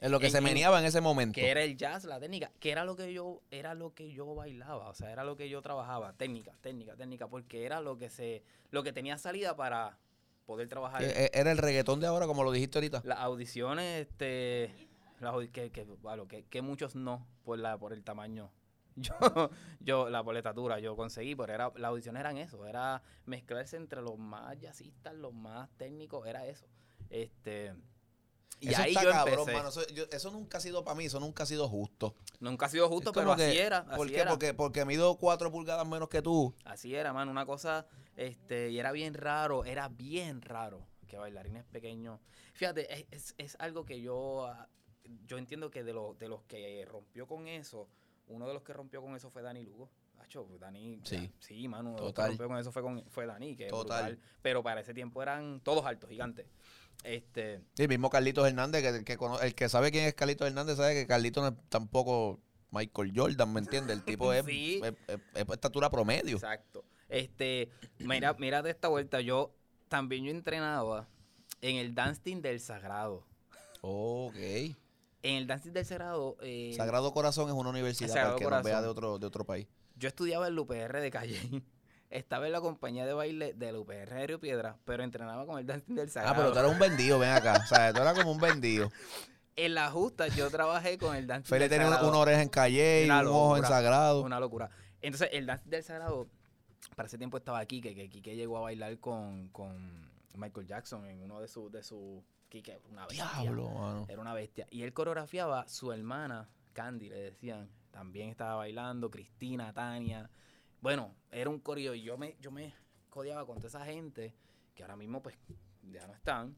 Es 0.00 0.10
lo 0.10 0.20
que 0.20 0.26
En- 0.26 0.32
se 0.32 0.38
en- 0.38 0.44
meneaba 0.44 0.78
en 0.78 0.84
ese 0.84 1.00
momento. 1.00 1.34
que 1.34 1.48
era 1.48 1.62
el 1.62 1.76
jazz, 1.76 2.04
la 2.04 2.20
técnica, 2.20 2.52
que 2.60 2.70
era 2.70 2.84
lo 2.84 2.94
que 2.96 3.12
yo, 3.12 3.40
era 3.50 3.74
lo 3.74 3.94
que 3.94 4.12
yo 4.12 4.34
bailaba, 4.34 4.88
o 4.90 4.94
sea, 4.94 5.10
era 5.10 5.24
lo 5.24 5.36
que 5.36 5.48
yo 5.48 5.62
trabajaba, 5.62 6.12
técnica, 6.12 6.52
técnica, 6.60 6.94
técnica, 6.96 7.26
porque 7.28 7.64
era 7.64 7.80
lo 7.80 7.96
que 7.98 8.10
se, 8.10 8.42
lo 8.70 8.82
que 8.82 8.92
tenía 8.92 9.16
salida 9.18 9.56
para 9.56 9.98
poder 10.48 10.66
trabajar. 10.66 11.02
Que, 11.02 11.26
eh, 11.26 11.30
Era 11.34 11.52
el 11.52 11.58
reggaetón 11.58 12.00
de 12.00 12.06
ahora, 12.06 12.26
como 12.26 12.42
lo 12.42 12.50
dijiste 12.50 12.78
ahorita. 12.78 13.02
Las 13.04 13.18
audiciones, 13.18 14.06
este, 14.06 14.88
las 15.20 15.36
que, 15.50 15.70
que, 15.70 15.84
bueno, 15.84 16.26
que, 16.26 16.46
que 16.46 16.62
muchos 16.62 16.96
no 16.96 17.28
por 17.44 17.58
la, 17.58 17.76
por 17.76 17.92
el 17.92 18.02
tamaño. 18.02 18.50
Yo, 18.96 19.14
yo, 19.78 20.08
la 20.10 20.24
estatura, 20.36 20.80
yo 20.80 20.96
conseguí, 20.96 21.36
pero 21.36 21.52
era, 21.52 21.72
las 21.76 21.90
audiciones 21.90 22.18
eran 22.18 22.36
eso, 22.36 22.66
era 22.66 23.00
mezclarse 23.26 23.76
entre 23.76 24.02
los 24.02 24.18
más 24.18 24.58
jazzistas, 24.58 25.14
los 25.14 25.32
más 25.32 25.70
técnicos, 25.76 26.26
era 26.26 26.44
eso. 26.46 26.66
Este, 27.08 27.76
y 28.60 28.70
eso 28.70 28.82
ahí 28.82 28.90
está 28.90 29.04
yo 29.04 29.10
cabrón, 29.10 29.38
empecé. 29.40 29.56
mano. 29.56 29.68
Eso, 29.68 29.86
yo- 29.88 30.04
eso 30.10 30.30
nunca 30.30 30.58
ha 30.58 30.60
sido 30.60 30.82
para 30.84 30.96
mí, 30.96 31.04
eso 31.04 31.20
nunca 31.20 31.42
ha 31.44 31.46
sido 31.46 31.68
justo. 31.68 32.14
Nunca 32.40 32.66
ha 32.66 32.68
sido 32.68 32.88
justo, 32.88 33.12
pero 33.12 33.26
como 33.28 33.40
así 33.42 33.52
que, 33.52 33.62
era, 33.62 33.78
así 33.78 33.96
¿Por 33.96 34.08
qué? 34.08 34.20
era. 34.20 34.30
Porque, 34.30 34.54
porque 34.54 34.84
mido 34.84 35.16
cuatro 35.16 35.50
pulgadas 35.52 35.86
menos 35.86 36.08
que 36.08 36.22
tú. 36.22 36.54
Así 36.64 36.94
era, 36.94 37.12
mano, 37.12 37.30
una 37.30 37.46
cosa, 37.46 37.86
este, 38.16 38.70
y 38.70 38.78
era 38.78 38.90
bien 38.92 39.14
raro, 39.14 39.64
era 39.64 39.88
bien 39.88 40.42
raro 40.42 40.86
que 41.06 41.16
bailarines 41.16 41.64
pequeños. 41.64 42.20
Fíjate, 42.54 42.92
es, 42.92 43.06
es, 43.10 43.34
es 43.38 43.56
algo 43.60 43.84
que 43.84 44.00
yo, 44.00 44.46
ah, 44.46 44.68
yo 45.26 45.38
entiendo 45.38 45.70
que 45.70 45.84
de, 45.84 45.92
los 45.92 46.18
de 46.18 46.28
los 46.28 46.42
que 46.42 46.84
rompió 46.86 47.26
con 47.26 47.46
eso, 47.48 47.88
uno 48.26 48.46
de 48.46 48.54
los 48.54 48.62
que 48.62 48.72
rompió 48.72 49.00
con 49.00 49.14
eso 49.14 49.30
fue 49.30 49.42
Dani 49.42 49.62
Lugo. 49.62 49.88
Acho, 50.18 50.46
Dani, 50.58 51.00
Sí. 51.04 51.30
sí, 51.38 51.68
mano, 51.68 51.90
los 51.92 52.00
que 52.00 52.06
Total. 52.08 52.28
rompió 52.30 52.48
con 52.48 52.58
eso 52.58 52.72
fue, 52.72 52.82
con, 52.82 53.02
fue 53.08 53.24
Dani, 53.24 53.56
que 53.56 53.68
Total. 53.68 54.12
brutal. 54.16 54.28
Pero 54.42 54.62
para 54.62 54.80
ese 54.82 54.92
tiempo 54.92 55.22
eran 55.22 55.60
todos 55.60 55.86
altos, 55.86 56.10
gigantes. 56.10 56.46
Este, 57.04 57.60
Sí, 57.74 57.88
mismo 57.88 58.10
Carlitos 58.10 58.46
Hernández, 58.46 58.82
que, 58.82 59.04
que 59.04 59.16
cono- 59.16 59.40
el 59.40 59.54
que 59.54 59.68
sabe 59.68 59.90
quién 59.90 60.04
es 60.04 60.14
Carlitos 60.14 60.46
Hernández 60.48 60.76
sabe 60.76 60.94
que 60.94 61.06
Carlitos 61.06 61.42
no 61.42 61.48
es 61.50 61.68
tampoco 61.68 62.40
Michael 62.70 63.12
Jordan, 63.14 63.52
¿me 63.52 63.60
entiendes? 63.60 63.96
El 63.96 64.04
tipo 64.04 64.32
es, 64.32 64.44
Sí. 64.46 64.80
es, 64.84 64.94
es- 65.06 65.20
es 65.34 65.48
estatura 65.48 65.90
promedio. 65.90 66.36
Exacto. 66.36 66.84
Este, 67.08 67.70
mira, 68.00 68.34
mira 68.38 68.60
de 68.62 68.70
esta 68.70 68.88
vuelta, 68.88 69.20
yo 69.20 69.54
también 69.88 70.24
yo 70.24 70.30
entrenaba 70.30 71.08
en 71.62 71.76
el 71.76 71.94
dance 71.94 72.20
team 72.20 72.42
del 72.42 72.60
Sagrado. 72.60 73.24
Ok. 73.80 74.36
En 75.22 75.34
el 75.36 75.46
Dancing 75.46 75.72
del 75.72 75.84
Sagrado, 75.84 76.36
eh, 76.42 76.72
Sagrado 76.76 77.12
Corazón 77.12 77.48
es 77.48 77.54
una 77.54 77.70
universidad 77.70 78.14
para 78.14 78.30
el 78.34 78.36
que 78.38 78.44
nos 78.44 78.62
vea 78.62 78.80
de 78.82 78.88
otro, 78.88 79.18
de 79.18 79.26
otro 79.26 79.44
país. 79.44 79.66
yo 79.96 80.08
estudiaba 80.08 80.46
en 80.46 80.52
el 80.52 80.58
UPR 80.60 81.00
de 81.00 81.10
Calle. 81.10 81.40
Estaba 82.10 82.46
en 82.46 82.52
la 82.52 82.60
compañía 82.60 83.04
de 83.04 83.12
baile 83.12 83.52
del 83.54 83.76
UPR 83.76 84.08
de 84.14 84.26
Río 84.26 84.40
Piedra, 84.40 84.76
pero 84.84 85.02
entrenaba 85.02 85.44
con 85.44 85.58
el 85.58 85.66
Dancing 85.66 85.94
del 85.94 86.08
Ah, 86.08 86.10
Sagrado. 86.10 86.36
pero 86.36 86.52
tú 86.52 86.58
eras 86.58 86.72
un 86.72 86.78
vendido, 86.78 87.18
ven 87.18 87.30
acá. 87.30 87.60
O 87.62 87.66
sea, 87.66 87.92
tú 87.92 88.00
eras 88.00 88.18
como 88.18 88.32
un 88.32 88.40
vendido. 88.40 88.90
En 89.60 89.74
la 89.74 89.90
justa 89.90 90.28
yo 90.28 90.48
trabajé 90.50 90.98
con 90.98 91.16
el 91.16 91.26
Dancing 91.26 91.48
Feli 91.48 91.62
del 91.62 91.70
tenía 91.70 91.86
una, 91.88 91.96
Sagrado. 91.96 92.12
una 92.12 92.20
oreja 92.20 92.42
en 92.42 92.48
Calle 92.48 93.06
y 93.06 93.10
un 93.10 93.26
ojo 93.26 93.56
en 93.56 93.64
Sagrado. 93.64 94.22
Una 94.22 94.38
locura. 94.38 94.70
Entonces, 95.02 95.30
el 95.32 95.46
Dancing 95.46 95.68
del 95.70 95.82
Sagrado, 95.82 96.28
para 96.94 97.08
ese 97.08 97.18
tiempo 97.18 97.38
estaba 97.38 97.64
Kike, 97.66 97.92
que 97.92 98.08
Kike 98.08 98.36
llegó 98.36 98.58
a 98.58 98.60
bailar 98.60 98.96
con, 99.00 99.48
con 99.48 100.08
Michael 100.36 100.64
Jackson 100.64 101.06
en 101.06 101.20
uno 101.24 101.40
de 101.40 101.48
sus... 101.48 101.72
De 101.72 101.82
su, 101.82 102.22
Kike, 102.48 102.78
una 102.88 103.06
bestia. 103.08 103.28
Diablo, 103.40 103.68
mano. 103.70 104.06
Era 104.08 104.20
una 104.20 104.32
bestia. 104.32 104.64
Y 104.70 104.82
él 104.84 104.92
coreografiaba 104.92 105.66
su 105.66 105.90
hermana, 105.92 106.48
Candy, 106.72 107.08
le 107.08 107.16
decían. 107.20 107.68
También 107.90 108.28
estaba 108.28 108.54
bailando, 108.54 109.10
Cristina, 109.10 109.72
Tania. 109.72 110.30
Bueno, 110.80 111.14
era 111.30 111.50
un 111.50 111.58
coreo. 111.60 111.94
Y 111.94 112.02
yo 112.02 112.16
me, 112.16 112.36
yo 112.40 112.50
me 112.50 112.72
codeaba 113.10 113.44
con 113.46 113.56
toda 113.58 113.68
esa 113.68 113.84
gente 113.84 114.34
que 114.74 114.82
ahora 114.82 114.96
mismo, 114.96 115.22
pues, 115.22 115.36
ya 115.90 116.06
no 116.06 116.14
están. 116.14 116.56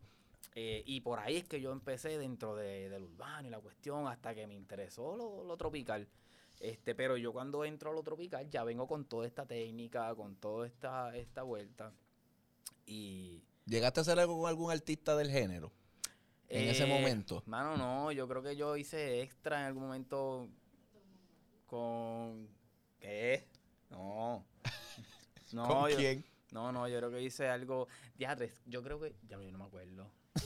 Eh, 0.55 0.83
y 0.85 1.01
por 1.01 1.19
ahí 1.21 1.37
es 1.37 1.45
que 1.45 1.61
yo 1.61 1.71
empecé 1.73 2.19
dentro 2.19 2.57
de- 2.57 2.89
del 2.91 3.05
urbano 3.05 3.47
y 3.49 3.51
la 3.51 3.61
cuestión 3.61 4.09
hasta 4.09 4.35
que 4.35 4.47
me 4.47 4.55
interesó 4.55 5.17
lo, 5.17 5.45
lo 5.45 5.57
tropical. 5.57 6.09
Este, 6.59 6.95
pero 6.95 7.17
yo 7.17 7.33
cuando 7.33 7.65
entro 7.65 7.91
a 7.91 7.95
lo 7.95 8.03
tropical 8.03 8.51
ya 8.51 8.65
vengo 8.65 8.87
con 8.87 9.05
toda 9.07 9.27
esta 9.27 9.47
técnica, 9.47 10.15
con 10.15 10.37
toda 10.37 10.67
esta, 10.67 11.17
esta 11.17 11.43
vuelta. 11.43 11.93
Y 12.85 13.43
¿Llegaste 13.65 14.01
a 14.01 14.03
hacer 14.03 14.19
algo 14.19 14.39
con 14.41 14.49
algún 14.49 14.71
artista 14.73 15.15
del 15.17 15.31
género? 15.31 15.71
En 16.49 16.69
ese 16.69 16.83
Eh, 16.83 16.87
momento. 16.87 17.43
Mano, 17.47 17.77
no, 17.77 18.11
yo 18.11 18.27
creo 18.27 18.43
que 18.43 18.57
yo 18.57 18.77
hice 18.77 19.23
extra 19.23 19.61
en 19.61 19.67
algún 19.67 19.85
momento 19.85 20.49
con. 21.67 22.49
¿Qué? 22.99 23.47
No. 23.91 24.45
No, 25.53 25.67
¿Con 25.67 25.91
yo- 25.91 25.97
quién? 25.97 26.25
No, 26.53 26.71
no, 26.71 26.87
yo 26.87 26.99
creo 26.99 27.11
que 27.11 27.23
hice 27.23 27.49
algo. 27.49 27.89
Diatres, 28.17 28.61
yo 28.67 28.83
creo 28.85 29.01
que. 29.01 29.17
Ya 29.27 29.37
yo 29.43 29.51
no 29.51 29.59
me 29.59 29.65
acuerdo. 29.65 30.09
yo 30.35 30.41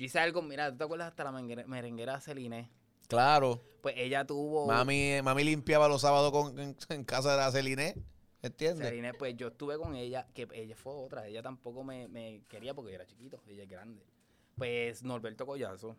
hice 0.04 0.18
algo, 0.18 0.40
mira, 0.40 0.70
¿tú 0.72 0.78
te 0.78 0.84
acuerdas 0.84 1.08
hasta 1.08 1.24
la 1.24 1.32
merengue- 1.32 1.66
merenguera 1.66 2.18
Celine? 2.20 2.70
Claro. 3.06 3.62
Pues 3.82 3.94
ella 3.98 4.24
tuvo. 4.26 4.66
Mami, 4.66 5.20
mami 5.22 5.44
limpiaba 5.44 5.88
los 5.88 6.00
sábados 6.00 6.32
con, 6.32 6.58
en, 6.58 6.74
en 6.88 7.04
casa 7.04 7.32
de 7.32 7.36
la 7.36 7.50
Celine. 7.52 7.94
¿Entiendes? 8.42 8.88
Celine, 8.88 9.12
pues 9.14 9.36
yo 9.36 9.48
estuve 9.48 9.76
con 9.76 9.94
ella, 9.94 10.26
que 10.34 10.48
ella 10.54 10.74
fue 10.76 10.92
otra. 10.94 11.26
Ella 11.26 11.42
tampoco 11.42 11.84
me, 11.84 12.08
me 12.08 12.42
quería 12.48 12.72
porque 12.74 12.92
yo 12.92 12.96
era 12.96 13.06
chiquito, 13.06 13.42
ella 13.46 13.64
es 13.64 13.68
grande. 13.68 14.06
Pues 14.56 15.02
Norberto 15.02 15.44
Collazo 15.44 15.96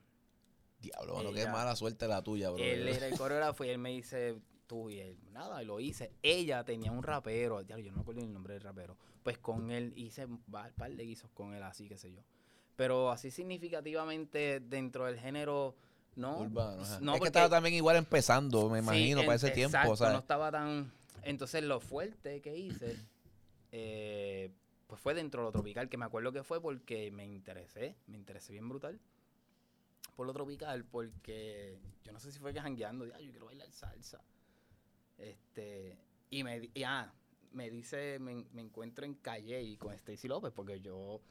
Diablo, 0.80 1.16
mano, 1.16 1.32
qué 1.32 1.46
mala 1.48 1.76
suerte 1.76 2.08
la 2.08 2.24
tuya, 2.24 2.50
bro. 2.50 2.64
Él 2.64 2.88
era 2.88 3.06
el 3.08 3.18
coreógrafo 3.18 3.64
y 3.66 3.70
él 3.70 3.78
me 3.78 3.90
dice, 3.92 4.36
tú 4.68 4.90
y 4.90 5.00
él, 5.00 5.18
nada, 5.32 5.64
y 5.64 5.66
lo 5.66 5.80
hice. 5.80 6.12
Ella 6.22 6.64
tenía 6.64 6.92
un 6.92 7.02
rapero, 7.02 7.62
ya, 7.62 7.78
yo 7.80 7.90
no 7.92 7.98
me 7.98 8.02
acuerdo 8.02 8.22
el 8.22 8.32
nombre 8.34 8.54
del 8.54 8.64
rapero. 8.64 8.98
Pues 9.24 9.38
con 9.38 9.72
él 9.72 9.94
hice 9.96 10.26
un 10.26 10.38
par 10.40 10.74
de 10.74 11.04
guisos 11.06 11.32
con 11.32 11.54
él, 11.54 11.64
así, 11.64 11.88
qué 11.88 11.98
sé 11.98 12.12
yo. 12.12 12.22
Pero 12.76 13.10
así 13.10 13.32
significativamente 13.32 14.60
dentro 14.60 15.06
del 15.06 15.18
género, 15.20 15.76
no. 16.16 16.42
Urbano, 16.42 16.84
ajá. 16.84 17.00
no, 17.00 17.14
es 17.14 17.16
que 17.16 17.20
porque- 17.20 17.28
estaba 17.30 17.50
también 17.50 17.76
igual 17.76 17.96
empezando, 17.96 18.70
me 18.70 18.80
Sí, 18.80 18.84
imagino, 18.86 19.22
para 19.22 19.36
ese 19.36 19.52
tiempo, 19.52 19.76
exacto, 19.78 19.96
¿sabes? 19.96 20.14
no 20.14 20.20
estaba 20.20 20.52
tan... 20.52 20.92
Entonces 21.24 21.64
lo 21.64 21.80
fuerte 21.80 22.42
que 22.42 22.56
hice, 22.56 22.96
eh, 23.72 24.52
pues 24.88 25.02
fue 25.02 25.14
dentro 25.14 25.42
de 25.42 25.46
lo 25.48 25.52
tropical, 25.52 25.90
que 25.90 25.98
me 25.98 26.06
acuerdo 26.06 26.32
que 26.32 26.44
fue 26.44 26.62
porque 26.62 27.12
me 27.12 27.26
interesé, 27.26 27.96
me 28.08 28.18
interesé 28.18 28.54
bien 28.54 28.70
brutal 28.70 29.00
por 30.16 30.26
lo 30.26 30.34
tropical, 30.34 30.84
porque 30.86 31.78
yo 32.04 32.12
no 32.12 32.20
sé 32.20 32.32
si 32.32 32.40
fue 32.40 32.52
que 32.52 32.60
jangueando, 32.60 33.06
yo 33.06 33.14
quiero 33.32 33.46
bailar 33.46 33.72
salsa. 33.72 34.20
Este, 35.18 35.98
y 36.30 36.44
me, 36.44 36.70
y, 36.74 36.84
ah, 36.84 37.12
me 37.52 37.70
dice, 37.70 38.20
me, 38.20 38.46
me 38.54 38.62
encuentro 38.62 39.06
en 39.06 39.16
Calle 39.16 39.62
y 39.62 39.78
con 39.78 39.94
Stacy 39.94 40.28
López, 40.28 40.52
porque 40.56 40.80
yo 40.80 41.22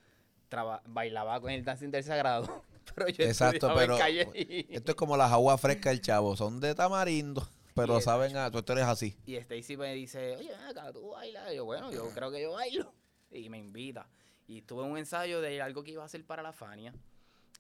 traba- 0.49 0.83
bailaba 0.87 1.41
con 1.41 1.51
el 1.51 1.65
Dancing 1.65 1.91
del 1.91 2.05
Sagrado, 2.05 2.65
pero 2.95 3.09
yo 3.09 3.25
Exacto, 3.25 3.69
estudiaba 3.69 3.83
en 3.83 3.87
pero 3.89 3.99
Calle 3.99 4.29
y- 4.35 4.75
Esto 4.75 4.93
es 4.93 4.97
como 4.97 5.17
las 5.17 5.31
aguas 5.33 5.61
frescas 5.61 5.93
del 5.93 6.01
chavo, 6.01 6.37
son 6.37 6.61
de 6.61 6.75
tamarindo, 6.75 7.47
pero 7.75 8.01
saben 8.01 8.37
a, 8.37 8.51
tú 8.51 8.73
eres 8.73 8.85
así. 8.85 9.17
Y 9.27 9.37
Stacy 9.37 9.77
me 9.77 9.95
dice, 9.95 10.37
oye, 10.37 10.55
acá, 10.55 10.93
tú 10.93 11.11
bailas. 11.11 11.53
Y 11.53 11.57
yo, 11.57 11.65
bueno, 11.67 11.93
yo 11.93 12.09
creo 12.11 12.31
que 12.31 12.41
yo 12.43 12.53
bailo. 12.53 12.93
Y 13.31 13.51
me 13.51 13.59
invita. 13.59 14.09
Y 14.49 14.59
estuve 14.59 14.85
en 14.85 14.93
un 14.93 14.99
ensayo 14.99 15.41
de 15.43 15.61
algo 15.61 15.83
que 15.85 15.91
iba 15.91 16.03
a 16.03 16.07
hacer 16.07 16.25
para 16.25 16.43
la 16.43 16.53
Fania. 16.55 16.95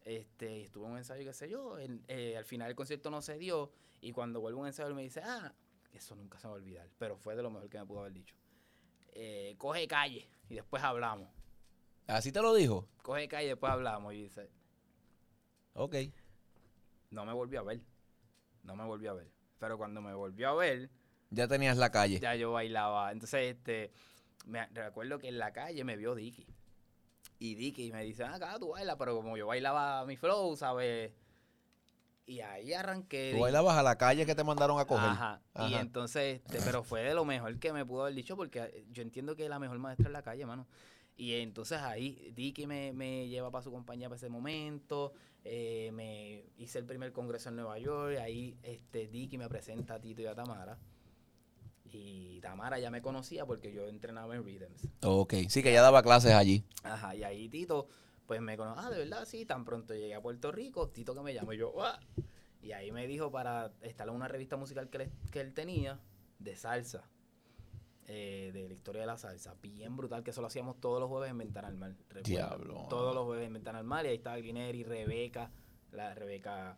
Este, 0.04 0.60
y 0.60 0.62
estuve 0.62 0.86
en 0.86 0.92
un 0.92 0.98
ensayo, 0.98 1.22
qué 1.24 1.34
sé 1.34 1.50
yo. 1.50 1.76
eh, 1.78 2.34
al 2.38 2.44
final 2.46 2.70
el 2.70 2.76
concierto 2.76 3.10
no 3.10 3.20
se 3.20 3.36
dio. 3.38 3.72
Y 4.00 4.12
cuando 4.12 4.40
vuelvo 4.40 4.60
a 4.60 4.62
un 4.62 4.66
ensayo, 4.68 4.88
él 4.88 4.94
me 4.94 5.02
dice, 5.02 5.20
ah, 5.22 5.52
eso 5.96 6.14
nunca 6.14 6.38
se 6.38 6.46
me 6.46 6.52
va 6.52 6.56
a 6.58 6.60
olvidar. 6.60 6.88
Pero 6.98 7.16
fue 7.16 7.34
de 7.36 7.42
lo 7.42 7.50
mejor 7.50 7.68
que 7.68 7.78
me 7.78 7.86
pudo 7.86 8.00
haber 8.00 8.12
dicho. 8.12 8.34
Eh, 9.12 9.54
coge 9.58 9.86
calle 9.88 10.28
y 10.48 10.54
después 10.54 10.82
hablamos. 10.82 11.28
Así 12.06 12.30
te 12.32 12.40
lo 12.42 12.54
dijo. 12.54 12.86
Coge 13.02 13.26
calle 13.28 13.46
y 13.46 13.48
después 13.48 13.72
hablamos. 13.72 14.12
Y 14.14 14.22
dice, 14.24 14.50
Ok. 15.74 15.94
no 17.10 17.24
me 17.24 17.32
volvió 17.32 17.60
a 17.60 17.64
ver. 17.64 17.80
No 18.62 18.76
me 18.76 18.84
volvió 18.84 19.10
a 19.12 19.14
ver. 19.14 19.30
Pero 19.58 19.78
cuando 19.78 20.00
me 20.02 20.12
volvió 20.14 20.50
a 20.50 20.54
ver, 20.54 20.90
Ya 21.30 21.48
tenías 21.48 21.76
la 21.76 21.90
calle. 21.90 22.20
ya 22.20 22.34
yo 22.34 22.52
bailaba. 22.52 23.10
Entonces, 23.12 23.56
este, 23.56 23.92
me 24.46 24.66
recuerdo 24.68 25.18
que 25.18 25.28
en 25.28 25.38
la 25.38 25.52
calle 25.52 25.82
me 25.84 25.96
vio 25.96 26.14
Dicky. 26.14 26.46
Y 27.38 27.54
Dicky 27.54 27.92
me 27.92 28.02
dice, 28.04 28.24
ah, 28.24 28.34
acá 28.34 28.58
tú 28.58 28.70
bailas, 28.70 28.96
pero 28.98 29.14
como 29.16 29.36
yo 29.36 29.46
bailaba 29.46 30.04
mi 30.06 30.16
flow, 30.16 30.56
¿sabes? 30.56 31.12
Y 32.26 32.40
ahí 32.40 32.72
arranqué. 32.72 33.32
Tú 33.34 33.40
bailabas 33.42 33.76
a 33.76 33.82
la 33.84 33.96
calle 33.96 34.26
que 34.26 34.34
te 34.34 34.42
mandaron 34.42 34.78
a 34.80 34.84
coger. 34.84 35.08
Ajá. 35.10 35.40
Y 35.68 35.74
entonces, 35.74 36.40
este, 36.44 36.58
pero 36.64 36.82
fue 36.82 37.02
de 37.02 37.14
lo 37.14 37.24
mejor 37.24 37.56
que 37.60 37.72
me 37.72 37.84
pudo 37.86 38.02
haber 38.02 38.14
dicho, 38.14 38.36
porque 38.36 38.58
eh, 38.60 38.84
yo 38.90 39.02
entiendo 39.02 39.36
que 39.36 39.48
la 39.48 39.58
mejor 39.60 39.78
maestra 39.78 40.06
es 40.06 40.12
la 40.12 40.22
calle, 40.22 40.44
mano. 40.44 40.66
Y 41.16 41.34
entonces 41.34 41.78
ahí 41.78 42.32
Dicky 42.34 42.66
me, 42.66 42.92
me 42.92 43.28
lleva 43.28 43.50
para 43.50 43.62
su 43.62 43.70
compañía 43.70 44.08
para 44.08 44.16
ese 44.16 44.28
momento. 44.28 45.12
eh, 45.44 45.90
me 45.94 46.44
hice 46.58 46.78
el 46.80 46.84
primer 46.84 47.12
congreso 47.12 47.48
en 47.48 47.56
Nueva 47.56 47.78
York. 47.78 48.18
Ahí 48.18 48.58
este, 48.64 49.06
Dicky 49.06 49.38
me 49.38 49.48
presenta 49.48 49.94
a 49.94 50.00
Tito 50.00 50.20
y 50.20 50.26
a 50.26 50.34
Tamara. 50.34 50.76
Y 51.84 52.40
Tamara 52.40 52.78
ya 52.80 52.90
me 52.90 53.00
conocía 53.00 53.46
porque 53.46 53.72
yo 53.72 53.86
entrenaba 53.86 54.34
en 54.34 54.44
Rhythms. 54.44 54.88
Ok. 55.02 55.34
Sí, 55.48 55.62
que 55.62 55.72
ya 55.72 55.80
daba 55.82 56.02
clases 56.02 56.32
allí. 56.32 56.64
Ajá, 56.82 57.14
y 57.14 57.22
ahí 57.22 57.48
Tito, 57.48 57.86
pues 58.26 58.40
me 58.40 58.56
conoce, 58.56 58.80
ah, 58.84 58.90
de 58.90 58.98
verdad, 58.98 59.24
sí, 59.24 59.44
tan 59.46 59.64
pronto 59.64 59.94
llegué 59.94 60.14
a 60.14 60.20
Puerto 60.20 60.50
Rico, 60.52 60.88
Tito 60.88 61.14
que 61.14 61.20
me 61.22 61.32
llamó 61.34 61.52
y 61.52 61.58
yo, 61.58 61.72
"Ah". 61.82 61.98
Y 62.60 62.72
ahí 62.72 62.90
me 62.90 63.06
dijo 63.06 63.30
para 63.30 63.72
estar 63.82 64.08
en 64.08 64.14
una 64.14 64.26
revista 64.28 64.56
musical 64.56 64.88
que 64.90 64.98
él, 65.04 65.12
que 65.30 65.40
él 65.40 65.54
tenía 65.54 66.00
de 66.38 66.56
salsa, 66.56 67.04
eh, 68.08 68.50
de 68.52 68.68
la 68.68 68.74
historia 68.74 69.00
de 69.02 69.06
la 69.06 69.16
salsa, 69.16 69.54
bien 69.62 69.96
brutal, 69.96 70.22
que 70.24 70.30
eso 70.30 70.40
lo 70.40 70.46
hacíamos 70.48 70.80
todos 70.80 71.00
los 71.00 71.08
jueves 71.08 71.30
en 71.30 71.38
Ventana 71.38 71.68
al 71.68 71.76
Mar. 71.76 71.92
recuerdo. 72.08 72.22
Diablo. 72.28 72.86
Todos 72.88 73.14
los 73.14 73.24
jueves 73.24 73.46
en 73.46 73.52
Ventana 73.54 73.78
al 73.78 73.84
Mar, 73.84 74.04
y 74.06 74.08
ahí 74.08 74.16
estaba 74.16 74.36
Glineri, 74.38 74.82
Rebeca, 74.84 75.50
la 75.92 76.14
Rebeca, 76.14 76.76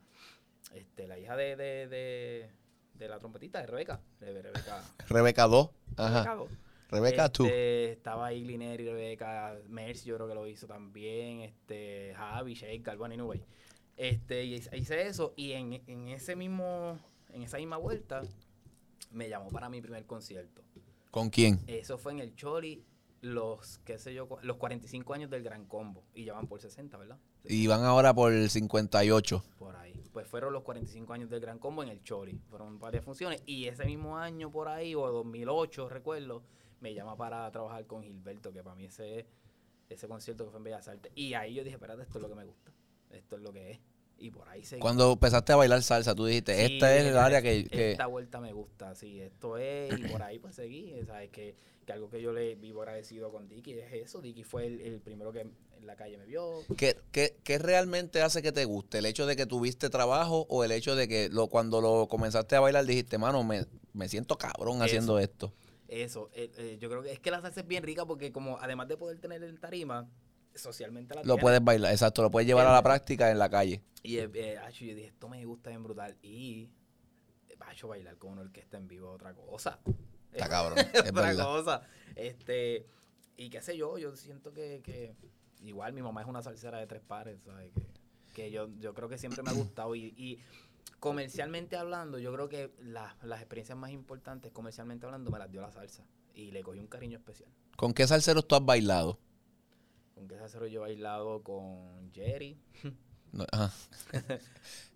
este, 0.74 1.06
la 1.06 1.18
hija 1.18 1.36
de, 1.36 1.56
de, 1.56 1.88
de, 1.88 2.50
de 2.94 3.08
la 3.08 3.18
trompetista, 3.18 3.60
de 3.60 3.66
Rebeca, 3.66 4.00
Rebeca. 4.20 4.82
Rebeca 5.08 5.46
2. 5.46 5.70
Rebeca 5.96 6.20
Ajá. 6.20 6.34
dos. 6.34 6.48
Rebeca 6.48 6.58
2. 6.58 6.67
Este, 7.46 7.92
Estaba 7.92 8.26
ahí 8.26 8.42
Glineri, 8.42 8.84
Rebeca, 8.84 9.56
Mercy, 9.68 10.08
yo 10.08 10.16
creo 10.16 10.28
que 10.28 10.34
lo 10.34 10.46
hizo 10.46 10.66
también, 10.66 11.40
este, 11.40 12.14
Javi, 12.16 12.54
Sheikh, 12.54 12.84
Galván, 12.84 13.12
anyway. 13.12 13.42
Este, 13.96 14.44
y 14.44 14.54
hice- 14.54 15.06
eso, 15.06 15.34
y 15.36 15.52
en, 15.52 15.82
en 15.86 16.08
ese 16.08 16.34
mismo, 16.36 16.98
en 17.32 17.42
esa 17.42 17.58
misma 17.58 17.76
vuelta, 17.76 18.22
me 19.10 19.28
llamó 19.28 19.50
para 19.50 19.68
mi 19.68 19.80
primer 19.80 20.06
concierto. 20.06 20.62
¿Con 21.10 21.30
quién? 21.30 21.60
Eso 21.66 21.98
fue 21.98 22.12
en 22.12 22.20
el 22.20 22.34
Chori, 22.36 22.84
los, 23.22 23.78
qué 23.80 23.98
sé 23.98 24.14
yo, 24.14 24.28
los 24.42 24.56
45 24.56 25.12
años 25.14 25.30
del 25.30 25.42
Gran 25.42 25.64
Combo, 25.66 26.04
y 26.14 26.24
ya 26.24 26.34
van 26.34 26.46
por 26.46 26.60
60, 26.60 26.96
¿verdad? 26.96 27.18
Y 27.44 27.66
van 27.66 27.82
ahora 27.84 28.14
por 28.14 28.32
el 28.32 28.48
58. 28.48 29.44
Por 29.58 29.74
ahí. 29.76 29.94
Pues 30.12 30.26
fueron 30.28 30.52
los 30.52 30.62
45 30.62 31.12
años 31.12 31.28
del 31.30 31.40
Gran 31.40 31.58
Combo 31.58 31.82
en 31.82 31.88
el 31.88 32.02
Chori. 32.02 32.38
Fueron 32.50 32.78
varias 32.78 33.04
funciones. 33.04 33.42
Y 33.46 33.66
ese 33.66 33.84
mismo 33.84 34.18
año 34.18 34.50
por 34.50 34.68
ahí, 34.68 34.94
o 34.94 35.06
2008, 35.10 35.88
recuerdo, 35.88 36.42
me 36.80 36.94
llama 36.94 37.16
para 37.16 37.50
trabajar 37.50 37.86
con 37.86 38.02
Gilberto, 38.02 38.52
que 38.52 38.62
para 38.62 38.76
mí 38.76 38.84
ese, 38.86 39.26
ese 39.88 40.08
concierto 40.08 40.44
que 40.44 40.50
fue 40.50 40.58
en 40.58 40.64
Bellas 40.64 40.88
Artes. 40.88 41.12
Y 41.14 41.34
ahí 41.34 41.54
yo 41.54 41.64
dije, 41.64 41.76
espérate, 41.76 42.02
esto 42.02 42.18
es 42.18 42.22
lo 42.22 42.28
que 42.28 42.34
me 42.34 42.44
gusta. 42.44 42.72
Esto 43.10 43.36
es 43.36 43.42
lo 43.42 43.52
que 43.52 43.70
es. 43.72 43.78
Y 44.20 44.30
por 44.30 44.48
ahí 44.48 44.64
seguí. 44.64 44.80
Cuando 44.80 45.12
empezaste 45.12 45.52
a 45.52 45.56
bailar 45.56 45.80
salsa, 45.82 46.14
tú 46.14 46.26
dijiste, 46.26 46.54
Sí, 46.66 46.74
esta 46.74 46.96
es 46.96 47.04
el 47.06 47.16
área 47.16 47.38
"Espérate, 47.38 47.64
que... 47.64 47.76
que- 47.76 47.90
Esta 47.92 48.06
vuelta 48.06 48.40
me 48.40 48.52
gusta, 48.52 48.94
sí, 48.96 49.20
esto 49.20 49.56
es. 49.58 49.96
Y 49.98 50.08
por 50.08 50.22
ahí 50.22 50.38
pues 50.40 50.56
seguí. 50.56 50.92
¿Sabes? 51.06 51.30
Que, 51.30 51.54
que 51.86 51.92
algo 51.92 52.10
que 52.10 52.20
yo 52.20 52.32
le 52.32 52.56
vivo 52.56 52.82
agradecido 52.82 53.30
con 53.30 53.48
Dicky 53.48 53.74
es 53.74 53.92
eso. 53.92 54.20
Dicky 54.20 54.42
fue 54.42 54.66
el, 54.66 54.80
el 54.80 55.00
primero 55.00 55.32
que 55.32 55.42
en 55.42 55.86
la 55.86 55.94
calle 55.94 56.18
me 56.18 56.26
vio. 56.26 56.62
¿Qué, 56.76 56.96
qué, 57.12 57.36
qué 57.44 57.58
realmente 57.58 58.20
hace 58.20 58.42
que 58.42 58.50
te 58.50 58.64
guste? 58.64 58.98
¿El 58.98 59.06
hecho 59.06 59.24
de 59.24 59.36
que 59.36 59.46
tuviste 59.46 59.88
trabajo 59.88 60.46
o 60.50 60.64
el 60.64 60.72
hecho 60.72 60.96
de 60.96 61.06
que 61.06 61.28
lo, 61.30 61.46
cuando 61.46 61.80
lo 61.80 62.08
comenzaste 62.08 62.56
a 62.56 62.60
bailar 62.60 62.84
dijiste, 62.86 63.18
mano, 63.18 63.44
me, 63.44 63.66
me 63.92 64.08
siento 64.08 64.36
cabrón 64.36 64.82
haciendo 64.82 65.20
esto? 65.20 65.52
Eso, 65.88 66.30
eh, 66.34 66.50
eh, 66.58 66.76
yo 66.80 66.88
creo 66.90 67.02
que 67.02 67.12
es 67.12 67.18
que 67.20 67.30
la 67.30 67.40
salsa 67.40 67.60
es 67.60 67.66
bien 67.66 67.82
rica 67.82 68.04
porque 68.04 68.30
como 68.30 68.58
además 68.58 68.88
de 68.88 68.96
poder 68.98 69.18
tener 69.18 69.42
en 69.42 69.58
tarima, 69.58 70.08
socialmente 70.54 71.14
la 71.14 71.22
Lo 71.24 71.34
tiene. 71.34 71.40
puedes 71.40 71.64
bailar, 71.64 71.92
exacto, 71.92 72.22
lo 72.22 72.30
puedes 72.30 72.46
llevar 72.46 72.66
a 72.66 72.72
la 72.72 72.78
Entiendo. 72.78 72.82
práctica 72.82 73.30
en 73.30 73.38
la 73.38 73.48
calle. 73.48 73.82
Y 74.02 74.18
eh, 74.18 74.30
eh, 74.34 74.58
acho, 74.58 74.84
yo 74.84 74.94
dije, 74.94 75.08
esto 75.08 75.28
me 75.28 75.44
gusta 75.46 75.70
bien 75.70 75.82
brutal. 75.82 76.16
Y 76.22 76.68
eh, 77.48 77.56
acho, 77.60 77.88
bailar 77.88 78.16
con 78.18 78.32
una 78.32 78.42
orquesta 78.42 78.76
en 78.76 78.86
vivo 78.86 79.08
es 79.10 79.14
otra 79.14 79.34
cosa. 79.34 79.80
Está 80.32 80.48
cabrón, 80.48 80.78
es 80.78 81.00
otra 81.10 81.22
verdad. 81.22 81.44
cosa. 81.44 81.82
Este, 82.14 82.86
y 83.36 83.48
qué 83.50 83.62
sé 83.62 83.76
yo, 83.76 83.96
yo 83.98 84.14
siento 84.16 84.52
que, 84.52 84.82
que 84.84 85.14
igual 85.62 85.92
mi 85.94 86.02
mamá 86.02 86.20
es 86.22 86.28
una 86.28 86.42
salsera 86.42 86.78
de 86.78 86.86
tres 86.86 87.00
pares, 87.02 87.40
¿sabes? 87.44 87.72
Que, 87.72 87.86
que 88.34 88.50
yo, 88.50 88.68
yo 88.78 88.92
creo 88.94 89.08
que 89.08 89.16
siempre 89.18 89.42
me 89.42 89.50
ha 89.50 89.54
gustado. 89.54 89.94
Y, 89.94 90.12
y 90.16 90.38
comercialmente 91.00 91.76
hablando, 91.76 92.18
yo 92.18 92.32
creo 92.32 92.48
que 92.48 92.72
la- 92.80 93.16
las 93.22 93.40
experiencias 93.40 93.76
más 93.78 93.90
importantes 93.90 94.52
comercialmente 94.52 95.06
hablando 95.06 95.30
me 95.30 95.38
las 95.38 95.50
dio 95.50 95.60
la 95.60 95.70
salsa. 95.70 96.04
Y 96.34 96.50
le 96.52 96.62
cogí 96.62 96.78
un 96.78 96.86
cariño 96.86 97.18
especial. 97.18 97.50
¿Con 97.76 97.92
qué 97.92 98.06
salseros 98.06 98.46
tú 98.46 98.54
has 98.54 98.64
bailado? 98.64 99.18
Con 100.14 100.28
qué 100.28 100.36
salsero 100.38 100.66
yo 100.66 100.80
he 100.80 100.90
bailado 100.90 101.42
con 101.42 102.12
Jerry. 102.12 102.58
No, 103.30 103.44
ajá. 103.52 103.70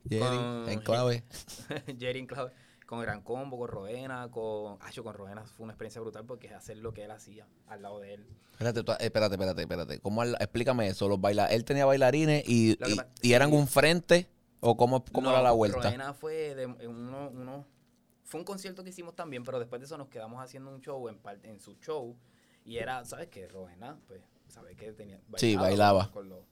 Jerry, 0.09 0.21
Con- 0.37 0.69
en 0.71 0.81
clave. 0.81 1.23
Jerry 1.99 2.21
en 2.21 2.27
clave. 2.27 2.51
Con 2.87 3.01
Gran 3.03 3.21
Combo, 3.23 3.59
con 3.59 3.69
Roena, 3.69 4.31
con. 4.31 4.79
Ah, 4.81 4.91
yo 4.91 5.05
con 5.05 5.13
Roena 5.15 5.45
fue 5.45 5.65
una 5.65 5.75
experiencia 5.75 6.01
brutal 6.01 6.25
porque 6.25 6.47
es 6.47 6.55
hacer 6.55 6.79
lo 6.79 6.95
que 6.95 7.05
él 7.05 7.11
hacía 7.11 7.47
al 7.67 7.83
lado 7.83 8.01
de 8.01 8.15
él. 8.15 8.27
Espérate, 8.53 8.83
tú- 8.85 8.93
espérate, 8.99 9.35
espérate, 9.35 9.61
espérate. 9.63 9.99
¿Cómo, 10.01 10.23
al- 10.23 10.37
explícame 10.41 10.89
eso. 10.89 11.09
Los 11.09 11.21
baila 11.21 11.45
él 11.47 11.65
tenía 11.67 11.85
bailarines 11.85 12.43
y, 12.49 12.79
y- 13.23 13.33
eran 13.35 13.51
sí. 13.51 13.57
un 13.57 13.69
frente 13.69 14.27
o 14.65 14.77
cómo, 14.77 15.05
cómo 15.05 15.27
No, 15.27 15.33
era 15.33 15.43
la 15.43 15.51
vuelta. 15.51 15.81
Roena 15.81 16.15
fue 16.15 16.55
de 16.55 16.67
uno, 16.67 17.31
uno. 17.31 17.67
Fue 18.23 18.39
un 18.39 18.45
concierto 18.45 18.85
que 18.85 18.91
hicimos 18.91 19.17
también, 19.17 19.43
pero 19.43 19.59
después 19.59 19.81
de 19.81 19.87
eso 19.87 19.99
nos 19.99 20.09
quedamos 20.09 20.43
haciendo 20.43 20.71
un 20.71 20.81
show 20.81 21.09
en, 21.09 21.19
parte, 21.19 21.51
en 21.51 21.61
su 21.61 21.75
show. 21.81 22.17
Y 22.65 22.77
era, 22.77 23.05
¿sabes 23.05 23.29
qué? 23.29 23.49
Roena, 23.49 23.99
pues, 24.07 24.23
¿sabes 24.47 24.77
qué? 24.77 24.93
Tenía, 24.93 25.21
Sí, 25.37 25.57
bailaba. 25.57 26.11
Con 26.13 26.29
los 26.29 26.45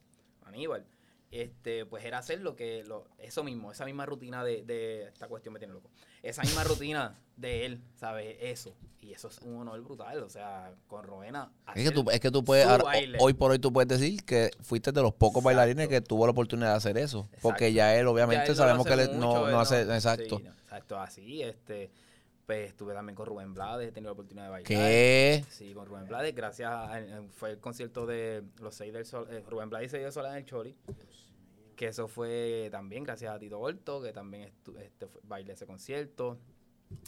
Aníbal. 0.42 0.84
Este, 1.30 1.86
pues 1.86 2.04
era 2.04 2.18
hacer 2.18 2.40
lo 2.40 2.56
que, 2.56 2.82
lo, 2.82 3.06
eso 3.18 3.44
mismo, 3.44 3.70
esa 3.70 3.84
misma 3.84 4.04
rutina 4.04 4.42
de, 4.42 4.64
de, 4.64 5.04
esta 5.04 5.28
cuestión 5.28 5.52
me 5.52 5.60
tiene 5.60 5.72
loco. 5.74 5.88
Esa 6.24 6.42
misma 6.42 6.64
rutina 6.64 7.14
de 7.36 7.66
él, 7.66 7.80
¿sabes? 7.94 8.36
Eso. 8.40 8.74
Y 9.00 9.12
eso 9.12 9.28
es 9.28 9.38
un 9.38 9.60
honor 9.60 9.80
brutal, 9.80 10.24
o 10.24 10.28
sea, 10.28 10.74
con 10.88 11.04
Roena. 11.04 11.52
Es 11.74 11.88
que 11.88 11.90
tú, 11.92 12.10
es 12.10 12.18
que 12.18 12.30
tú 12.32 12.44
puedes, 12.44 12.66
ahora, 12.66 12.84
hoy 13.20 13.32
por 13.34 13.52
hoy 13.52 13.60
tú 13.60 13.72
puedes 13.72 13.88
decir 13.88 14.24
que 14.24 14.50
fuiste 14.60 14.90
de 14.90 15.00
los 15.02 15.12
pocos 15.12 15.36
Exacto. 15.40 15.44
bailarines 15.46 15.88
que 15.88 16.00
tuvo 16.00 16.26
la 16.26 16.32
oportunidad 16.32 16.70
de 16.70 16.76
hacer 16.76 16.98
eso. 16.98 17.28
Porque 17.40 17.68
Exacto. 17.68 17.76
ya 17.76 17.94
él, 17.96 18.04
Ya 18.06 18.10
obviamente, 18.10 18.42
él 18.42 18.48
no 18.48 18.54
lo 18.54 18.56
sabemos 18.56 18.86
que 18.86 18.92
hace 18.92 19.02
él 19.04 19.20
no, 19.20 19.26
mucho, 19.28 19.40
no 19.42 19.48
él 19.48 19.54
hace, 19.54 19.84
no- 19.84 19.94
exacto. 19.94 20.36
sí, 20.36 20.42
no, 20.42 20.50
exacto, 20.50 21.00
así, 21.00 21.42
este, 21.42 21.90
pues 22.50 22.66
estuve 22.70 22.94
también 22.94 23.14
con 23.14 23.26
Rubén 23.26 23.54
Blades, 23.54 23.88
he 23.90 23.92
tenido 23.92 24.08
la 24.08 24.14
oportunidad 24.14 24.46
de 24.46 24.50
bailar. 24.50 24.66
¿Qué? 24.66 25.44
Sí, 25.50 25.72
con 25.72 25.86
Rubén 25.86 26.08
Blades, 26.08 26.34
gracias 26.34 26.68
a, 26.68 27.00
fue 27.36 27.52
el 27.52 27.58
concierto 27.60 28.06
de 28.06 28.42
los 28.60 28.74
seis 28.74 28.92
del 28.92 29.04
sol, 29.06 29.28
eh, 29.30 29.44
Rubén 29.48 29.70
Blades 29.70 29.86
y 29.86 29.90
seis 29.92 30.02
del 30.02 30.12
sol 30.12 30.26
en 30.26 30.34
el 30.34 30.44
Choli, 30.44 30.74
Que 31.76 31.86
eso 31.86 32.08
fue 32.08 32.68
también 32.72 33.04
gracias 33.04 33.32
a 33.32 33.38
Tito 33.38 33.56
Borto, 33.58 34.02
que 34.02 34.12
también 34.12 34.48
estu- 34.48 34.76
este, 34.80 35.06
fue- 35.06 35.20
bailé 35.22 35.52
ese 35.52 35.64
concierto. 35.64 36.38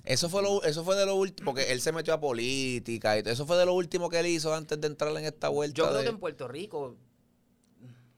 Eso 0.04 0.28
fue, 0.28 0.42
lo, 0.44 0.62
eso 0.62 0.84
fue 0.84 0.94
de 0.94 1.06
lo 1.06 1.16
último, 1.16 1.46
porque 1.50 1.72
él 1.72 1.80
se 1.80 1.90
metió 1.90 2.14
a 2.14 2.20
política 2.20 3.18
y 3.18 3.22
eso 3.26 3.44
fue 3.44 3.56
de 3.56 3.66
lo 3.66 3.74
último 3.74 4.08
que 4.08 4.20
él 4.20 4.26
hizo 4.28 4.54
antes 4.54 4.80
de 4.80 4.86
entrar 4.86 5.10
en 5.16 5.24
esta 5.24 5.48
vuelta. 5.48 5.74
Yo 5.76 5.86
creo 5.88 5.98
de- 5.98 6.04
que 6.04 6.10
en 6.10 6.20
Puerto 6.20 6.46
Rico, 6.46 6.94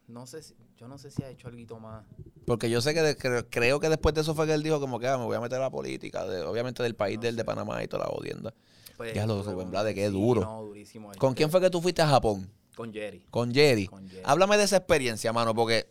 no 0.06 0.26
sé 0.26 0.42
si, 0.42 0.54
yo 0.76 0.86
no 0.88 0.98
sé 0.98 1.10
si 1.10 1.22
ha 1.22 1.28
hecho 1.30 1.48
algo 1.48 1.80
más. 1.80 2.04
Porque 2.46 2.68
yo 2.68 2.80
sé 2.80 2.92
que 2.94 3.02
de- 3.02 3.16
creo 3.48 3.80
que 3.80 3.88
después 3.88 4.14
de 4.14 4.20
eso 4.20 4.34
fue 4.34 4.46
que 4.46 4.54
él 4.54 4.62
dijo 4.62 4.80
como 4.80 4.98
que 5.00 5.08
ah, 5.08 5.16
me 5.18 5.24
voy 5.24 5.36
a 5.36 5.40
meter 5.40 5.58
a 5.58 5.62
la 5.62 5.70
política, 5.70 6.26
de- 6.26 6.42
obviamente 6.42 6.82
del 6.82 6.94
país 6.94 7.16
No 7.16 7.22
del 7.22 7.36
de. 7.36 7.44
Panamá 7.44 7.82
y 7.82 7.88
toda 7.88 8.04
la 8.06 8.10
odienda. 8.10 8.52
Pues, 8.96 9.12
Ya 9.14 9.26
lo 9.26 9.42
Rubén 9.42 9.70
Blades, 9.70 9.94
qué 9.94 10.06
sí, 10.06 10.12
duro. 10.12 10.42
no, 10.42 10.62
durísimo. 10.62 11.10
¿Con 11.18 11.34
quién 11.34 11.50
fue 11.50 11.60
que 11.60 11.70
tú 11.70 11.80
fuiste 11.80 12.02
a 12.02 12.08
Japón? 12.08 12.48
Con 12.76 12.92
Jerry. 12.92 13.24
Con 13.30 13.52
Jerry. 13.54 13.86
Con 13.86 14.08
Jerry. 14.08 14.22
Háblame 14.24 14.56
de 14.56 14.64
esa 14.64 14.76
experiencia, 14.76 15.32
mano, 15.32 15.54
porque 15.54 15.88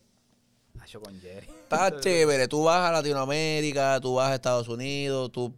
Hacho 0.80 1.01
con 1.01 1.20
Jerry. 1.20 1.47
está 1.64 1.97
chévere. 1.99 2.47
Tú 2.47 2.64
vas 2.64 2.89
a 2.89 2.91
Latinoamérica, 2.91 3.99
tú 4.01 4.16
vas 4.16 4.32
a 4.32 4.36
Estados 4.36 4.68
Unidos, 4.70 5.32
tú, 5.32 5.53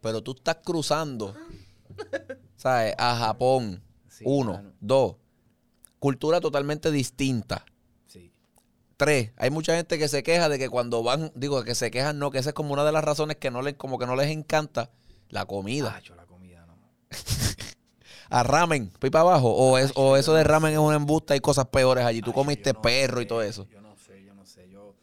pero 0.00 0.22
tú 0.22 0.32
estás 0.32 0.58
cruzando, 0.64 1.34
¿sabes? 2.56 2.94
A 2.98 3.16
Japón. 3.16 3.82
Sí, 4.08 4.24
Uno. 4.26 4.62
Dos. 4.80 5.16
Cultura 5.98 6.40
totalmente 6.40 6.90
distinta. 6.90 7.64
Tres, 9.00 9.32
hay 9.38 9.48
mucha 9.48 9.74
gente 9.74 9.98
que 9.98 10.08
se 10.08 10.22
queja 10.22 10.50
de 10.50 10.58
que 10.58 10.68
cuando 10.68 11.02
van, 11.02 11.32
digo 11.34 11.64
que 11.64 11.74
se 11.74 11.90
quejan, 11.90 12.18
no, 12.18 12.30
que 12.30 12.36
esa 12.36 12.50
es 12.50 12.54
como 12.54 12.74
una 12.74 12.84
de 12.84 12.92
las 12.92 13.02
razones 13.02 13.38
que 13.38 13.50
no 13.50 13.62
les, 13.62 13.72
como 13.72 13.98
que 13.98 14.04
no 14.04 14.14
les 14.14 14.28
encanta 14.28 14.90
la 15.30 15.46
comida. 15.46 15.98
La 16.14 16.26
comida, 16.26 16.66
no. 16.66 16.74
A 18.28 18.42
ramen, 18.42 18.92
fui 19.00 19.08
para 19.08 19.22
abajo. 19.22 19.54
O, 19.54 19.78
es, 19.78 19.92
o 19.94 20.18
eso 20.18 20.34
de 20.34 20.44
ramen 20.44 20.74
es 20.74 20.78
una 20.78 20.96
embusta, 20.96 21.32
hay 21.32 21.40
cosas 21.40 21.64
peores 21.68 22.04
allí. 22.04 22.20
Tú 22.20 22.28
Ay, 22.28 22.34
comiste 22.34 22.70
yo 22.70 22.74
no 22.74 22.82
perro 22.82 23.22
y 23.22 23.26
todo 23.26 23.40
eso. 23.40 23.66
Yo 23.70 23.80
no 23.80 23.96
sé, 23.96 24.22
yo 24.22 24.34
no 24.34 24.44
sé. 24.44 24.68
Yo, 24.68 24.94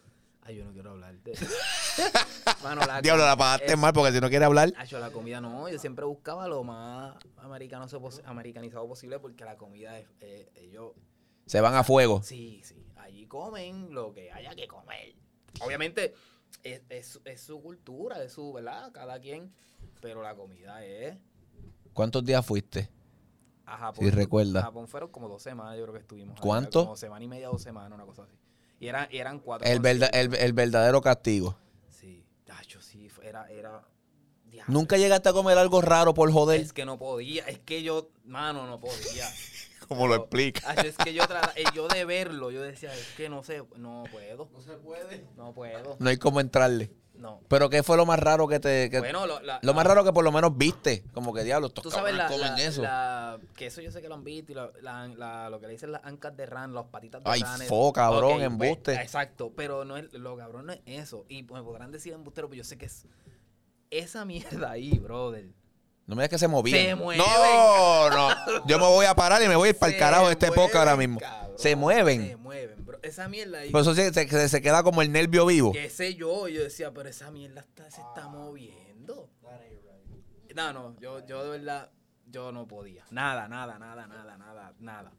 ay, 0.43 0.57
yo 0.57 0.63
no 0.65 0.73
quiero 0.73 0.91
hablar 0.91 1.15
de 1.15 1.33
Mano, 2.63 2.85
la 2.85 3.01
Diablo, 3.01 3.25
la 3.25 3.35
pagaste 3.35 3.73
es- 3.73 3.77
mal 3.79 3.93
porque 3.93 4.11
si 4.13 4.21
no 4.21 4.29
quiere 4.29 4.45
hablar. 4.45 4.71
Hacho, 4.77 4.99
la 4.99 5.09
comida 5.09 5.41
no. 5.41 5.69
Yo 5.69 5.79
siempre 5.79 6.05
buscaba 6.05 6.47
lo 6.47 6.63
más 6.63 7.15
americano, 7.37 7.87
americanizado 8.25 8.87
posible 8.87 9.17
porque 9.17 9.43
la 9.43 9.57
comida 9.57 9.97
es. 9.97 10.07
eh, 10.19 10.51
ellos. 10.53 10.91
Se 11.47 11.61
van 11.61 11.73
a 11.73 11.83
fuego. 11.83 12.21
Sí, 12.21 12.61
sí. 12.63 12.75
Allí 13.07 13.25
comen 13.25 13.93
lo 13.93 14.11
que 14.13 14.31
haya 14.31 14.53
que 14.53 14.67
comer. 14.67 15.15
Obviamente, 15.61 16.13
es, 16.63 16.81
es- 16.89 17.21
es 17.23 17.41
su 17.41 17.61
cultura, 17.61 18.21
es 18.21 18.33
su, 18.33 18.51
¿verdad? 18.53 18.91
Cada 18.91 19.19
quien. 19.19 19.53
Pero 20.01 20.21
la 20.21 20.35
comida 20.35 20.83
es. 20.85 21.17
¿Cuántos 21.93 22.23
días 22.25 22.45
fuiste? 22.45 22.89
A 23.65 23.77
Japón. 23.77 24.03
Si 24.05 24.11
recuerda. 24.11 24.59
A 24.59 24.63
Japón 24.63 24.87
fueron 24.87 25.09
como 25.09 25.27
dos 25.29 25.41
semanas, 25.41 25.77
yo 25.77 25.83
creo 25.83 25.93
que 25.93 25.99
estuvimos. 26.01 26.39
¿Cuánto? 26.39 26.83
Como 26.83 26.97
semana 26.97 27.23
y 27.23 27.27
media, 27.27 27.47
dos 27.47 27.61
semanas, 27.61 27.93
una 27.95 28.05
cosa 28.05 28.23
así. 28.23 28.35
Y, 28.79 28.87
era, 28.87 29.07
y 29.11 29.17
eran 29.17 29.39
cuatro. 29.39 29.67
El, 29.67 29.79
verda- 29.79 30.07
el, 30.13 30.33
el 30.35 30.53
verdadero 30.53 31.01
castigo. 31.01 31.57
Sí, 31.89 32.25
Tacho, 32.45 32.81
sí, 32.81 33.09
era, 33.23 33.49
era. 33.49 33.83
diablo. 34.45 34.71
Nunca 34.73 34.97
llegaste 34.97 35.29
a 35.29 35.33
comer 35.33 35.57
algo 35.57 35.81
raro 35.81 36.13
por 36.13 36.31
joder. 36.31 36.59
Es 36.61 36.73
que 36.73 36.85
no 36.85 36.97
podía, 36.99 37.47
es 37.47 37.59
que 37.59 37.81
yo, 37.83 38.09
mano, 38.25 38.67
no 38.67 38.79
podía. 38.79 39.27
Como 39.87 40.07
lo 40.07 40.15
explica. 40.15 40.61
Tacho, 40.75 40.87
es 40.87 40.97
que 40.97 41.13
yo, 41.13 41.23
eh, 41.55 41.63
yo 41.73 41.87
de 41.87 42.05
verlo, 42.05 42.51
yo 42.51 42.61
decía, 42.61 42.93
es 42.93 43.13
que 43.15 43.29
no 43.29 43.43
sé, 43.43 43.63
no 43.77 44.03
puedo. 44.11 44.49
No 44.53 44.61
se 44.61 44.73
puede. 44.73 45.25
No 45.37 45.53
puedo, 45.53 45.95
No 45.99 46.09
hay 46.09 46.17
cómo 46.17 46.39
entrarle. 46.39 46.91
no. 47.15 47.39
Pero 47.47 47.69
¿qué 47.69 47.81
fue 47.83 47.97
lo 47.97 48.05
más 48.05 48.19
raro 48.19 48.47
que 48.47 48.59
te... 48.59 48.89
que- 48.91 48.99
Bueno, 48.99 49.25
lo, 49.25 49.39
la- 49.39 49.59
lo 49.63 49.73
más 49.73 49.85
la- 49.85 49.89
raro 49.95 50.03
que 50.03 50.13
por 50.13 50.23
lo 50.23 50.31
menos 50.31 50.55
viste? 50.57 51.03
Como 51.13 51.33
que 51.33 51.43
diablo, 51.43 51.67
estos 51.67 51.83
Tú 51.83 51.89
sabes 51.89 52.13
la, 52.13 52.27
comen 52.27 52.51
la- 52.55 52.61
eso. 52.63 52.81
la- 52.83 53.39
que 53.55 53.65
eso 53.67 53.81
yo 53.81 53.91
sé 53.91 54.01
que 54.01 54.07
lo 54.09 54.13
han 54.15 54.23
visto 54.23 54.51
y 54.51 54.55
la- 54.55 54.71
la- 54.81 55.07
la- 55.07 55.49
lo 55.49 55.59
que 55.59 55.65
le 55.67 55.73
dicen 55.73 55.91
las 55.91 56.03
ancas 56.03 56.35
de 56.37 56.45
ran, 56.45 56.73
las 56.75 56.85
patitas 56.85 57.23
de 57.23 57.29
Ay, 57.31 57.41
ran. 57.41 57.61
fo, 57.61 57.91
cabrón, 57.91 58.33
pues, 58.33 58.43
embuste. 58.43 58.93
exacto, 58.95 59.51
pero 59.55 59.83
no 59.85 59.97
es, 59.97 60.13
lo 60.13 60.37
cabrón 60.37 60.67
no 60.67 60.73
es 60.73 60.81
eso. 60.85 61.25
Y 61.29 61.41
me 61.43 61.63
podrán 61.63 61.91
decir 61.91 62.13
embustero, 62.13 62.49
pero 62.49 62.57
yo 62.57 62.63
sé 62.63 62.77
que 62.77 62.85
es 62.85 63.07
esa 63.89 64.25
mierda 64.25 64.69
ahí, 64.71 64.99
brother. 64.99 65.47
No 66.07 66.15
me 66.15 66.23
digas 66.23 66.29
que 66.29 66.37
se 66.39 66.47
movían. 66.47 66.79
Se 66.79 66.95
mueven. 66.95 67.17
No, 67.25 68.09
no. 68.09 68.65
Yo 68.65 68.79
me 68.79 68.85
voy 68.85 69.05
a 69.05 69.13
parar 69.13 69.41
y 69.43 69.47
me 69.47 69.55
voy 69.55 69.67
a 69.67 69.69
ir 69.71 69.77
para 69.77 69.91
el 69.93 69.99
carajo 69.99 70.25
de 70.27 70.31
este 70.31 70.47
podcast 70.47 70.75
ahora 70.77 70.95
mismo. 70.95 71.19
cabrón, 71.19 71.51
Se 71.57 71.75
mueven. 71.75 72.27
Se 72.29 72.35
mueven, 72.37 72.85
bro. 72.85 72.97
Esa 73.03 73.27
mierda 73.27 73.59
ahí. 73.59 73.69
Por 73.71 73.81
eso 73.81 73.93
se, 73.93 74.13
se- 74.13 74.49
se 74.49 74.61
queda 74.61 74.83
como 74.83 75.01
el 75.01 75.11
nervio 75.11 75.45
vivo. 75.45 75.73
qué 75.73 75.89
sé 75.89 76.15
yo, 76.15 76.47
yo 76.47 76.63
decía, 76.63 76.91
pero 76.93 77.09
esa 77.09 77.29
mierda 77.29 77.59
está, 77.61 77.91
se 77.91 78.01
está 78.01 78.27
moviendo. 78.29 79.29
No, 80.55 80.73
no, 80.73 80.95
yo, 80.99 81.23
yo 81.27 81.43
de 81.43 81.49
verdad, 81.59 81.91
yo 82.25 82.51
no 82.51 82.67
podía. 82.67 83.03
Nada, 83.11 83.47
nada, 83.47 83.77
nada, 83.77 84.07
nada, 84.07 84.37
nada, 84.37 84.73
nada. 84.79 85.11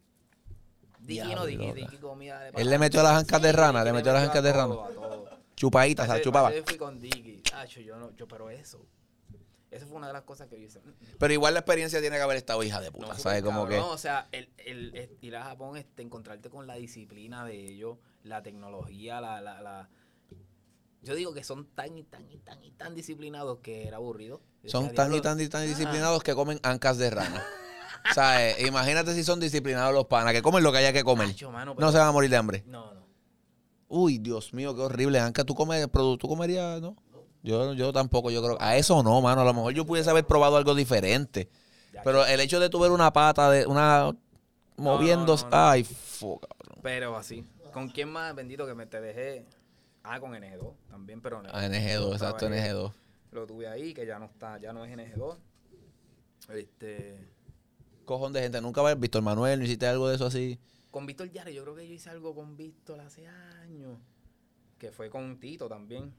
Dicky 0.98 1.34
no, 1.34 1.46
Diablo. 1.46 1.74
Dicky 1.74 1.96
comía 1.98 2.38
de 2.40 2.50
Él 2.60 2.68
le 2.68 2.78
metió 2.78 3.02
las 3.04 3.12
ancas 3.12 3.40
de 3.40 3.52
rana, 3.52 3.84
le 3.84 3.92
metió 3.92 4.12
las 4.12 4.24
ancas 4.24 4.42
de 4.42 4.52
rana. 4.52 4.74
Chupaditas, 5.54 6.08
o 6.08 6.12
sea, 6.12 6.20
chupaba. 6.22 6.50
ese 6.50 6.62
fui 6.62 6.76
con 6.76 7.00
Dicky. 7.00 7.42
Tacho, 7.42 7.80
yo 7.80 7.96
no, 7.98 8.10
yo, 8.16 8.26
pero 8.26 8.50
eso. 8.50 8.84
Eso 9.70 9.86
fue 9.86 9.96
una 9.96 10.06
de 10.06 10.12
las 10.14 10.22
cosas 10.22 10.48
que 10.48 10.58
yo 10.58 10.66
hice. 10.66 10.80
Mm, 10.80 10.88
mm. 10.88 10.94
Pero 11.18 11.32
igual 11.34 11.52
la 11.54 11.60
experiencia 11.60 12.00
tiene 12.00 12.16
que 12.16 12.22
haber 12.22 12.36
estado 12.38 12.62
hija 12.62 12.80
de 12.80 12.90
puta, 12.90 13.08
No, 13.08 13.18
¿sabes? 13.18 13.42
Como 13.42 13.66
que... 13.66 13.74
cabrón, 13.76 13.92
O 13.94 13.98
sea, 13.98 14.28
el, 14.32 14.48
el- 14.58 14.94
el 14.96 15.18
ir 15.20 15.36
a 15.36 15.44
Japón, 15.44 15.76
este, 15.76 16.02
encontrarte 16.02 16.48
con 16.48 16.66
la 16.66 16.74
disciplina 16.76 17.44
de 17.44 17.54
ellos, 17.72 17.98
la 18.22 18.42
tecnología, 18.42 19.20
la, 19.20 19.40
la, 19.42 19.60
la- 19.60 19.88
Yo 21.02 21.14
digo 21.14 21.34
que 21.34 21.44
son 21.44 21.66
tan 21.74 21.96
y 21.98 22.02
tan 22.04 22.30
y 22.30 22.38
tan 22.38 22.62
y 22.64 22.70
tan 22.72 22.94
disciplinados 22.94 23.58
que 23.60 23.86
era 23.86 23.98
aburrido. 23.98 24.40
Yo 24.62 24.70
Son 24.70 24.84
tan 24.94 25.08
y 25.08 25.10
"Diablo, 25.12 25.22
tan 25.22 25.40
y 25.40 25.48
tan 25.48 25.66
disciplinados 25.66 26.22
que 26.22 26.34
comen 26.34 26.58
ancas 26.62 26.96
de 26.98 27.10
rana. 27.10 27.44
¿Sabes? 28.14 28.56
Imagínate 28.66 29.14
si 29.14 29.22
son 29.22 29.38
disciplinados 29.38 29.94
los 29.94 30.06
panas, 30.06 30.32
que 30.32 30.42
comen 30.42 30.62
lo 30.62 30.72
que 30.72 30.78
haya 30.78 30.92
que 30.92 31.04
comer. 31.04 31.28
mano, 31.52 31.74
No 31.78 31.92
se 31.92 31.98
van 31.98 32.08
a 32.08 32.12
morir 32.12 32.30
de 32.30 32.36
hambre. 32.36 32.64
No, 32.66 32.94
no. 32.94 33.06
Uy, 33.90 34.18
Dios 34.18 34.52
mío, 34.52 34.74
qué 34.74 34.82
horrible. 34.82 35.18
Anca, 35.18 35.44
¿tú, 35.44 35.54
comes, 35.54 35.86
¿tú 36.18 36.28
comerías, 36.28 36.80
no? 36.80 36.96
Yo, 37.42 37.72
yo 37.74 37.92
tampoco, 37.92 38.30
yo 38.30 38.42
creo. 38.42 38.56
A 38.60 38.76
eso 38.76 39.02
no, 39.02 39.20
mano. 39.20 39.42
A 39.42 39.44
lo 39.44 39.54
mejor 39.54 39.72
yo 39.72 39.84
pudiese 39.86 40.10
haber 40.10 40.26
probado 40.26 40.56
algo 40.56 40.74
diferente. 40.74 41.48
Pero 42.04 42.24
el 42.26 42.40
hecho 42.40 42.60
de 42.60 42.68
tu 42.68 42.78
ver 42.78 42.90
una 42.90 43.12
pata 43.12 43.50
de 43.50 43.66
una 43.66 44.14
moviéndose. 44.76 45.44
no, 45.44 45.50
no. 45.50 45.56
Ay, 45.56 45.84
fu, 45.84 46.38
cabrón. 46.38 46.78
Pero 46.82 47.16
así. 47.16 47.44
¿Con 47.72 47.88
quién 47.88 48.10
más, 48.10 48.34
bendito, 48.34 48.66
que 48.66 48.74
me 48.74 48.86
te 48.86 49.00
dejé? 49.00 49.46
Ah, 50.02 50.20
con 50.20 50.32
NG2 50.32 50.74
también, 50.88 51.20
pero 51.20 51.42
no. 51.42 51.48
Ah, 51.52 51.66
NG2, 51.66 52.12
exacto, 52.12 52.46
Estaba 52.46 52.54
ahí. 52.54 52.70
NG2. 52.70 52.92
Lo 53.32 53.46
tuve 53.46 53.68
ahí, 53.68 53.92
que 53.92 54.06
ya 54.06 54.18
no 54.18 54.26
está, 54.26 54.58
ya 54.58 54.72
no 54.72 54.84
es 54.84 54.96
NG2. 54.96 55.36
Este. 56.50 57.28
Cojón 58.04 58.32
de 58.32 58.40
gente. 58.40 58.60
Nunca 58.60 58.94
visto 58.94 59.18
el 59.18 59.24
Manuel, 59.24 59.58
no 59.58 59.64
hiciste 59.66 59.86
algo 59.86 60.08
de 60.08 60.16
eso 60.16 60.26
así. 60.26 60.58
Con 60.90 61.04
Víctor 61.04 61.30
Yara, 61.30 61.50
yo 61.50 61.62
creo 61.62 61.74
que 61.74 61.86
yo 61.86 61.94
hice 61.94 62.08
algo 62.08 62.34
con 62.34 62.56
Víctor 62.56 63.00
hace 63.00 63.26
años. 63.26 63.98
Que 64.78 64.90
fue 64.90 65.10
con 65.10 65.38
Tito 65.38 65.68
también. 65.68 66.14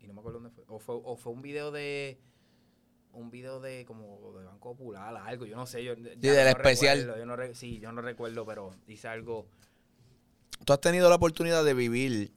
Y 0.00 0.06
no 0.06 0.14
me 0.14 0.20
acuerdo 0.20 0.40
dónde 0.40 0.50
fue. 0.54 0.64
O 0.68 0.78
fue, 0.78 0.94
o 1.02 1.16
fue 1.16 1.32
un 1.32 1.42
video 1.42 1.70
de. 1.70 2.20
Un 3.12 3.30
video 3.30 3.58
de 3.58 3.84
como 3.86 4.32
de 4.38 4.44
Banco 4.44 4.76
Popular, 4.76 5.16
algo, 5.16 5.44
yo 5.46 5.56
no 5.56 5.66
sé. 5.66 5.82
Yo, 5.82 5.94
ya 5.96 6.02
del 6.14 6.44
no 6.44 6.50
especial. 6.50 6.98
recuerdo, 6.98 7.18
yo 7.18 7.26
no 7.26 7.36
re- 7.36 7.54
sí, 7.54 7.78
yo 7.80 7.90
no 7.90 8.02
recuerdo, 8.02 8.44
pero 8.46 8.70
hice 8.86 9.08
algo 9.08 9.46
Tú 10.64 10.72
has 10.72 10.80
tenido 10.80 11.08
la 11.08 11.16
oportunidad 11.16 11.64
de 11.64 11.72
vivir. 11.74 12.32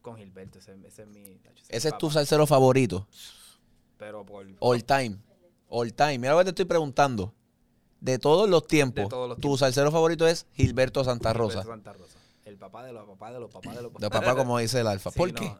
con 0.00 0.16
Gilberto. 0.16 0.58
Ese, 0.58 0.74
ese 0.86 1.02
es 1.02 1.08
mi. 1.08 1.40
Ese 1.68 1.88
es 1.88 1.98
tu 1.98 2.10
salsero 2.10 2.46
favorito. 2.46 3.06
Pero 3.98 4.24
por. 4.24 4.46
All 4.60 4.84
time. 4.84 5.18
All 5.68 5.92
time. 5.92 6.18
Mira 6.18 6.32
lo 6.32 6.38
que 6.38 6.44
te 6.44 6.50
estoy 6.50 6.64
preguntando. 6.64 7.34
De 8.00 8.18
todos 8.18 8.48
los 8.48 8.66
tiempos, 8.66 9.04
De 9.04 9.10
todos 9.10 9.28
los 9.28 9.36
tu 9.36 9.42
tiempos. 9.42 9.60
salsero 9.60 9.90
favorito 9.90 10.26
es 10.26 10.46
Gilberto 10.54 11.04
Santa 11.04 11.32
Rosa. 11.32 11.62
Gilberto 11.62 11.72
Santa 11.72 11.92
Rosa. 11.92 12.18
El 12.44 12.56
papá 12.58 12.84
de 12.84 12.92
los 12.92 13.06
papás 13.06 13.32
de 13.32 13.40
los 13.40 13.50
papás 13.50 13.76
de 13.76 13.82
los 13.82 13.92
De 13.94 14.10
papá, 14.10 14.34
como 14.36 14.58
dice 14.58 14.80
el 14.80 14.86
alfa. 14.86 15.10
Sí, 15.12 15.18
¿Por 15.18 15.32
no, 15.32 15.40
qué? 15.40 15.54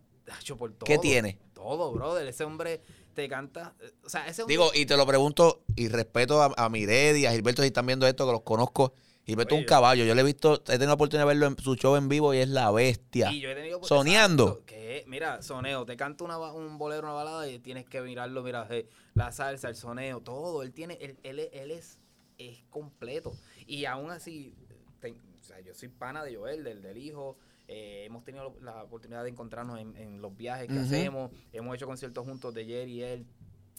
Por 0.58 0.74
¿Qué 0.78 0.98
tiene? 0.98 1.38
Todo, 1.52 1.92
brother. 1.92 2.26
Ese 2.26 2.44
hombre 2.44 2.80
te 3.14 3.28
canta. 3.28 3.74
O 4.04 4.08
sea, 4.08 4.26
ese 4.26 4.42
hombre. 4.42 4.54
Digo, 4.54 4.70
y 4.74 4.86
te 4.86 4.96
lo 4.96 5.06
pregunto, 5.06 5.62
y 5.76 5.88
respeto 5.88 6.42
a, 6.42 6.52
a 6.56 6.68
Miredi, 6.68 7.26
a 7.26 7.32
Gilberto, 7.32 7.62
si 7.62 7.68
están 7.68 7.86
viendo 7.86 8.06
esto, 8.06 8.26
que 8.26 8.32
los 8.32 8.42
conozco. 8.42 8.92
Gilberto 9.26 9.54
es 9.54 9.60
un 9.62 9.66
caballo. 9.66 10.04
Yo 10.04 10.14
le 10.14 10.20
he 10.20 10.24
visto, 10.24 10.54
he 10.54 10.58
tenido 10.72 10.88
la 10.88 10.94
oportunidad 10.94 11.22
de 11.24 11.28
verlo 11.28 11.46
en 11.46 11.58
su 11.58 11.76
show 11.76 11.96
en 11.96 12.08
vivo 12.10 12.34
y 12.34 12.38
es 12.38 12.48
la 12.48 12.70
bestia. 12.70 13.32
Y 13.32 13.40
yo 13.40 13.48
he 13.50 13.54
tenido- 13.54 13.82
Soneando. 13.82 14.62
Que, 14.66 15.02
mira, 15.06 15.40
soneo, 15.40 15.86
te 15.86 15.96
canta 15.96 16.24
una, 16.24 16.36
un 16.52 16.76
bolero, 16.76 17.04
una 17.04 17.12
balada 17.12 17.48
y 17.48 17.58
tienes 17.58 17.86
que 17.86 18.02
mirarlo, 18.02 18.42
mira, 18.42 18.66
eh, 18.70 18.86
la 19.14 19.32
salsa, 19.32 19.70
el 19.70 19.76
soneo, 19.76 20.20
todo. 20.20 20.62
Él 20.62 20.72
tiene, 20.72 20.98
él, 21.00 21.16
él, 21.22 21.38
él 21.52 21.70
es, 21.70 21.98
es 22.36 22.64
completo. 22.68 23.32
Y 23.66 23.86
aún 23.86 24.10
así, 24.10 24.52
te- 25.00 25.12
o 25.12 25.42
sea, 25.42 25.58
yo 25.60 25.74
soy 25.74 25.88
pana 25.88 26.22
de 26.22 26.36
Joel, 26.36 26.62
del, 26.62 26.82
del 26.82 26.98
hijo. 26.98 27.38
Eh, 27.68 28.04
hemos 28.04 28.24
tenido 28.24 28.56
la 28.60 28.82
oportunidad 28.84 29.22
de 29.24 29.30
encontrarnos 29.30 29.78
en, 29.80 29.96
en 29.96 30.20
los 30.20 30.36
viajes 30.36 30.68
que 30.68 30.78
hacemos. 30.78 31.30
Hemos 31.52 31.74
hecho 31.76 31.86
conciertos 31.86 32.26
juntos 32.26 32.52
de 32.54 32.64
Jerry 32.64 32.92
y 32.92 33.02
él. 33.02 33.26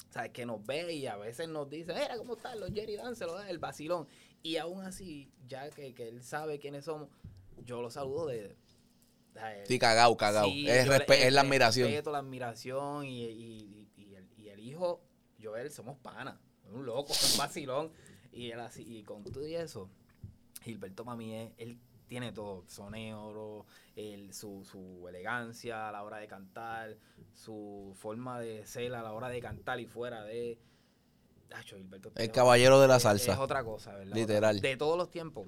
Sea, 0.09 0.29
que 0.31 0.45
nos 0.45 0.65
ve 0.65 0.93
y 0.93 1.07
a 1.07 1.15
veces 1.15 1.47
nos 1.47 1.69
dice, 1.69 1.93
mira, 1.93 2.17
¿cómo 2.17 2.35
están 2.35 2.59
los 2.59 2.71
Jerry 2.73 2.95
Dánselo, 2.97 3.41
el 3.41 3.59
vacilón? 3.59 4.07
Y 4.43 4.57
aún 4.57 4.81
así, 4.81 5.31
ya 5.47 5.69
que, 5.69 5.93
que 5.93 6.07
él 6.09 6.21
sabe 6.21 6.59
quiénes 6.59 6.85
somos, 6.85 7.09
yo 7.63 7.81
lo 7.81 7.89
saludo 7.89 8.27
de... 8.27 8.55
de- 9.33 9.65
Sí, 9.65 9.79
cagao, 9.79 10.15
cagao. 10.17 10.45
Sí, 10.49 10.67
es, 10.69 10.85
yo 10.85 10.93
el 10.93 11.01
es 11.09 11.33
la 11.33 11.41
admiración. 11.41 11.87
respeto, 11.87 12.11
la 12.11 12.19
admiración 12.19 13.05
y, 13.05 13.23
y- 13.25 13.89
y- 13.97 14.15
el, 14.15 14.27
y 14.37 14.49
el 14.49 14.59
hijo, 14.59 15.01
Joel, 15.41 15.71
somos 15.71 15.97
panas. 15.97 16.37
Un 16.71 16.85
loco, 16.85 17.13
un 17.31 17.37
vacilón. 17.37 17.91
Y 18.31 18.51
él 18.51 18.59
así, 18.59 18.83
y 18.85 19.03
con 19.03 19.23
todo 19.23 19.47
y 19.47 19.55
eso, 19.55 19.89
Gilberto 20.61 21.05
mí 21.15 21.33
es, 21.33 21.51
él 21.57 21.79
tiene 22.07 22.31
todo, 22.31 22.63
sonero, 22.67 23.65
el, 23.95 24.33
su, 24.33 24.63
su 24.63 25.07
elegancia 25.07 25.89
a 25.89 25.91
la 25.91 26.03
hora 26.03 26.17
de 26.17 26.27
cantar, 26.27 26.97
su 27.33 27.93
forma 27.95 28.39
de 28.39 28.65
ser 28.65 28.93
a 28.93 29.01
la 29.01 29.13
hora 29.13 29.29
de 29.29 29.39
cantar 29.41 29.79
y 29.79 29.85
fuera 29.85 30.23
de... 30.23 30.59
Gilberto 31.63 32.11
El 32.15 32.31
caballero 32.31 32.81
de 32.81 32.87
la 32.87 32.99
salsa. 32.99 33.33
Es 33.33 33.39
otra 33.39 33.63
cosa, 33.63 33.93
¿verdad? 33.93 34.13
Literal. 34.13 34.59
De 34.59 34.75
todos 34.75 34.97
los 34.97 35.09
tiempos. 35.09 35.47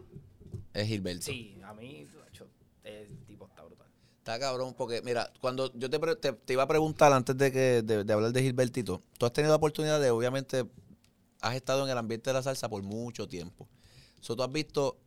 Es 0.73 0.87
Gilberto. 0.87 1.23
Sí, 1.23 1.59
a 1.63 1.73
mí, 1.73 2.07
el 2.83 3.25
tipo 3.25 3.47
está 3.47 3.63
brutal. 3.63 3.87
Está 4.19 4.39
cabrón, 4.39 4.73
porque 4.77 5.01
mira, 5.01 5.31
cuando 5.41 5.71
yo 5.73 5.89
te, 5.89 5.99
te, 6.17 6.33
te 6.33 6.53
iba 6.53 6.63
a 6.63 6.67
preguntar 6.67 7.11
antes 7.11 7.37
de 7.37 7.51
que 7.51 7.81
de, 7.81 8.03
de 8.03 8.13
hablar 8.13 8.31
de 8.31 8.41
Gilbertito, 8.41 9.01
tú 9.17 9.25
has 9.25 9.33
tenido 9.33 9.51
la 9.51 9.57
oportunidad 9.57 9.99
de, 9.99 10.11
obviamente, 10.11 10.65
has 11.41 11.55
estado 11.55 11.83
en 11.83 11.89
el 11.89 11.97
ambiente 11.97 12.29
de 12.29 12.35
la 12.35 12.43
salsa 12.43 12.69
por 12.69 12.83
mucho 12.83 13.27
tiempo. 13.27 13.67
So, 14.19 14.35
tú 14.35 14.43
has 14.43 14.51
visto, 14.51 14.97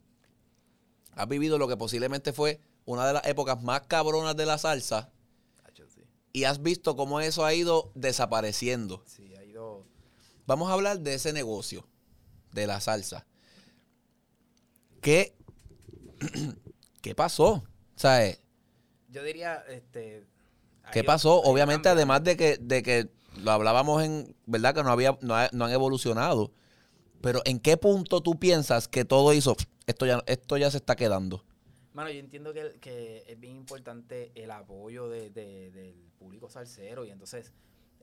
has 1.12 1.28
vivido 1.28 1.58
lo 1.58 1.68
que 1.68 1.76
posiblemente 1.76 2.32
fue 2.32 2.60
una 2.84 3.06
de 3.06 3.12
las 3.14 3.26
épocas 3.26 3.62
más 3.62 3.82
cabronas 3.82 4.36
de 4.36 4.46
la 4.46 4.58
salsa 4.58 5.10
y 6.32 6.44
has 6.44 6.62
visto 6.62 6.94
cómo 6.96 7.20
eso 7.20 7.44
ha 7.44 7.52
ido 7.54 7.90
desapareciendo. 7.94 9.02
Sí, 9.06 9.34
ha 9.34 9.44
ido... 9.44 9.84
Vamos 10.46 10.70
a 10.70 10.74
hablar 10.74 11.00
de 11.00 11.14
ese 11.14 11.32
negocio, 11.32 11.88
de 12.52 12.66
la 12.66 12.80
salsa. 12.80 13.26
¿Qué, 15.00 15.34
¿qué 17.02 17.14
pasó? 17.14 17.64
¿Sabes? 17.96 18.40
Yo 19.08 19.22
diría, 19.24 19.64
este... 19.68 20.26
¿Qué 20.92 21.04
pasó? 21.04 21.40
Obviamente, 21.42 21.88
además 21.88 22.24
de 22.24 22.36
que, 22.36 22.56
de 22.60 22.82
que 22.82 23.10
lo 23.36 23.52
hablábamos 23.52 24.02
en, 24.02 24.34
¿verdad? 24.46 24.74
Que 24.74 24.82
no 24.82 24.90
había, 24.90 25.16
no, 25.20 25.36
ha- 25.36 25.50
no 25.52 25.64
han 25.64 25.70
evolucionado. 25.72 26.52
Pero 27.20 27.42
¿en 27.44 27.60
qué 27.60 27.76
punto 27.76 28.22
tú 28.22 28.38
piensas 28.38 28.88
que 28.88 29.04
todo 29.04 29.32
hizo? 29.32 29.56
Esto 29.90 30.06
ya, 30.06 30.22
esto 30.26 30.56
ya 30.56 30.70
se 30.70 30.76
está 30.76 30.94
quedando. 30.94 31.44
Mano, 31.94 32.10
yo 32.10 32.20
entiendo 32.20 32.52
que, 32.52 32.76
que 32.80 33.24
es 33.26 33.40
bien 33.40 33.56
importante 33.56 34.30
el 34.36 34.52
apoyo 34.52 35.08
de- 35.08 35.30
de- 35.30 35.72
del 35.72 35.96
público 36.16 36.48
salsero 36.48 37.04
y 37.04 37.10
entonces, 37.10 37.52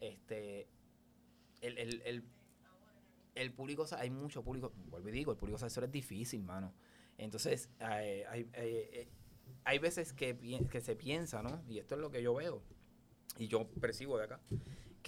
este, 0.02 0.68
el, 1.62 1.78
el, 1.78 2.02
el, 2.06 2.24
el 3.36 3.54
público, 3.54 3.86
hay 3.98 4.10
mucho 4.10 4.44
público, 4.44 4.74
vuelvo 4.90 5.08
y 5.08 5.12
digo, 5.14 5.32
el 5.32 5.38
público 5.38 5.58
salsero 5.58 5.86
es 5.86 5.92
difícil, 5.94 6.44
mano. 6.44 6.74
Entonces, 7.18 7.70
eh, 7.80 8.26
hay, 8.30 8.42
eh, 8.42 8.90
eh, 8.92 9.08
hay 9.64 9.80
veces 9.80 10.12
que, 10.12 10.38
que 10.70 10.82
se 10.82 10.98
piensa, 10.98 11.42
¿no? 11.42 11.64
Y 11.70 11.80
esto 11.80 11.96
es 11.96 12.02
lo 12.02 12.12
que 12.12 12.22
yo 12.22 12.34
veo 12.34 12.62
y 13.38 13.48
yo 13.48 13.66
percibo 13.80 14.18
de 14.18 14.26
acá, 14.26 14.42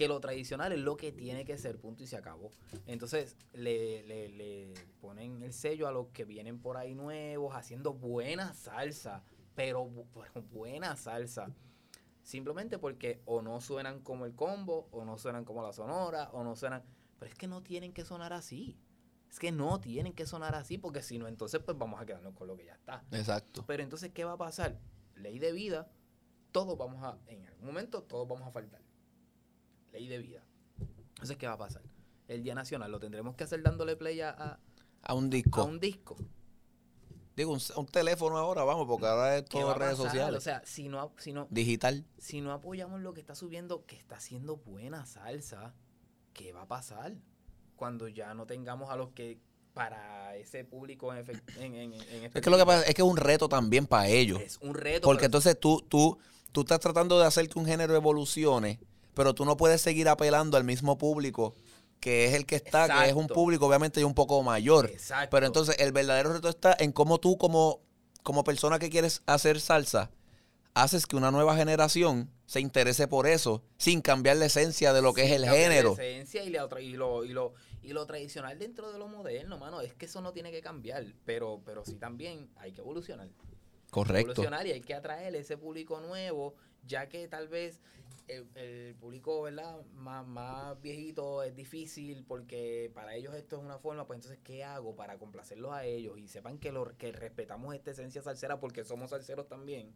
que 0.00 0.08
lo 0.08 0.18
tradicional 0.18 0.72
es 0.72 0.78
lo 0.78 0.96
que 0.96 1.12
tiene 1.12 1.44
que 1.44 1.58
ser, 1.58 1.78
punto 1.78 2.02
y 2.02 2.06
se 2.06 2.16
acabó. 2.16 2.50
Entonces 2.86 3.36
le, 3.52 4.02
le- 4.04 4.30
le 4.30 4.72
ponen 4.98 5.42
el 5.42 5.52
sello 5.52 5.86
a 5.86 5.92
los 5.92 6.06
que 6.08 6.24
vienen 6.24 6.58
por 6.58 6.78
ahí 6.78 6.94
nuevos, 6.94 7.54
haciendo 7.54 7.92
buena 7.92 8.54
salsa, 8.54 9.22
pero 9.54 9.84
bu- 9.86 10.06
pero 10.14 10.42
buena 10.46 10.96
salsa. 10.96 11.50
Simplemente 12.22 12.78
porque 12.78 13.20
o 13.26 13.42
no 13.42 13.60
suenan 13.60 14.00
como 14.00 14.24
el 14.24 14.34
combo, 14.34 14.88
o 14.90 15.04
no 15.04 15.18
suenan 15.18 15.44
como 15.44 15.62
la 15.62 15.74
sonora, 15.74 16.30
o 16.32 16.44
no 16.44 16.56
suenan... 16.56 16.82
Pero 17.18 17.30
es 17.30 17.36
que 17.36 17.46
no 17.46 17.62
tienen 17.62 17.92
que 17.92 18.06
sonar 18.06 18.32
así. 18.32 18.78
Es 19.28 19.38
que 19.38 19.52
no 19.52 19.80
tienen 19.80 20.14
que 20.14 20.24
sonar 20.24 20.54
así, 20.54 20.78
porque 20.78 21.02
si 21.02 21.18
no, 21.18 21.28
entonces 21.28 21.60
pues 21.62 21.76
vamos 21.76 22.00
a 22.00 22.06
quedarnos 22.06 22.34
con 22.34 22.48
lo 22.48 22.56
que 22.56 22.64
ya 22.64 22.72
está. 22.72 23.04
Exacto. 23.12 23.64
Pero 23.66 23.82
entonces, 23.82 24.12
¿qué 24.14 24.24
va 24.24 24.32
a 24.32 24.38
pasar? 24.38 24.80
Ley 25.14 25.38
de 25.38 25.52
vida, 25.52 25.90
todos 26.52 26.78
vamos 26.78 27.02
a, 27.04 27.18
en 27.26 27.44
algún 27.46 27.66
momento, 27.66 28.02
todos 28.02 28.26
vamos 28.26 28.48
a 28.48 28.50
faltar. 28.50 28.80
Ley 29.92 30.06
de 30.08 30.18
vida. 30.18 30.42
Entonces, 31.10 31.36
¿qué 31.36 31.46
va 31.46 31.54
a 31.54 31.58
pasar? 31.58 31.82
El 32.28 32.42
Día 32.42 32.54
Nacional 32.54 32.90
lo 32.92 33.00
tendremos 33.00 33.34
que 33.34 33.44
hacer 33.44 33.62
dándole 33.62 33.96
play 33.96 34.20
a, 34.20 34.30
a- 34.30 34.58
A 35.02 35.14
un 35.14 35.26
a 35.26 35.28
disco. 35.28 35.64
un 35.64 35.80
disco. 35.80 36.16
Digo, 37.36 37.52
un, 37.52 37.60
un 37.76 37.86
teléfono 37.86 38.36
ahora, 38.36 38.64
vamos, 38.64 38.86
porque 38.86 39.06
ahora 39.06 39.38
es 39.38 39.44
¿Qué 39.44 39.58
va 39.58 39.62
todo 39.62 39.70
a 39.70 39.74
redes 39.78 39.96
pasar? 39.96 40.10
sociales. 40.10 40.38
O 40.38 40.40
sea, 40.40 40.62
si 40.64 40.88
no, 40.88 41.12
si, 41.16 41.32
no, 41.32 41.46
digital. 41.50 42.04
si 42.18 42.40
no 42.40 42.52
apoyamos 42.52 43.00
lo 43.00 43.14
que 43.14 43.20
está 43.20 43.34
subiendo, 43.34 43.84
que 43.86 43.96
está 43.96 44.16
haciendo 44.16 44.56
buena 44.56 45.06
salsa, 45.06 45.74
¿qué 46.32 46.52
va 46.52 46.62
a 46.62 46.68
pasar? 46.68 47.14
Cuando 47.76 48.08
ya 48.08 48.34
no 48.34 48.46
tengamos 48.46 48.90
a 48.90 48.96
los 48.96 49.10
que 49.10 49.40
para 49.72 50.36
ese 50.36 50.64
público 50.64 51.14
en, 51.14 51.24
en, 51.58 51.74
en, 51.74 51.92
en 51.94 52.24
Es 52.24 52.42
que 52.42 52.50
lo 52.50 52.58
que 52.58 52.66
pasa 52.66 52.82
es 52.84 52.94
que 52.94 53.02
es 53.02 53.08
un 53.08 53.16
reto 53.16 53.48
también 53.48 53.86
para 53.86 54.08
ellos. 54.08 54.40
es 54.40 54.58
un 54.60 54.74
reto. 54.74 55.06
Porque 55.06 55.26
entonces 55.26 55.58
tú, 55.58 55.80
tú, 55.88 56.18
tú 56.52 56.60
estás 56.62 56.80
tratando 56.80 57.18
de 57.18 57.26
hacer 57.26 57.48
que 57.48 57.58
un 57.58 57.64
género 57.64 57.94
evolucione, 57.94 58.80
pero 59.14 59.34
tú 59.34 59.44
no 59.44 59.56
puedes 59.56 59.80
seguir 59.80 60.08
apelando 60.08 60.56
al 60.56 60.64
mismo 60.64 60.98
público 60.98 61.54
que 62.00 62.24
es 62.26 62.34
el 62.34 62.46
que 62.46 62.56
está, 62.56 63.02
que 63.02 63.10
es 63.10 63.14
un 63.14 63.26
público 63.26 63.66
obviamente 63.66 64.00
ya 64.00 64.06
un 64.06 64.14
poco 64.14 64.42
mayor. 64.42 64.86
Exacto. 64.86 65.28
Pero 65.36 65.46
entonces 65.46 65.76
el 65.78 65.92
verdadero 65.92 66.32
reto 66.32 66.48
está 66.48 66.74
en 66.78 66.92
cómo 66.92 67.20
tú 67.20 67.36
como, 67.36 67.80
como 68.22 68.42
persona 68.42 68.78
que 68.78 68.88
quieres 68.88 69.20
hacer 69.26 69.60
salsa, 69.60 70.10
haces 70.72 71.04
que 71.06 71.16
una 71.16 71.30
nueva 71.30 71.56
generación 71.56 72.30
se 72.46 72.60
interese 72.60 73.06
por 73.06 73.26
eso, 73.26 73.62
sin 73.76 74.00
cambiar 74.00 74.38
la 74.38 74.46
esencia 74.46 74.94
de 74.94 75.02
lo 75.02 75.12
que 75.12 75.24
es 75.26 75.32
el 75.32 75.42
cambiar 75.44 75.56
la 75.68 75.74
género. 75.74 75.92
esencia 75.92 76.42
y, 76.42 76.48
la 76.50 76.64
otra- 76.64 76.80
y, 76.80 76.92
lo, 76.94 77.22
y, 77.24 77.34
lo, 77.34 77.52
y 77.82 77.92
lo 77.92 78.06
tradicional 78.06 78.58
dentro 78.58 78.90
de 78.92 78.98
lo 78.98 79.06
moderno, 79.06 79.58
mano. 79.58 79.82
Es 79.82 79.92
que 79.92 80.06
eso 80.06 80.22
no 80.22 80.32
tiene 80.32 80.50
que 80.50 80.62
cambiar. 80.62 81.04
Pero, 81.26 81.60
pero 81.66 81.84
sí 81.84 81.96
también 81.96 82.48
hay 82.56 82.72
que 82.72 82.80
evolucionar. 82.80 83.28
Correcto. 83.90 84.30
Evolucionar 84.32 84.66
y 84.66 84.72
hay 84.72 84.80
que 84.80 84.94
atraer 84.94 85.34
ese 85.36 85.58
público 85.58 86.00
nuevo, 86.00 86.54
ya 86.86 87.08
que 87.10 87.28
tal 87.28 87.48
vez 87.48 87.78
el, 88.28 88.48
el 88.56 88.94
público, 88.96 89.42
¿verdad? 89.42 89.80
Más, 89.94 90.26
más 90.26 90.80
viejito 90.80 91.42
es 91.42 91.54
difícil 91.56 92.24
porque 92.24 92.90
para 92.94 93.14
ellos 93.14 93.34
esto 93.34 93.56
es 93.56 93.62
una 93.62 93.78
forma. 93.78 94.06
Pues 94.06 94.18
entonces, 94.18 94.38
¿qué 94.44 94.64
hago 94.64 94.94
para 94.96 95.18
complacerlos 95.18 95.72
a 95.72 95.84
ellos? 95.84 96.18
Y 96.18 96.28
sepan 96.28 96.58
que, 96.58 96.72
lo, 96.72 96.96
que 96.96 97.12
respetamos 97.12 97.74
esta 97.74 97.90
esencia 97.90 98.22
salsera 98.22 98.60
porque 98.60 98.84
somos 98.84 99.10
salseros 99.10 99.48
también. 99.48 99.92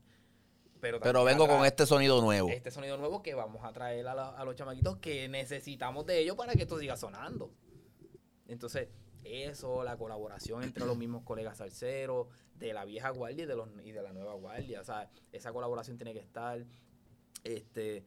Pero, 0.80 1.00
Pero 1.00 1.24
vengo 1.24 1.46
con 1.48 1.64
este 1.64 1.86
sonido 1.86 2.20
nuevo. 2.20 2.48
este 2.50 2.70
sonido 2.70 2.96
nuevo 2.98 3.22
que 3.22 3.34
vamos 3.34 3.64
a 3.64 3.72
traer 3.72 4.06
a, 4.06 4.14
la- 4.14 4.30
a 4.30 4.44
los 4.44 4.54
chamaquitos 4.54 4.98
que 4.98 5.28
necesitamos 5.28 6.04
de 6.04 6.18
ellos 6.18 6.36
para 6.36 6.52
que 6.54 6.62
esto 6.62 6.78
siga 6.78 6.96
sonando. 6.96 7.50
Entonces, 8.48 8.88
eso, 9.24 9.82
la 9.84 9.96
colaboración 9.96 10.62
entre 10.62 10.84
los 10.84 10.96
mismos 10.98 11.22
colegas 11.22 11.56
salseros, 11.58 12.26
de 12.58 12.72
la 12.74 12.84
vieja 12.84 13.08
guardia 13.10 13.44
y 13.44 13.46
de, 13.46 13.56
los, 13.56 13.68
y 13.82 13.92
de 13.92 14.02
la 14.02 14.12
nueva 14.12 14.34
guardia. 14.34 14.80
O 14.80 14.84
sea, 14.84 15.10
esa 15.32 15.52
colaboración 15.52 15.96
tiene 15.96 16.12
que 16.12 16.20
estar. 16.20 16.64
Este, 17.44 18.04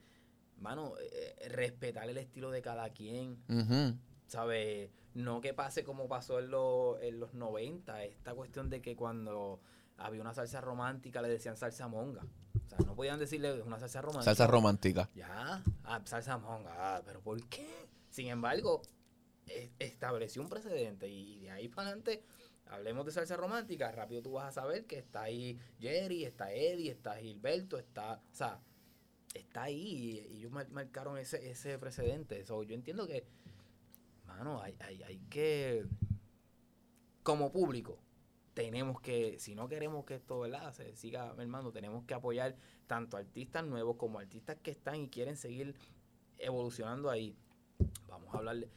mano, 0.57 0.93
eh, 0.99 1.47
respetar 1.49 2.09
el 2.09 2.17
estilo 2.17 2.51
de 2.51 2.61
cada 2.61 2.89
quien. 2.89 3.41
Ujú. 3.47 3.97
¿sabes? 4.27 4.91
No 5.13 5.41
que 5.41 5.53
pase 5.53 5.83
como 5.83 6.07
pasó 6.07 6.39
en, 6.39 6.51
los 6.51 7.01
en 7.01 7.19
los 7.19 7.33
90, 7.33 8.03
esta 8.03 8.33
cuestión 8.35 8.69
de 8.69 8.81
que 8.81 8.95
cuando 8.95 9.59
había 9.97 10.21
una 10.21 10.33
salsa 10.33 10.61
romántica 10.61 11.21
le 11.21 11.29
decían 11.29 11.57
salsa 11.57 11.87
monga. 11.87 12.23
O 12.23 12.69
sea, 12.69 12.77
no 12.85 12.95
podían 12.95 13.17
decirle 13.17 13.61
una 13.63 13.79
salsa 13.79 14.01
romántica. 14.01 14.35
Salsa 14.35 14.47
romántica. 14.47 15.09
Ya, 15.15 15.63
ah, 15.85 16.01
salsa 16.05 16.37
monga, 16.37 16.73
ah, 16.77 17.01
pero 17.03 17.21
¿por 17.21 17.41
qué? 17.47 17.67
Sin 18.09 18.27
embargo, 18.27 18.81
e- 19.47 19.71
estableció 19.79 20.41
un 20.41 20.49
precedente 20.49 21.07
y 21.07 21.39
de 21.39 21.51
ahí 21.51 21.67
para 21.69 21.87
adelante, 21.87 22.23
hablemos 22.67 23.05
de 23.05 23.13
salsa 23.13 23.37
romántica, 23.37 23.91
rápido 23.91 24.21
tú 24.21 24.33
vas 24.33 24.49
a 24.49 24.61
saber 24.61 24.85
que 24.85 24.99
está 24.99 25.23
ahí 25.23 25.57
Jerry, 25.79 26.25
está 26.25 26.51
Eddie, 26.51 26.91
está 26.91 27.15
Gilberto, 27.15 27.79
está, 27.79 28.21
o 28.31 28.35
sea, 28.35 28.59
está 29.39 29.63
ahí 29.63 29.81
y 30.29 30.37
ellos 30.37 30.51
mar- 30.51 30.69
marcaron 30.69 31.17
ese, 31.17 31.49
ese 31.49 31.77
precedente. 31.79 32.43
So, 32.45 32.63
yo 32.63 32.73
entiendo 32.75 33.07
que, 33.07 33.25
mano, 34.25 34.61
hay, 34.61 34.75
hay, 34.79 35.03
hay 35.03 35.19
que, 35.29 35.85
como 37.23 37.51
público, 37.51 37.99
tenemos 38.53 38.99
que, 39.01 39.39
si 39.39 39.53
no 39.55 39.67
queremos 39.67 40.05
que 40.05 40.15
esto 40.15 40.39
¿verdad? 40.39 40.73
se 40.73 40.95
siga 40.95 41.33
mermando, 41.35 41.71
tenemos 41.71 42.03
que 42.05 42.13
apoyar 42.13 42.55
tanto 42.87 43.17
artistas 43.17 43.63
nuevos 43.65 43.97
como 43.97 44.19
artistas 44.19 44.57
que 44.63 44.71
están 44.71 44.95
y 44.95 45.09
quieren 45.09 45.35
seguir 45.37 45.75
evolucionando 46.37 47.09
ahí. 47.09 47.35
Vamos 48.07 48.33
a 48.33 48.37
hablarle. 48.39 48.69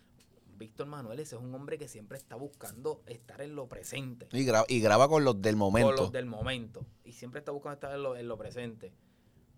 Víctor 0.58 0.86
Manuel, 0.88 1.18
ese 1.20 1.36
es 1.36 1.40
un 1.40 1.54
hombre 1.54 1.78
que 1.78 1.88
siempre 1.88 2.18
está 2.18 2.36
buscando 2.36 3.02
estar 3.06 3.40
en 3.40 3.54
lo 3.54 3.66
presente. 3.66 4.28
Y, 4.32 4.44
gra- 4.44 4.66
y 4.68 4.80
graba 4.82 5.08
con 5.08 5.24
los 5.24 5.40
del 5.40 5.54
Con 5.54 5.58
momento. 5.60 5.92
los 5.92 6.12
del 6.12 6.26
momento. 6.26 6.84
Y 7.02 7.12
siempre 7.12 7.38
está 7.38 7.50
buscando 7.50 7.74
estar 7.76 7.94
en 7.94 8.02
lo, 8.02 8.14
en 8.16 8.28
lo 8.28 8.36
presente. 8.36 8.92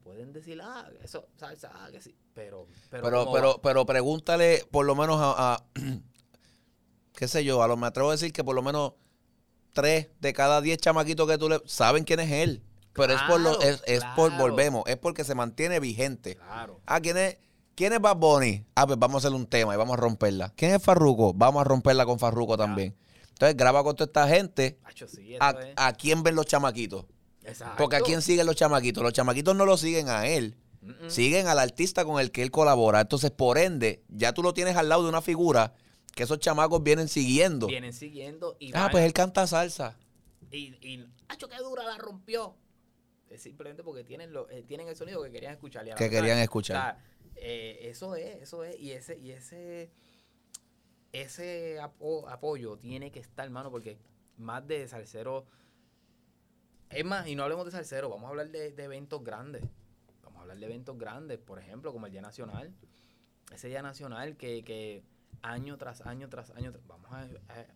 Pueden 0.05 0.33
decir, 0.33 0.61
ah, 0.63 0.89
eso, 1.03 1.29
salsa, 1.37 1.71
ah, 1.75 1.89
que 1.91 2.01
sí. 2.01 2.17
Pero, 2.35 2.67
pero, 2.91 3.03
Pero, 3.05 3.19
¿cómo 3.25 3.33
pero, 3.37 3.61
pero 3.63 3.87
pregúntale 3.87 4.67
por 4.71 4.85
lo 4.85 4.95
menos 4.97 5.19
a, 5.21 5.55
a- 5.55 5.65
qué 7.15 7.29
sé 7.29 7.45
yo, 7.45 7.63
a 7.63 7.69
lo 7.69 7.77
me 7.77 7.87
atrevo 7.87 8.09
a 8.09 8.13
decir 8.13 8.33
que 8.33 8.43
por 8.45 8.55
lo 8.55 8.63
menos 8.63 8.93
tres 9.73 10.09
de 10.21 10.33
cada 10.33 10.61
diez 10.61 10.79
chamaquitos 10.79 11.29
que 11.29 11.39
tú 11.39 11.49
le 11.49 11.61
saben 11.67 12.05
quién 12.05 12.21
es 12.21 12.31
él. 12.31 12.63
Pero 12.95 13.15
es 13.15 13.23
por 13.23 13.41
lo, 13.41 13.57
Claro, 13.59 13.73
es, 13.73 13.83
es 13.87 14.05
por, 14.17 14.29
claro. 14.29 14.43
volvemos, 14.43 14.83
es 14.87 14.99
porque 14.99 15.25
se 15.25 15.35
mantiene 15.35 15.81
vigente. 15.81 16.35
Claro. 16.37 16.81
Ah, 16.85 17.01
¿quién 17.01 17.17
es, 17.17 17.39
quién 17.75 17.95
es 17.95 18.01
Bad 18.01 18.17
Bunny? 18.17 18.67
Ah, 18.75 18.87
pues 18.87 18.99
vamos 18.99 19.25
a 19.25 19.29
hacer 19.29 19.35
un 19.37 19.47
tema 19.47 19.73
y 19.73 19.79
vamos 19.79 19.95
a 19.97 20.01
romperla. 20.01 20.53
¿Quién 20.57 20.75
es 20.75 20.83
Farruko? 20.83 21.33
Vamos 21.33 21.63
a 21.63 21.65
romperla 21.65 22.05
con 22.05 22.19
Farruko 22.19 22.59
también. 22.59 22.95
Entonces 23.31 23.57
graba 23.57 23.83
con 23.83 23.97
toda 23.97 24.07
esta 24.07 24.29
gente. 24.29 24.79
Macho, 24.83 25.09
sí, 25.09 25.35
eso 25.35 25.43
¿A, 25.43 25.51
es. 25.53 25.73
a 25.77 25.93
quién 25.95 26.23
ven 26.23 26.35
los 26.35 26.45
chamaquitos? 26.45 27.07
Exacto. 27.45 27.77
Porque 27.79 27.97
a 27.97 28.01
quién 28.01 28.23
siguen 28.23 28.47
los 28.47 28.57
chamaquitos. 28.57 29.03
Los 29.03 29.13
chamaquitos 29.13 29.55
no 29.57 29.65
lo 29.67 29.77
siguen 29.77 30.09
a 30.09 30.27
él. 30.27 30.57
Siguen 31.09 31.47
al 31.47 31.59
artista 31.61 32.05
con 32.05 32.21
el 32.21 32.33
que 32.33 32.43
él 32.43 32.51
colabora. 32.51 33.01
Entonces, 33.01 33.31
por 33.31 33.57
ende, 33.57 34.03
ya 34.09 34.33
tú 34.33 34.43
lo 34.43 34.53
tienes 34.53 34.77
al 34.77 34.89
lado 34.89 35.05
de 35.05 35.09
una 35.09 35.23
figura 35.23 35.75
que 36.15 36.25
esos 36.25 36.41
chamacos 36.41 36.83
vienen 36.83 37.07
siguiendo. 37.09 37.69
Vienen 37.69 37.93
siguiendo 37.93 38.57
y 38.59 38.73
Ah, 38.75 38.83
van- 38.83 38.91
pues 38.91 39.05
él 39.05 39.13
canta 39.13 39.47
salsa. 39.47 39.97
Y, 40.51 40.75
y 40.87 41.07
¡acho, 41.29 41.49
qué 41.49 41.57
dura 41.59 41.85
la 41.85 41.99
rompió! 41.99 42.57
Es 43.31 43.43
simplemente 43.43 43.83
porque 43.85 44.03
tienen, 44.05 44.33
lo, 44.33 44.51
eh, 44.51 44.63
tienen 44.67 44.89
el 44.89 44.97
sonido 44.97 45.23
que 45.23 45.31
querían 45.31 45.53
escuchar. 45.53 45.85
Que 45.95 46.11
querían 46.11 46.39
o 46.39 46.43
escuchar. 46.43 46.97
sea, 46.97 47.05
eh, 47.37 47.79
eso 47.85 48.17
es, 48.17 48.43
eso 48.43 48.65
es. 48.65 48.79
Y 48.79 48.91
ese, 48.91 49.17
y 49.19 49.31
ese, 49.31 49.91
ese 51.13 51.79
apo- 51.81 52.29
apoyo 52.29 52.77
tiene 52.77 53.11
que 53.13 53.21
estar, 53.21 53.45
hermano, 53.45 53.71
porque 53.71 53.99
más 54.37 54.67
de 54.67 54.89
salsero. 54.89 55.47
Es 56.93 57.05
más, 57.05 57.27
y 57.27 57.35
no 57.37 57.43
hablemos 57.45 57.65
de 57.65 57.71
salsero, 57.71 58.09
vamos 58.09 58.27
a 58.27 58.29
hablar 58.31 58.51
de, 58.51 58.73
de 58.73 58.85
eventos 58.85 59.23
grandes. 59.25 59.63
Vamos 60.23 60.39
a 60.39 60.43
hablar 60.43 60.59
de 60.59 60.67
eventos 60.67 60.99
grandes, 60.99 61.39
por 61.39 61.59
ejemplo, 61.59 61.93
como 61.93 62.07
el 62.07 62.13
Día 62.13 62.23
Nacional. 62.23 62.73
Ese 63.53 63.69
Día 63.69 63.83
Nacional 63.83 64.37
que, 64.37 64.63
que 64.65 65.03
año 65.43 65.77
tras 65.79 66.01
año 66.03 66.29
tras 66.29 66.51
año, 66.51 66.73
tras- 66.73 66.87
vamos 66.87 67.11
a, 67.13 67.21
a- 67.23 67.67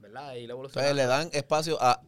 ¿verdad? 0.00 0.34
Ir 0.34 0.42
Entonces 0.42 0.50
evolucionando. 0.50 0.94
le 0.94 1.06
dan 1.06 1.30
espacio 1.32 1.78
a 1.80 2.00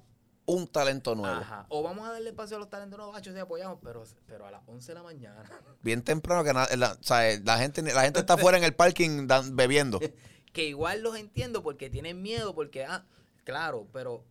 un 0.44 0.68
talento 0.68 1.14
nuevo. 1.14 1.36
Ajá. 1.40 1.66
O 1.70 1.82
vamos 1.82 2.06
a 2.08 2.12
darle 2.12 2.30
espacio 2.30 2.56
a 2.56 2.60
los 2.60 2.68
talentos 2.70 2.96
nuevos, 2.98 3.16
Hacho, 3.16 3.32
sí 3.32 3.38
apoyamos, 3.38 3.78
pero, 3.82 4.04
pero 4.26 4.46
a 4.46 4.50
las 4.50 4.62
11 4.66 4.88
de 4.92 4.94
la 4.94 5.02
mañana. 5.02 5.42
Bien 5.82 6.02
temprano 6.02 6.44
que 6.44 6.52
na- 6.52 6.68
la, 6.76 6.92
o 6.92 7.02
sea, 7.02 7.38
la 7.44 7.58
gente 7.58 7.82
la 7.82 8.02
gente 8.02 8.20
está 8.20 8.36
fuera 8.36 8.58
en 8.58 8.64
el 8.64 8.74
parking 8.74 9.26
dan- 9.26 9.56
bebiendo. 9.56 9.98
que 10.52 10.64
igual 10.66 11.02
los 11.02 11.16
entiendo 11.16 11.62
porque 11.62 11.90
tienen 11.90 12.22
miedo, 12.22 12.54
porque, 12.54 12.84
ah, 12.84 13.04
claro, 13.44 13.86
pero 13.92 14.24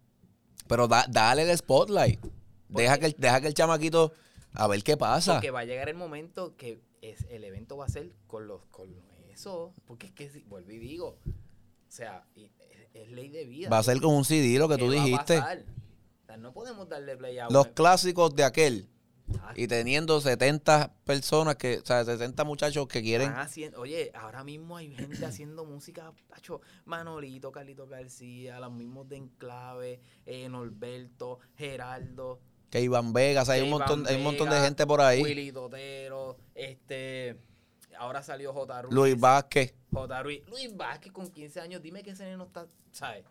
Pero 0.68 0.88
da- 0.88 1.06
dale 1.10 1.50
el 1.50 1.58
spotlight. 1.58 2.20
Deja 2.70 2.98
que, 2.98 3.06
el, 3.08 3.16
deja 3.18 3.42
que 3.42 3.48
el 3.48 3.54
chamaquito 3.54 4.12
a 4.54 4.68
ver 4.68 4.84
qué 4.84 4.98
pasa. 4.98 5.34
porque 5.34 5.52
va 5.52 5.60
a 5.62 5.66
llegar 5.66 5.90
el 5.90 5.96
momento 5.96 6.56
que 6.58 6.80
es, 7.02 7.26
el 7.30 7.44
evento 7.44 7.78
va 7.78 7.86
a 7.86 7.90
ser 7.90 8.12
con 8.28 8.48
los 8.48 8.62
con 8.72 8.90
eso, 9.32 9.74
porque 9.86 10.08
es 10.08 10.14
que, 10.14 10.30
si- 10.30 10.44
vuelvo 10.44 10.72
y 10.72 10.78
digo, 10.80 11.18
o 11.28 11.92
sea, 11.92 12.26
y- 12.36 12.50
es, 12.94 13.10
ley 13.12 13.28
de 13.30 13.46
vida. 13.46 13.70
Va 13.70 13.80
a 13.80 13.84
ser 13.84 14.00
con 14.02 14.14
un 14.16 14.24
CD 14.26 14.58
lo 14.58 14.68
que 14.70 14.78
tú 14.78 14.90
¿Qué 14.90 14.96
va 14.96 15.02
a 15.02 15.06
dijiste. 15.06 15.38
pasar? 15.38 15.64
O 16.24 16.26
sea, 16.26 16.38
no 16.38 16.54
podemos 16.54 16.88
darle 16.90 17.16
play 17.18 17.38
a 17.38 17.50
Los 17.50 17.68
clásicos 17.68 18.34
de 18.36 18.44
aquel. 18.46 18.88
Y 19.56 19.68
teniendo 19.68 20.22
70 20.22 20.94
personas 21.04 21.56
que, 21.56 21.80
o 21.80 21.86
sea, 21.86 22.04
60 22.06 22.44
muchachos 22.44 22.88
que 22.88 23.02
quieren. 23.02 23.32
haciendo- 23.32 23.80
oye, 23.82 24.12
ahora 24.14 24.44
mismo 24.44 24.78
hay 24.78 24.94
gente 24.96 25.26
haciendo 25.26 25.66
música, 25.66 26.12
Pacho, 26.30 26.62
Manolito, 26.86 27.52
Carlito 27.52 27.88
García, 27.88 28.60
los 28.60 28.72
mismos 28.72 29.08
de 29.10 29.18
Enclave, 29.18 30.00
eh, 30.26 30.48
Norberto, 30.50 31.40
Geraldo, 31.56 32.40
Que 32.70 32.82
Iván 32.82 33.14
Vegas, 33.14 33.48
hay 33.50 33.62
un 33.62 33.70
montón, 33.70 34.06
hay 34.08 34.16
un 34.18 34.24
montón 34.24 34.50
de 34.50 34.60
gente 34.60 34.86
por 34.86 35.00
ahí. 35.02 35.22
Willy 35.24 35.52
Totero, 35.52 36.36
este, 36.54 37.38
ahora 37.98 38.22
salió 38.22 38.52
J. 38.54 38.82
Ruiz. 38.82 38.94
Luis 38.94 39.20
Vázquez. 39.20 39.74
J. 39.94 40.24
Ruiz. 40.24 40.42
Luis 40.50 40.76
Vázquez 40.76 41.12
con 41.14 41.30
15 41.30 41.62
años, 41.62 41.82
dime 41.82 42.04
que 42.04 42.12
ese 42.12 42.36
no 42.36 42.44
está, 42.46 42.68
¿sabes? 42.92 43.24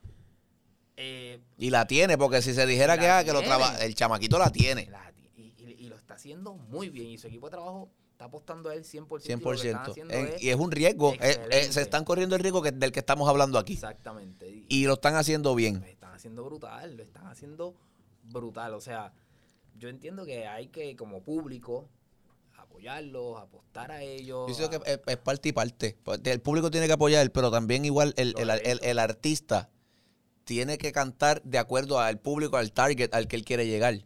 Eh, 0.96 1.40
Y 1.58 1.70
la 1.70 1.86
tiene, 1.86 2.16
porque 2.16 2.40
si 2.40 2.54
se 2.54 2.66
dijera 2.66 2.96
que, 2.98 3.08
ah, 3.08 3.24
que 3.24 3.32
lo 3.32 3.40
tiene. 3.40 3.48
trabaja, 3.56 3.84
el 3.84 3.94
chamaquito 3.94 4.38
la 4.38 4.50
tiene. 4.50 4.86
la- 4.86 5.12
y, 5.20 5.23
y- 5.68 5.72
y 5.72 5.88
lo 5.88 5.96
está 5.96 6.14
haciendo 6.14 6.54
muy 6.54 6.90
bien. 6.90 7.08
Y 7.08 7.18
su 7.18 7.26
equipo 7.28 7.46
de 7.46 7.52
trabajo 7.52 7.90
está 8.12 8.26
apostando 8.26 8.70
a 8.70 8.74
él 8.74 8.84
100%. 8.84 9.26
y 9.26 9.30
lo 9.32 9.38
que 9.38 9.58
100%. 9.58 9.66
están 9.80 9.90
haciendo 9.90 10.14
En- 10.14 10.26
es- 10.34 10.42
y 10.42 10.50
es 10.50 10.56
un 10.56 10.70
riesgo. 10.70 11.12
Eh, 11.14 11.38
eh, 11.50 11.64
se 11.72 11.82
están 11.82 12.04
corriendo 12.04 12.36
el 12.36 12.42
riesgo 12.42 12.62
que, 12.62 12.70
del 12.72 12.92
que 12.92 13.00
estamos 13.00 13.28
hablando 13.28 13.58
aquí. 13.58 13.74
Exactamente. 13.74 14.48
Y, 14.48 14.66
Y 14.68 14.86
lo 14.86 14.94
están 14.94 15.14
haciendo 15.16 15.54
bien. 15.54 15.80
lo 15.80 15.86
están 15.86 16.12
haciendo 16.14 16.44
brutal, 16.44 16.96
lo 16.96 17.02
están 17.02 17.26
haciendo 17.26 17.74
brutal. 18.24 18.74
O 18.74 18.80
sea, 18.80 19.12
yo 19.76 19.88
entiendo 19.88 20.24
que 20.24 20.46
hay 20.46 20.68
que, 20.68 20.94
como 20.96 21.22
público, 21.22 21.88
apoyarlos, 22.56 23.38
apostar 23.40 23.90
a 23.92 24.02
ellos. 24.02 24.48
Yo 24.48 24.54
siento 24.54 24.76
a- 24.76 24.80
que 24.84 25.00
es, 25.06 25.16
parte 25.18 25.48
y 25.48 25.52
parte. 25.52 25.96
Pues, 26.02 26.20
El 26.24 26.40
público 26.40 26.70
tiene 26.70 26.86
que 26.86 26.92
apoyar, 26.92 27.30
pero 27.32 27.50
también 27.50 27.84
igual 27.84 28.14
el, 28.16 28.34
el- 28.38 28.50
el- 28.50 28.80
el 28.82 28.98
artista 28.98 29.70
tiene 30.44 30.76
que 30.78 30.92
cantar 30.92 31.42
de 31.42 31.58
acuerdo 31.58 31.98
al 32.00 32.18
público, 32.20 32.56
al 32.56 32.72
target 32.72 33.14
al 33.14 33.26
que 33.28 33.36
él 33.36 33.44
quiere 33.44 33.66
llegar. 33.66 34.04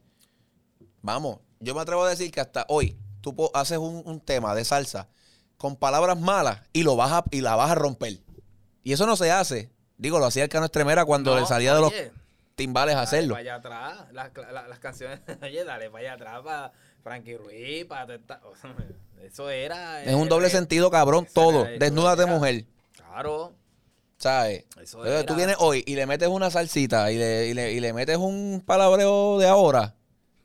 Vamos, 1.02 1.38
yo 1.60 1.74
me 1.74 1.80
atrevo 1.80 2.04
a 2.04 2.08
decir 2.10 2.30
que 2.30 2.40
hasta 2.40 2.64
hoy 2.68 2.96
tú 3.20 3.34
haces 3.54 3.78
un, 3.78 4.02
un 4.04 4.20
tema 4.20 4.54
de 4.54 4.64
salsa 4.64 5.08
con 5.56 5.76
palabras 5.76 6.18
malas 6.18 6.60
y 6.72 6.82
lo 6.84 6.96
vas 6.96 7.12
a, 7.12 7.24
y 7.30 7.40
la 7.40 7.56
vas 7.56 7.70
a 7.70 7.74
romper. 7.74 8.18
Y 8.84 8.92
eso 8.92 9.06
no 9.06 9.16
se 9.16 9.30
hace. 9.30 9.70
Digo, 9.96 10.18
lo 10.18 10.26
hacía 10.26 10.44
el 10.44 10.48
Cano 10.48 10.66
Estremera 10.66 11.04
cuando 11.04 11.34
No, 11.34 11.40
le 11.40 11.46
salía 11.46 11.74
de 11.74 11.80
los 11.80 11.92
timbales 12.54 12.94
a 12.94 13.02
hacerlo. 13.02 13.34
para 13.34 13.40
allá 13.40 13.54
atrás, 13.56 13.98
las, 14.12 14.30
la- 14.52 14.68
las 14.68 14.78
canciones, 14.78 15.20
oye, 15.42 15.64
dale 15.64 15.90
para 15.90 16.00
allá 16.04 16.12
atrás, 16.14 16.40
para 16.44 16.72
Frankie 17.02 17.36
Ruiz, 17.36 17.84
para... 17.86 18.18
Eso 19.22 19.50
era... 19.50 20.02
Es 20.04 20.14
un 20.14 20.26
eh, 20.26 20.30
doble 20.30 20.46
eh, 20.46 20.50
sentido, 20.50 20.90
cabrón, 20.90 21.26
todo. 21.32 21.66
era- 21.66 21.78
Desnúdate, 21.78 22.22
era- 22.22 22.32
mujer. 22.32 22.64
Claro, 22.96 23.52
¿Sabes? 24.16 24.64
eso 24.80 24.98
Entonces, 25.04 25.26
tú 25.26 25.34
vienes 25.36 25.56
hoy 25.60 25.82
y 25.86 25.94
le 25.94 26.06
metes 26.06 26.28
una 26.28 26.50
salsita 26.50 27.10
y 27.12 27.18
le, 27.18 27.46
y 27.48 27.54
le, 27.54 27.72
y 27.72 27.80
le 27.80 27.92
metes 27.92 28.16
un 28.16 28.62
palabreo 28.66 29.38
de 29.38 29.46
ahora, 29.48 29.94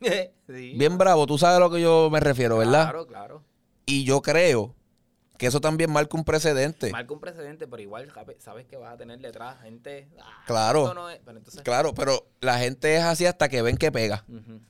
Sí. 0.46 0.74
bien 0.76 0.98
bravo, 0.98 1.26
tú 1.26 1.38
sabes 1.38 1.56
a 1.56 1.60
lo 1.60 1.70
que 1.70 1.80
yo 1.80 2.10
me 2.10 2.20
refiero, 2.20 2.58
¿verdad? 2.58 2.82
Claro, 2.84 3.06
claro. 3.06 3.42
Y 3.86 4.04
yo 4.04 4.20
creo 4.22 4.74
que 5.38 5.46
eso 5.46 5.60
también 5.60 5.90
marca 5.90 6.16
un 6.16 6.24
precedente. 6.24 6.90
Marca 6.90 7.12
un 7.12 7.20
precedente, 7.20 7.66
pero 7.66 7.82
igual 7.82 8.10
sabe- 8.12 8.36
sabes 8.40 8.66
que 8.66 8.76
vas 8.76 8.92
a 8.94 8.96
tener 8.96 9.18
detrás 9.20 9.60
gente... 9.62 10.08
ah, 10.20 10.42
Claro. 10.46 10.92
no 10.94 11.10
es- 11.10 11.20
pero 11.24 11.38
entonces... 11.38 11.62
Claro, 11.62 11.94
pero 11.94 12.26
la 12.40 12.58
gente 12.58 12.94
es 12.96 13.02
así 13.02 13.26
hasta 13.26 13.48
que 13.48 13.62
ven 13.62 13.76
que 13.76 13.90
pega. 13.90 14.24
Ujú. 14.28 14.60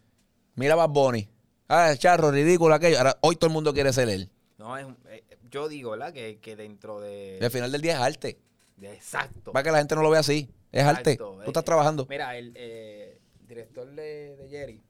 Mira 0.55 0.75
Bad 0.75 0.91
Bunny. 0.91 1.29
Ah, 1.69 1.93
charro, 1.99 2.31
ridículo 2.31 2.75
aquello. 2.75 2.99
Ahora, 2.99 3.17
hoy 3.21 3.37
todo 3.37 3.49
el 3.49 3.53
mundo 3.55 3.75
quiere 3.75 3.93
ser 3.93 4.09
él. 4.09 4.31
No, 4.59 4.77
es, 4.79 4.85
un- 4.85 4.97
eh, 5.09 5.25
yo 5.51 5.69
digo, 5.69 5.91
¿verdad? 5.91 6.13
Que, 6.13 6.39
que 6.39 6.57
dentro 6.57 7.01
de, 7.01 7.39
al 7.43 7.51
final 7.51 7.71
del 7.73 7.81
día 7.83 7.95
es 7.95 8.01
arte. 8.01 8.39
Exacto. 8.81 9.53
Para 9.53 9.63
que 9.65 9.71
la 9.73 9.79
gente 9.79 9.95
no 9.95 10.03
lo 10.03 10.11
vea 10.11 10.21
así. 10.21 10.49
Es 10.73 10.85
arte. 10.85 11.13
Exacto, 11.13 11.39
Tú 11.45 11.51
estás 11.51 11.63
eh, 11.63 11.67
trabajando. 11.67 12.07
Mira, 12.09 12.37
el 12.37 12.53
eh, 12.57 13.21
director 13.47 13.87
de, 13.91 14.37
de 14.37 14.49
Jerry 14.49 14.83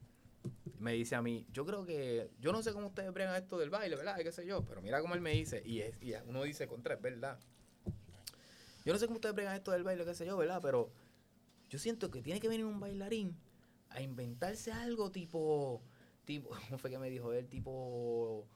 me 0.84 0.92
dice 0.92 1.14
a 1.14 1.22
mí, 1.22 1.46
yo 1.50 1.64
creo 1.64 1.86
que, 1.86 2.30
yo 2.40 2.52
no 2.52 2.62
sé 2.62 2.74
cómo 2.74 2.88
ustedes 2.88 3.10
bregan 3.10 3.34
esto 3.34 3.58
del 3.58 3.70
baile, 3.70 3.96
¿verdad? 3.96 4.18
¿Qué 4.18 4.30
sé 4.30 4.44
yo? 4.44 4.62
Pero 4.66 4.82
mira 4.82 5.00
cómo 5.00 5.14
él 5.14 5.22
me 5.22 5.30
dice, 5.30 5.62
y, 5.64 5.80
es, 5.80 5.94
y 6.02 6.12
uno 6.26 6.42
dice 6.42 6.68
contra, 6.68 6.94
es 6.94 7.00
verdad. 7.00 7.40
Yo 8.84 8.92
no 8.92 8.98
sé 8.98 9.06
cómo 9.06 9.16
ustedes 9.16 9.34
bregan 9.34 9.56
esto 9.56 9.70
del 9.72 9.82
baile, 9.82 10.04
qué 10.04 10.14
sé 10.14 10.26
yo, 10.26 10.36
¿verdad? 10.36 10.60
Pero 10.60 10.92
yo 11.70 11.78
siento 11.78 12.10
que 12.10 12.20
tiene 12.20 12.38
que 12.38 12.48
venir 12.48 12.66
un 12.66 12.80
bailarín 12.80 13.34
a 13.88 14.02
inventarse 14.02 14.72
algo 14.72 15.10
tipo, 15.10 15.82
tipo, 16.26 16.50
¿cómo 16.68 16.76
fue 16.76 16.90
que 16.90 16.98
me 16.98 17.08
dijo 17.08 17.32
él? 17.32 17.48
Tipo, 17.48 18.46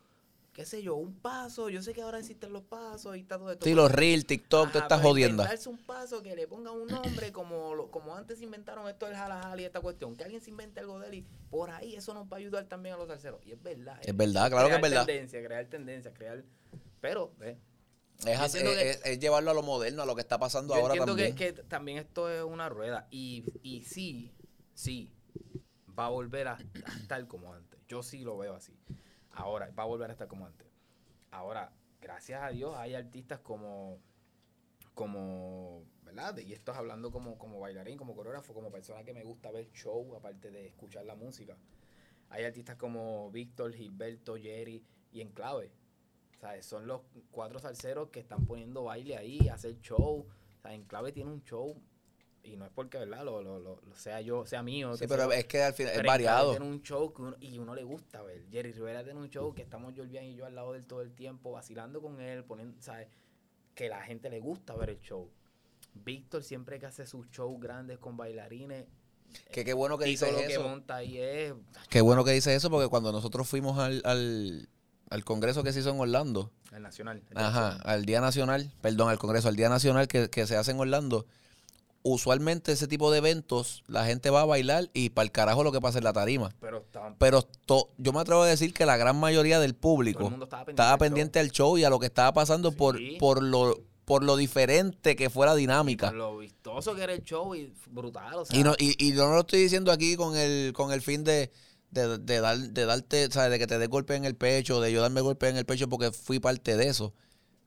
qué 0.59 0.66
sé 0.66 0.82
yo, 0.82 0.96
un 0.96 1.14
paso. 1.14 1.68
Yo 1.70 1.80
sé 1.82 1.92
que 1.94 2.02
ahora 2.02 2.18
existen 2.18 2.52
los 2.52 2.64
pasos 2.64 3.16
y 3.16 3.20
está 3.20 3.38
todo 3.38 3.52
esto. 3.52 3.64
Sí, 3.64 3.74
los 3.74 3.92
reels, 3.92 4.26
TikTok, 4.26 4.72
te 4.72 4.78
estás 4.78 5.00
jodiendo. 5.00 5.44
Inventarse 5.44 5.68
un 5.68 5.78
paso 5.78 6.20
que 6.20 6.34
le 6.34 6.48
ponga 6.48 6.72
un 6.72 6.88
nombre 6.88 7.30
como, 7.32 7.88
como 7.92 8.16
antes 8.16 8.42
inventaron 8.42 8.88
esto 8.88 9.06
del 9.06 9.14
jalajal 9.14 9.61
y 9.61 9.64
esta 9.64 9.80
cuestión. 9.80 10.16
Que 10.16 10.24
alguien 10.24 10.40
se 10.42 10.50
invente 10.50 10.80
algo 10.80 10.98
de 10.98 11.06
él 11.06 11.14
y 11.14 11.26
por 11.48 11.70
ahí 11.70 11.94
eso 11.94 12.12
nos 12.12 12.24
va 12.26 12.38
a 12.38 12.40
ayudar 12.40 12.64
también 12.64 12.96
a 12.96 12.98
los 12.98 13.06
salseros. 13.06 13.40
Y 13.46 13.52
es 13.52 13.62
verdad. 13.62 14.00
Es 14.02 14.16
verdad, 14.16 14.50
claro 14.50 14.66
que 14.68 14.74
es 14.74 14.80
crear 14.80 14.90
verdad. 14.90 15.06
tendencia, 15.06 15.44
crear 15.44 15.66
tendencia, 15.66 16.12
crear... 16.12 16.42
Pero, 17.00 17.32
Es, 17.40 17.56
entiendo 18.26 18.72
que- 18.72 18.90
es- 18.90 19.00
es 19.04 19.20
llevarlo 19.20 19.52
a 19.52 19.54
lo 19.54 19.62
moderno, 19.62 20.02
a 20.02 20.06
lo 20.06 20.16
que 20.16 20.22
está 20.22 20.40
pasando 20.40 20.74
yo 20.74 20.80
ahora 20.80 20.94
entiendo 20.94 21.12
también. 21.12 21.36
que, 21.36 21.54
que 21.54 21.62
también 21.62 21.98
esto 21.98 22.28
es 22.28 22.42
una 22.42 22.68
rueda. 22.68 23.06
Y, 23.12 23.44
y 23.62 23.84
sí, 23.84 24.32
sí, 24.74 25.12
va 25.96 26.06
a 26.06 26.09
volver 26.09 26.48
a, 26.48 26.54
a 26.84 26.98
estar 26.98 27.24
como 27.28 27.52
antes. 27.54 27.78
Yo 27.86 28.02
sí 28.02 28.22
lo 28.24 28.36
veo 28.36 28.54
así. 28.56 28.76
Ahora, 29.39 29.70
va 29.70 29.84
a 29.84 29.86
volver 29.86 30.11
a 30.11 30.12
estar 30.14 30.26
como 30.26 30.47
antes. 30.47 30.66
Ahora, 31.30 31.72
gracias 32.01 32.43
a 32.43 32.49
Dios, 32.49 32.74
hay 32.76 32.97
artistas 32.97 33.39
como, 33.39 34.01
como, 34.95 35.84
¿verdad? 36.03 36.36
Y 36.39 36.53
esto 36.53 36.72
es 36.72 36.78
hablando 36.78 37.12
como, 37.12 37.39
como 37.39 37.61
bailarín, 37.61 37.97
como 37.97 38.16
coreógrafo, 38.16 38.53
como 38.53 38.72
persona 38.72 39.05
que 39.05 39.14
me 39.14 39.22
gusta 39.22 39.53
ver 39.53 39.70
show, 39.70 40.16
aparte 40.16 40.51
de 40.51 40.66
escuchar 40.66 41.05
la 41.05 41.14
música. 41.14 41.57
Hay 42.30 42.45
artistas 42.45 42.74
como 42.74 43.30
Víctor, 43.30 43.72
Gilberto, 43.72 44.36
Jerry 44.36 44.84
y 45.12 45.20
Enclave. 45.20 45.70
Sea, 46.41 46.61
son 46.61 46.89
los 46.89 47.03
cuatro 47.30 47.61
salseros 47.61 48.11
que 48.11 48.18
están 48.18 48.45
poniendo 48.45 48.84
baile 48.84 49.16
ahí, 49.16 49.49
hacer 49.49 49.80
show. 49.80 50.26
Enclave 50.64 51.12
tiene 51.12 51.30
un 51.30 51.45
show 51.45 51.80
y 52.43 52.57
no 52.57 52.64
es 52.64 52.70
porque, 52.74 52.99
¿verdad? 52.99 53.24
Lo, 53.24 53.43
lo, 53.43 53.59
lo, 53.59 53.80
lo 53.80 53.95
sea 53.97 54.20
yo, 54.20 54.47
sea 54.47 54.62
mío. 54.62 54.95
Sí, 54.95 55.01
que 55.01 55.09
pero 55.09 55.28
sea- 55.28 55.39
es 55.39 55.47
que 55.47 55.62
al 55.62 55.74
final 55.74 55.93
es 55.95 56.03
variado. 56.05 56.51
Tiene 56.53 56.66
un 56.66 56.82
show 56.82 57.12
que 57.12 57.22
uno- 57.22 57.36
y 57.41 57.59
uno 57.59 57.74
le 57.74 57.84
gusta 57.84 58.22
ver. 58.22 58.45
Jerry 58.51 58.72
Rivera 58.72 59.05
tiene 59.05 59.18
un 59.20 59.28
show 59.28 59.55
que 59.55 59.62
estamos 59.62 59.93
Jorvian 59.97 60.24
y 60.24 60.34
yo 60.34 60.47
al 60.47 60.55
lado 60.55 60.72
de 60.72 60.78
él 60.78 60.86
todo 60.86 61.03
el 61.03 61.12
tiempo, 61.12 61.53
vacilando 61.53 62.01
con 62.01 62.20
él, 62.20 62.45
poniendo, 62.45 62.80
¿sabes? 62.80 63.09
Que 63.74 63.89
la 63.89 64.03
gente 64.03 64.30
le 64.30 64.41
gusta 64.41 64.74
ver 64.76 64.91
el 64.91 65.01
show. 65.01 65.28
Víctor 65.95 66.43
siempre 66.43 66.78
que 66.78 66.86
hace 66.86 67.07
sus 67.07 67.28
shows 67.30 67.61
grandes 67.61 67.99
con 67.99 68.16
bailarines, 68.16 68.86
Que 69.53 69.64
qué 69.64 69.72
bueno 69.74 69.99
que 69.99 70.05
que 70.07 70.12
eso. 70.12 70.62
monta 70.62 70.97
ahí 70.97 71.18
es... 71.18 71.53
Qué 71.91 72.01
bueno 72.01 72.24
que 72.24 72.32
dices 72.32 72.55
eso, 72.57 72.70
porque 72.70 72.89
cuando 72.89 73.12
nosotros 73.12 73.47
fuimos 73.49 73.78
al, 73.78 74.01
al, 74.05 74.68
al 75.11 75.24
congreso 75.24 75.62
que 75.62 75.72
se 75.72 75.80
hizo 75.80 75.91
en 75.91 76.01
Orlando, 76.01 76.51
El 76.72 76.82
nacional. 76.82 77.22
el 77.30 77.36
ajá, 77.39 77.61
nacional. 77.61 77.80
al 77.84 78.05
Día 78.05 78.20
Nacional, 78.20 78.72
perdón, 78.80 79.09
al 79.11 79.18
congreso, 79.18 79.49
al 79.49 79.57
Día 79.57 79.68
Nacional 79.68 80.09
que, 80.09 80.30
que 80.30 80.47
se 80.47 80.57
hace 80.57 80.70
en 80.70 80.80
Orlando, 80.80 81.26
usualmente 82.03 82.72
ese 82.72 82.86
tipo 82.88 83.11
de 83.11 83.18
eventos, 83.18 83.82
la 83.86 84.07
gente 84.07 84.30
va 84.30 84.42
a 84.42 84.44
bailar 84.44 84.88
y 84.94 85.11
para 85.11 85.24
el 85.24 85.32
carajo 85.32 85.62
lo 85.64 85.72
que 85.72 85.80
pasa 85.80 85.99
en 85.99 86.05
la 86.05 86.12
tarima. 86.12 86.51
Pero 86.61 86.84
Pero 87.18 87.42
to- 87.42 87.90
yo 87.99 88.12
me 88.12 88.20
atrevo 88.20 88.42
a 88.42 88.46
decir 88.46 88.72
que 88.72 88.86
la 88.86 88.96
gran 88.96 89.18
mayoría 89.18 89.61
del 89.61 89.74
público 89.74 90.22
estaba 90.24 90.64
pendiente. 90.64 90.70
estaba 90.70 90.90
del 90.90 90.99
show. 90.99 90.99
pendiente 90.99 91.38
al 91.40 91.51
show 91.51 91.78
y 91.78 91.84
a 91.84 91.90
lo 91.90 91.99
que 91.99 92.07
estaba 92.07 92.32
pasando 92.32 92.72
por, 92.72 92.96
Sí. 92.96 93.16
por, 93.18 93.42
lo, 93.42 93.76
por 94.05 94.22
lo 94.24 94.36
diferente 94.36 95.16
que 95.16 95.28
fue 95.28 95.46
la 95.46 95.55
Y 95.55 95.61
dinámica. 95.61 96.07
por 96.09 96.16
lo 96.16 96.38
vistoso 96.38 96.94
que 96.94 97.03
era 97.03 97.12
el 97.12 97.22
show 97.24 97.55
y 97.55 97.72
brutal. 97.90 98.34
O 98.34 98.44
sea, 98.46 98.59
Y 98.59 98.62
no, 98.62 98.74
y, 98.78 98.94
y 99.07 99.12
no 99.12 99.28
lo 99.30 99.40
estoy 99.40 99.61
diciendo 99.61 99.92
aquí 99.92 100.16
con 100.16 100.36
el, 100.36 100.72
con 100.72 100.92
el 100.92 101.03
fin 101.03 101.24
de, 101.24 101.51
de, 101.90 102.18
de 102.18 102.40
dar, 102.40 102.57
de 102.59 102.84
darte, 102.86 103.30
¿sabes? 103.30 103.51
De 103.51 103.59
que 103.59 103.66
te 103.66 103.78
dé 103.78 103.86
golpe 103.86 104.14
en 104.14 104.24
el 104.24 104.36
pecho, 104.36 104.80
de 104.80 104.92
yo 104.92 105.03
darme 105.03 105.20
golpe 105.20 105.49
en 105.49 105.57
el 105.57 105.66
pecho 105.66 105.88
porque 105.88 106.12
fui 106.12 106.38
parte 106.38 106.76
de 106.76 106.88
eso. 106.88 107.12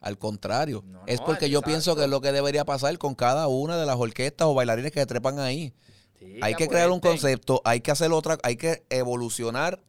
Al 0.01 0.17
contrario, 0.17 0.83
No, 0.85 1.03
es 1.07 1.19
no, 1.19 1.25
porque 1.27 1.49
yo 1.49 1.59
exacto. 1.59 1.69
pienso 1.71 1.95
que 1.95 2.03
es 2.03 2.09
lo 2.09 2.19
que 2.21 2.31
debería 2.31 2.65
pasar 2.65 2.97
con 2.97 3.15
cada 3.15 3.47
una 3.47 3.77
de 3.77 3.85
las 3.85 3.95
orquestas 3.97 4.47
o 4.47 4.53
bailarines 4.53 4.91
que 4.91 4.99
se 4.99 5.05
trepan 5.05 5.39
ahí. 5.39 5.73
sí, 6.19 6.39
hay 6.41 6.55
que 6.55 6.67
crear 6.67 6.89
un 6.91 6.99
concepto, 6.99 7.61
hay 7.63 7.81
que 7.81 7.91
hacer 7.91 8.11
otra, 8.11 8.37
hay 8.43 8.57
que 8.57 8.83
evolucionar. 8.89 9.81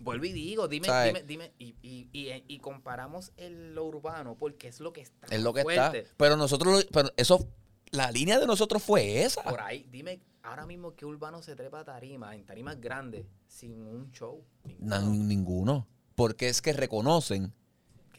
Vuelvo 0.00 0.24
y 0.24 0.32
digo, 0.32 0.68
dime, 0.68 0.86
¿Sabes? 0.86 1.12
dime, 1.14 1.24
dime, 1.26 1.52
y, 1.58 1.74
y, 1.82 2.08
y, 2.12 2.44
y 2.46 2.58
comparamos 2.60 3.32
el, 3.36 3.74
lo 3.74 3.84
urbano 3.84 4.34
porque 4.38 4.68
es 4.68 4.80
lo 4.80 4.92
que 4.92 5.02
está. 5.02 5.26
Es 5.34 5.42
lo 5.42 5.52
que 5.52 5.62
fuerte. 5.62 5.98
está. 6.00 6.14
Pero 6.16 6.36
nosotros, 6.36 6.86
pero 6.90 7.10
eso, 7.16 7.46
la 7.90 8.10
línea 8.10 8.38
de 8.38 8.46
nosotros 8.46 8.82
fue 8.82 9.22
esa. 9.24 9.42
Por 9.42 9.60
ahí, 9.60 9.86
dime 9.90 10.20
ahora 10.42 10.64
mismo 10.66 10.94
que 10.94 11.04
urbano 11.04 11.42
se 11.42 11.54
trepa 11.54 11.80
a 11.80 11.84
tarima, 11.84 12.34
en 12.34 12.44
tarimas 12.46 12.80
grandes, 12.80 13.26
sin 13.46 13.82
un 13.86 14.10
show. 14.12 14.42
Ninguno. 14.64 15.00
ninguno. 15.00 15.86
Porque 16.14 16.48
es 16.48 16.62
que 16.62 16.72
reconocen, 16.72 17.52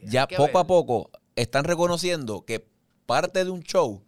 ya 0.02 0.26
poco 0.28 0.58
a 0.58 0.66
poco, 0.66 1.10
están 1.36 1.64
reconociendo 1.64 2.44
que 2.44 2.66
parte 3.06 3.44
de 3.44 3.50
un 3.50 3.62
show 3.62 4.02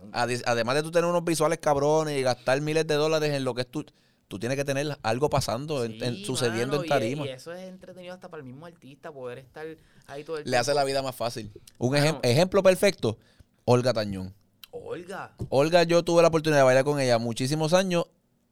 un- 0.00 0.10
Además 0.12 0.74
de 0.74 0.82
tú 0.82 0.90
tener 0.90 1.08
unos 1.08 1.24
visuales 1.24 1.58
cabrones 1.58 2.18
y 2.18 2.22
gastar 2.22 2.60
miles 2.60 2.86
de 2.86 2.94
dólares 2.94 3.30
en 3.34 3.44
lo 3.44 3.54
que 3.54 3.60
es 3.62 3.68
tú, 3.70 3.84
tú 4.26 4.38
tienes 4.40 4.56
que 4.56 4.64
tener 4.64 4.98
algo 5.02 5.30
pasando, 5.30 5.84
en- 5.84 6.24
sucediendo 6.24 6.78
mano, 6.78 6.80
en 6.82 6.86
y- 6.86 6.88
tarima. 6.88 7.26
Y, 7.26 7.28
eso 7.28 7.52
es 7.52 7.68
entretenido 7.68 8.12
hasta 8.12 8.28
para 8.28 8.40
el 8.40 8.46
mismo 8.46 8.66
artista, 8.66 9.12
poder 9.12 9.38
estar 9.38 9.64
ahí 10.06 10.24
todo 10.24 10.38
el 10.38 10.50
Le 10.50 10.56
hace 10.56 10.74
la 10.74 10.82
vida 10.84 11.02
más 11.02 11.14
fácil. 11.14 11.52
Un 11.78 11.94
ejem- 11.94 12.18
ejemplo 12.24 12.62
perfecto, 12.64 13.16
Olga 13.64 13.92
Tañón. 13.92 14.34
Olga, 14.72 15.34
Olga, 15.50 15.82
yo 15.84 16.02
tuve 16.02 16.22
la 16.22 16.28
oportunidad 16.28 16.60
de 16.60 16.64
bailar 16.64 16.84
con 16.84 16.98
ella 16.98 17.18
muchísimos 17.18 17.72
años 17.72 18.06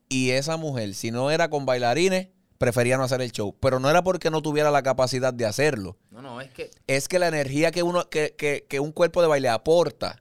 y 0.09 0.31
esa 0.31 0.57
mujer, 0.57 0.95
si 0.95 1.11
no 1.11 1.31
era 1.33 1.51
con 1.51 1.67
bailarines, 1.67 2.29
prefería 2.61 2.99
no 2.99 3.05
hacer 3.05 3.23
el 3.23 3.33
show. 3.33 3.57
Pero 3.59 3.81
no 3.81 3.89
era 3.89 4.03
porque 4.05 4.31
no 4.31 4.43
tuviera 4.43 4.71
la 4.71 4.83
capacidad 4.83 5.33
de 5.33 5.47
hacerlo. 5.47 5.97
no, 6.11 6.21
no, 6.21 6.43
es 6.43 6.51
que 6.51 6.71
Es 6.87 7.09
que 7.09 7.19
la 7.19 7.27
energía 7.29 7.71
que 7.71 7.83
uno, 7.83 8.09
que, 8.11 8.35
que- 8.37 8.67
que 8.69 8.79
un 8.81 8.93
cuerpo 8.93 9.23
de 9.23 9.29
baile 9.29 9.49
aporta 9.49 10.21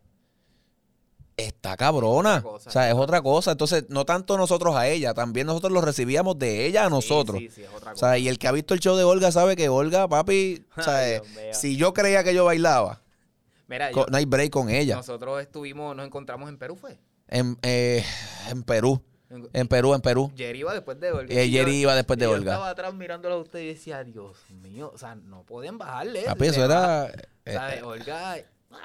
está 1.35 1.75
cabrona. 1.75 2.41
cosa. 2.41 2.69
o 2.69 2.71
sea, 2.71 2.87
es 2.89 2.95
otra 2.95 3.21
cosa. 3.21 3.51
Entonces, 3.51 3.85
no 3.89 4.05
tanto 4.05 4.37
nosotros 4.37 4.73
a 4.77 4.87
ella, 4.87 5.13
también 5.13 5.47
nosotros 5.47 5.73
lo 5.73 5.81
recibíamos 5.81 6.39
de 6.39 6.65
ella 6.65 6.85
a 6.85 6.89
nosotros. 6.89 7.39
Sí, 7.39 7.49
sí, 7.49 7.55
sí, 7.55 7.61
es 7.63 7.69
otra 7.73 7.91
O 7.91 7.93
cosa. 7.95 8.07
sea, 8.11 8.17
y 8.17 8.29
el 8.29 8.39
que 8.39 8.47
ha 8.47 8.51
visto 8.53 8.73
el 8.73 8.79
show 8.79 8.95
de 8.95 9.03
Olga 9.03 9.31
sabe 9.33 9.57
que 9.57 9.67
Olga, 9.67 10.07
papi, 10.07 10.65
o 10.77 10.81
sea, 10.81 11.09
eh, 11.09 11.21
si 11.51 11.75
yo 11.75 11.93
creía 11.93 12.23
que 12.23 12.33
yo 12.33 12.45
bailaba, 12.45 13.01
Mira, 13.67 13.91
yo- 13.91 14.05
no 14.09 14.17
hay 14.17 14.23
break 14.25 14.49
con 14.51 14.69
ella. 14.69 14.95
nosotros 14.95 15.41
estuvimos, 15.41 15.93
nos 15.95 16.05
encontramos 16.05 16.47
en 16.49 16.57
Perú, 16.57 16.75
fue. 16.77 16.97
En, 17.27 17.57
eh, 17.63 18.03
en 18.49 18.63
Perú, 18.63 19.01
En- 19.53 19.67
Perú, 19.67 19.93
en 19.93 20.01
Perú. 20.01 20.31
Jerry 20.35 20.59
iba 20.59 20.73
después 20.73 20.99
de 20.99 21.11
Olga. 21.11 21.33
Eh, 21.33 21.47
Jerry 21.49 21.75
iba 21.81 21.93
después 21.95 22.17
de 22.17 22.25
yo 22.25 22.31
Olga. 22.31 22.53
estaba 22.53 22.69
atrás 22.69 22.93
mirándolo 22.93 23.35
a 23.35 23.37
usted 23.39 23.59
y 23.59 23.67
decía, 23.67 24.03
Dios 24.03 24.37
mío, 24.49 24.91
o 24.93 24.97
sea, 24.97 25.13
no 25.15 25.43
pueden 25.43 25.77
bajarle. 25.77 26.23
Papi, 26.23 26.47
eso 26.47 26.59
le 26.59 26.65
era... 26.65 27.07
eh, 27.45 27.53
¿sabes? 27.53 27.79
eh, 27.79 27.83
Olga, 27.83 28.37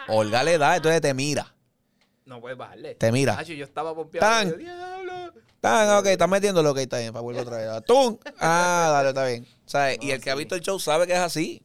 Olga 0.09 0.43
le 0.45 0.59
da, 0.59 0.77
entonces 0.77 1.01
te 1.01 1.15
mira. 1.15 1.55
no 2.27 2.41
puedes 2.41 2.59
bajarle. 2.59 2.95
Te 2.97 3.11
mira. 3.11 3.39
Hacho, 3.39 3.53
yo 3.55 3.65
estaba 3.65 3.95
pompeado. 3.95 4.27
Tan. 4.51 4.59
Diablo. 4.59 5.33
Ah, 5.63 5.97
ok, 6.01 6.07
estás 6.09 6.29
metiéndolo, 6.29 6.73
ok, 6.73 6.79
está 6.79 6.99
bien, 6.99 7.13
para 7.13 7.23
vuelvo 7.23 7.41
otra 7.41 7.57
vez. 7.57 7.85
¡Tum! 7.87 8.19
Ah, 8.39 8.91
dale, 8.93 9.09
está 9.11 9.25
bien. 9.27 9.47
O 9.65 9.69
sea, 9.69 9.95
y 9.95 9.97
No, 10.09 10.13
el 10.13 10.21
que 10.21 10.31
ha 10.31 10.35
visto 10.35 10.55
el 10.55 10.61
show 10.61 10.79
sabe 10.79 11.07
que 11.07 11.15
es 11.15 11.19
así. 11.19 11.63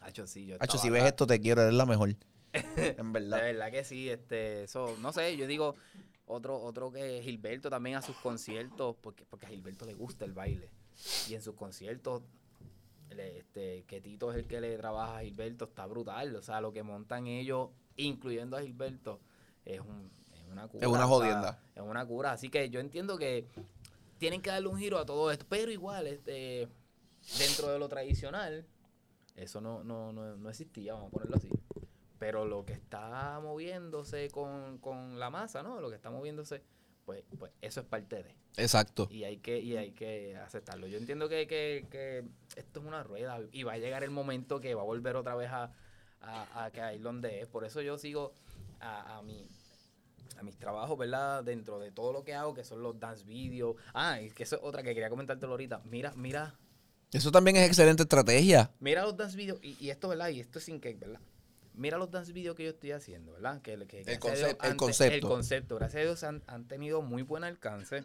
Hacho, 0.00 0.28
sí, 0.28 0.46
yo 0.46 0.56
Hacho, 0.60 0.78
si 0.78 0.90
ves 0.90 1.02
esto, 1.04 1.26
te 1.26 1.40
quiero, 1.40 1.62
eres 1.62 1.74
la 1.74 1.86
mejor. 1.86 2.10
en 2.52 3.12
De 3.12 3.20
verdad. 3.20 3.40
verdad 3.40 3.70
que 3.72 3.82
sí, 3.82 4.08
este, 4.10 4.62
eso, 4.64 4.96
no 5.00 5.12
sé, 5.12 5.36
yo 5.36 5.48
digo, 5.48 5.74
otro, 6.26 6.60
otro 6.60 6.90
que 6.92 7.20
Gilberto 7.22 7.68
también 7.70 7.96
a 7.96 8.02
sus 8.02 8.16
conciertos, 8.16 8.96
porque, 9.00 9.24
porque 9.24 9.46
a 9.46 9.48
Gilberto 9.50 9.84
le 9.84 9.94
gusta 9.94 10.24
el 10.24 10.32
baile. 10.32 10.70
Y 11.28 11.34
en 11.34 11.42
sus 11.42 11.54
conciertos, 11.54 12.22
le- 13.10 13.38
este, 13.38 13.84
que 13.84 14.00
Tito 14.00 14.30
es 14.32 14.38
el 14.38 14.46
que 14.46 14.60
le 14.60 14.76
trabaja 14.76 15.18
a 15.18 15.22
Gilberto, 15.22 15.64
está 15.66 15.86
brutal. 15.86 16.34
O 16.36 16.42
sea, 16.42 16.60
lo 16.60 16.72
que 16.72 16.82
montan 16.82 17.26
ellos, 17.26 17.70
incluyendo 17.96 18.56
a 18.56 18.62
Gilberto, 18.62 19.20
es, 19.64 19.80
un, 19.80 20.10
es 20.32 20.48
una 20.50 20.68
cura. 20.68 20.86
Es 20.86 20.92
una 20.92 20.98
o 21.06 21.08
sea, 21.08 21.16
jodienda. 21.16 21.62
es 21.74 21.82
una 21.82 22.06
cura. 22.06 22.32
Así 22.32 22.48
que 22.48 22.70
yo 22.70 22.80
entiendo 22.80 23.18
que 23.18 23.46
tienen 24.18 24.40
que 24.42 24.50
darle 24.50 24.68
un 24.68 24.78
giro 24.78 24.98
a 24.98 25.04
todo 25.06 25.30
esto. 25.30 25.44
Pero 25.48 25.70
igual, 25.70 26.06
este, 26.06 26.68
dentro 27.38 27.68
de 27.68 27.78
lo 27.78 27.88
tradicional, 27.88 28.64
eso 29.36 29.60
no, 29.60 29.82
no, 29.82 30.12
no, 30.12 30.36
no 30.36 30.50
existía, 30.50 30.94
vamos 30.94 31.08
a 31.08 31.10
ponerlo 31.10 31.36
así. 31.36 31.48
Pero 32.22 32.44
lo 32.44 32.64
que 32.64 32.72
está 32.72 33.40
moviéndose 33.42 34.30
con, 34.30 34.78
con 34.78 35.18
la 35.18 35.28
masa, 35.28 35.64
¿no? 35.64 35.80
Lo 35.80 35.90
que 35.90 35.96
está 35.96 36.08
moviéndose, 36.08 36.62
pues, 37.04 37.24
pues 37.36 37.50
eso 37.60 37.80
es 37.80 37.86
parte 37.86 38.22
de. 38.22 38.36
Exacto. 38.58 39.08
Y 39.10 39.24
hay 39.24 39.38
que, 39.38 39.58
y 39.58 39.76
hay 39.76 39.90
que 39.90 40.36
aceptarlo. 40.36 40.86
Yo 40.86 40.98
entiendo 40.98 41.28
que, 41.28 41.48
que, 41.48 41.84
que 41.90 42.22
esto 42.54 42.78
es 42.78 42.86
una 42.86 43.02
rueda 43.02 43.40
y 43.50 43.64
va 43.64 43.72
a 43.72 43.78
llegar 43.78 44.04
el 44.04 44.12
momento 44.12 44.60
que 44.60 44.72
va 44.76 44.82
a 44.82 44.84
volver 44.84 45.16
otra 45.16 45.34
vez 45.34 45.50
a, 45.50 45.72
a, 46.20 46.64
a 46.64 46.70
caer 46.70 47.00
donde 47.00 47.40
es. 47.40 47.48
Por 47.48 47.64
eso 47.64 47.80
yo 47.82 47.98
sigo 47.98 48.34
a, 48.78 49.18
a 49.18 49.22
mi 49.22 49.48
a 50.38 50.44
mis 50.44 50.56
trabajos, 50.56 50.96
¿verdad? 50.96 51.42
Dentro 51.42 51.80
de 51.80 51.90
todo 51.90 52.12
lo 52.12 52.22
que 52.22 52.34
hago, 52.34 52.54
que 52.54 52.62
son 52.62 52.84
los 52.84 53.00
dance 53.00 53.24
videos. 53.24 53.74
Ah, 53.94 54.20
y 54.20 54.30
que 54.30 54.44
eso 54.44 54.54
es 54.54 54.62
otra 54.62 54.84
que 54.84 54.94
quería 54.94 55.10
comentártelo 55.10 55.54
ahorita. 55.54 55.82
Mira, 55.86 56.12
mira, 56.14 56.54
Eso 57.10 57.32
también 57.32 57.56
es 57.56 57.66
excelente 57.66 58.04
estrategia. 58.04 58.70
Mira 58.78 59.02
los 59.02 59.16
dance 59.16 59.36
videos, 59.36 59.58
y, 59.60 59.76
y 59.84 59.90
esto, 59.90 60.06
¿verdad? 60.08 60.28
Y 60.28 60.38
esto 60.38 60.60
es 60.60 60.64
sin 60.66 60.78
cake, 60.78 61.00
¿verdad? 61.00 61.20
Mira 61.74 61.96
los 61.98 62.10
dance 62.10 62.32
videos 62.32 62.54
que 62.54 62.64
yo 62.64 62.70
estoy 62.70 62.92
haciendo, 62.92 63.32
¿verdad? 63.32 63.62
Que, 63.62 63.76
Dios 63.76 64.06
el 64.06 64.18
concepto. 64.18 64.66
El 65.02 65.20
concepto. 65.20 65.76
Gracias 65.76 66.00
a 66.00 66.04
Dios 66.04 66.22
han, 66.24 66.42
han 66.46 66.68
tenido 66.68 67.00
muy 67.02 67.22
buen 67.22 67.44
alcance. 67.44 68.04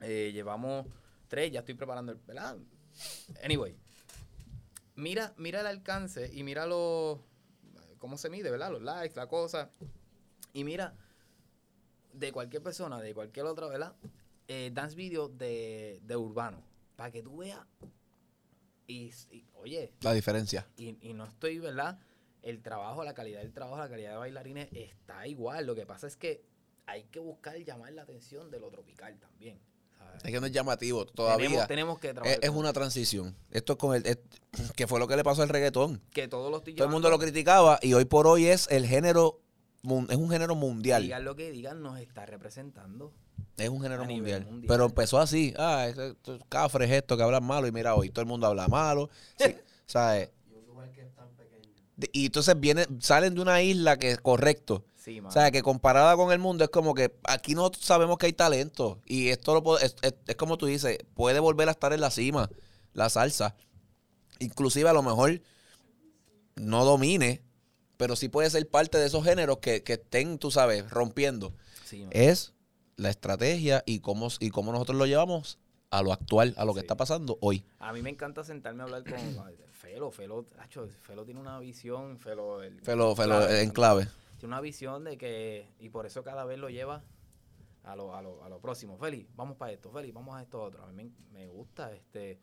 Eh, 0.00 0.30
llevamos 0.32 0.86
tres, 1.28 1.50
ya 1.50 1.60
estoy 1.60 1.74
preparando 1.74 2.12
el, 2.12 2.18
¿verdad? 2.18 2.56
Anyway. 3.42 3.76
Mira, 4.94 5.34
mira 5.36 5.60
el 5.60 5.66
alcance 5.66 6.30
y 6.32 6.42
mira 6.42 6.66
los, 6.66 7.18
cómo 7.98 8.16
se 8.16 8.30
mide, 8.30 8.50
¿verdad? 8.50 8.70
Los 8.70 8.82
likes, 8.82 9.16
la 9.16 9.26
cosa. 9.26 9.70
Y 10.52 10.64
mira, 10.64 10.94
de 12.12 12.32
cualquier 12.32 12.62
persona, 12.62 13.00
de 13.00 13.14
cualquier 13.14 13.46
otra, 13.46 13.66
¿verdad? 13.66 13.94
Eh, 14.48 14.70
dance 14.72 14.96
video 14.96 15.28
de, 15.28 16.00
de 16.02 16.16
urbano. 16.16 16.62
Para 16.94 17.10
que 17.10 17.22
tú 17.22 17.38
veas. 17.38 17.60
Y, 18.86 19.12
y, 19.30 19.44
oye, 19.54 19.92
La 20.00 20.12
diferencia. 20.12 20.66
y, 20.76 20.96
y 21.00 21.12
no 21.12 21.24
estoy, 21.24 21.58
¿verdad? 21.58 21.98
El 22.46 22.62
trabajo, 22.62 23.02
la 23.02 23.12
calidad 23.12 23.40
del 23.40 23.52
trabajo, 23.52 23.76
la 23.78 23.88
calidad 23.88 24.12
de 24.12 24.16
bailarines 24.18 24.68
está 24.72 25.26
igual. 25.26 25.66
Lo 25.66 25.74
que 25.74 25.84
pasa 25.84 26.06
es 26.06 26.16
que 26.16 26.44
hay 26.86 27.02
que 27.10 27.18
buscar 27.18 27.56
llamar 27.56 27.92
la 27.92 28.02
atención 28.02 28.52
de 28.52 28.60
lo 28.60 28.70
tropical 28.70 29.18
también. 29.18 29.58
¿sabes? 29.98 30.24
Es 30.24 30.30
que 30.30 30.38
no 30.40 30.46
es 30.46 30.52
llamativo 30.52 31.04
todavía. 31.06 31.48
Tenemos, 31.48 31.66
tenemos 31.66 31.98
que 31.98 32.14
trabajar. 32.14 32.38
es, 32.40 32.50
una 32.50 32.72
transición. 32.72 33.34
Esto 33.50 33.72
es 33.72 33.78
con 33.80 33.96
el. 33.96 34.06
es- 34.06 34.20
que 34.76 34.86
fue 34.86 35.00
lo 35.00 35.08
que 35.08 35.16
le 35.16 35.24
pasó 35.24 35.42
al 35.42 35.48
reggaetón. 35.48 36.00
Que 36.12 36.28
todos 36.28 36.52
los 36.52 36.62
Todo 36.62 36.84
el 36.84 36.90
mundo 36.90 37.10
lo 37.10 37.18
criticaba 37.18 37.80
y 37.82 37.94
hoy 37.94 38.04
por 38.04 38.28
hoy 38.28 38.46
es 38.46 38.68
el 38.70 38.86
género. 38.86 39.40
Es 40.08 40.16
un 40.16 40.30
género 40.30 40.54
mundial. 40.54 41.02
Digan 41.02 41.24
lo 41.24 41.34
que 41.34 41.50
digan, 41.50 41.82
nos 41.82 41.98
está 41.98 42.26
representando. 42.26 43.12
Es 43.56 43.68
un 43.68 43.80
género 43.82 44.04
mundial. 44.04 44.44
mundial. 44.44 44.68
Pero 44.68 44.84
empezó 44.84 45.18
así. 45.18 45.52
Ah, 45.58 45.88
estos 45.88 46.40
cafres 46.48 46.92
esto 46.92 47.16
que 47.16 47.24
hablan 47.24 47.42
malo. 47.42 47.66
Y 47.66 47.72
mira, 47.72 47.96
hoy 47.96 48.10
todo 48.10 48.20
el 48.20 48.28
mundo 48.28 48.46
habla 48.46 48.68
malo. 48.68 49.10
Sí, 49.36 49.56
¿sabes? 49.86 50.28
De- 50.28 50.36
Y 52.12 52.26
entonces 52.26 52.58
vienen, 52.60 53.00
salen 53.00 53.34
de 53.34 53.40
una 53.40 53.62
isla 53.62 53.98
que 53.98 54.10
es 54.10 54.20
correcto. 54.20 54.84
Sí, 54.96 55.20
O 55.20 55.30
sea, 55.30 55.50
que 55.52 55.62
comparada 55.62 56.16
con 56.16 56.32
el 56.32 56.38
mundo 56.40 56.64
es 56.64 56.70
como 56.70 56.92
que 56.94 57.14
aquí 57.24 57.54
no 57.54 57.70
sabemos 57.78 58.18
que 58.18 58.26
hay 58.26 58.32
talento. 58.32 59.00
Y 59.06 59.28
esto 59.28 59.54
lo 59.54 59.62
puede- 59.62 59.86
es, 59.86 59.96
es- 60.02 60.14
es 60.26 60.36
como 60.36 60.58
tú 60.58 60.66
dices, 60.66 60.98
puede 61.14 61.38
volver 61.40 61.68
a 61.68 61.72
estar 61.72 61.92
en 61.92 62.00
la 62.00 62.10
cima, 62.10 62.50
la 62.92 63.08
salsa. 63.08 63.54
Inclusive 64.40 64.88
a 64.88 64.92
lo 64.92 65.02
mejor 65.02 65.40
no 66.56 66.84
domine, 66.84 67.42
pero 67.96 68.16
sí 68.16 68.28
puede 68.28 68.50
ser 68.50 68.68
parte 68.68 68.98
de 68.98 69.06
esos 69.06 69.24
géneros 69.24 69.58
que, 69.58 69.82
que 69.82 69.94
estén, 69.94 70.38
tú 70.38 70.50
sabes, 70.50 70.90
rompiendo. 70.90 71.54
Sí. 71.84 72.06
Es 72.10 72.52
la 72.96 73.10
estrategia 73.10 73.82
y 73.86 74.00
cómo, 74.00 74.28
y 74.40 74.50
cómo 74.50 74.72
nosotros 74.72 74.98
lo 74.98 75.06
llevamos 75.06 75.58
a 75.90 76.02
lo 76.02 76.12
actual, 76.12 76.54
a 76.56 76.64
lo 76.64 76.74
que 76.74 76.80
Sí. 76.80 76.84
está 76.84 76.96
pasando 76.96 77.38
hoy. 77.40 77.64
A 77.78 77.92
mí 77.92 78.02
me 78.02 78.10
encanta 78.10 78.44
sentarme 78.44 78.82
a 78.82 78.84
hablar 78.84 79.04
con 79.04 79.14
Felo. 79.72 80.10
Felo, 80.10 80.44
acho, 80.58 80.88
Felo 80.88 81.24
tiene 81.24 81.40
una 81.40 81.58
visión. 81.60 82.18
Felo, 82.18 82.62
el, 82.62 82.80
Felo, 82.80 83.14
Felo, 83.14 83.48
en 83.48 83.70
clave. 83.70 84.06
Tiene 84.38 84.54
una 84.54 84.60
visión 84.60 85.04
de 85.04 85.16
que. 85.16 85.68
Y 85.78 85.88
por 85.90 86.06
eso 86.06 86.22
cada 86.24 86.44
vez 86.44 86.58
lo 86.58 86.68
lleva 86.70 87.02
a 87.84 87.94
lo, 87.96 88.14
a 88.14 88.22
lo, 88.22 88.42
a 88.44 88.48
lo 88.48 88.60
próximo. 88.60 88.98
Feli, 88.98 89.26
vamos 89.36 89.56
para 89.56 89.72
esto. 89.72 89.90
Feli, 89.92 90.10
vamos 90.12 90.34
a 90.36 90.42
esto 90.42 90.60
otro. 90.62 90.82
A 90.82 90.86
mí 90.88 90.94
me, 91.04 91.10
me 91.32 91.48
gusta 91.48 91.92
este. 91.92 92.38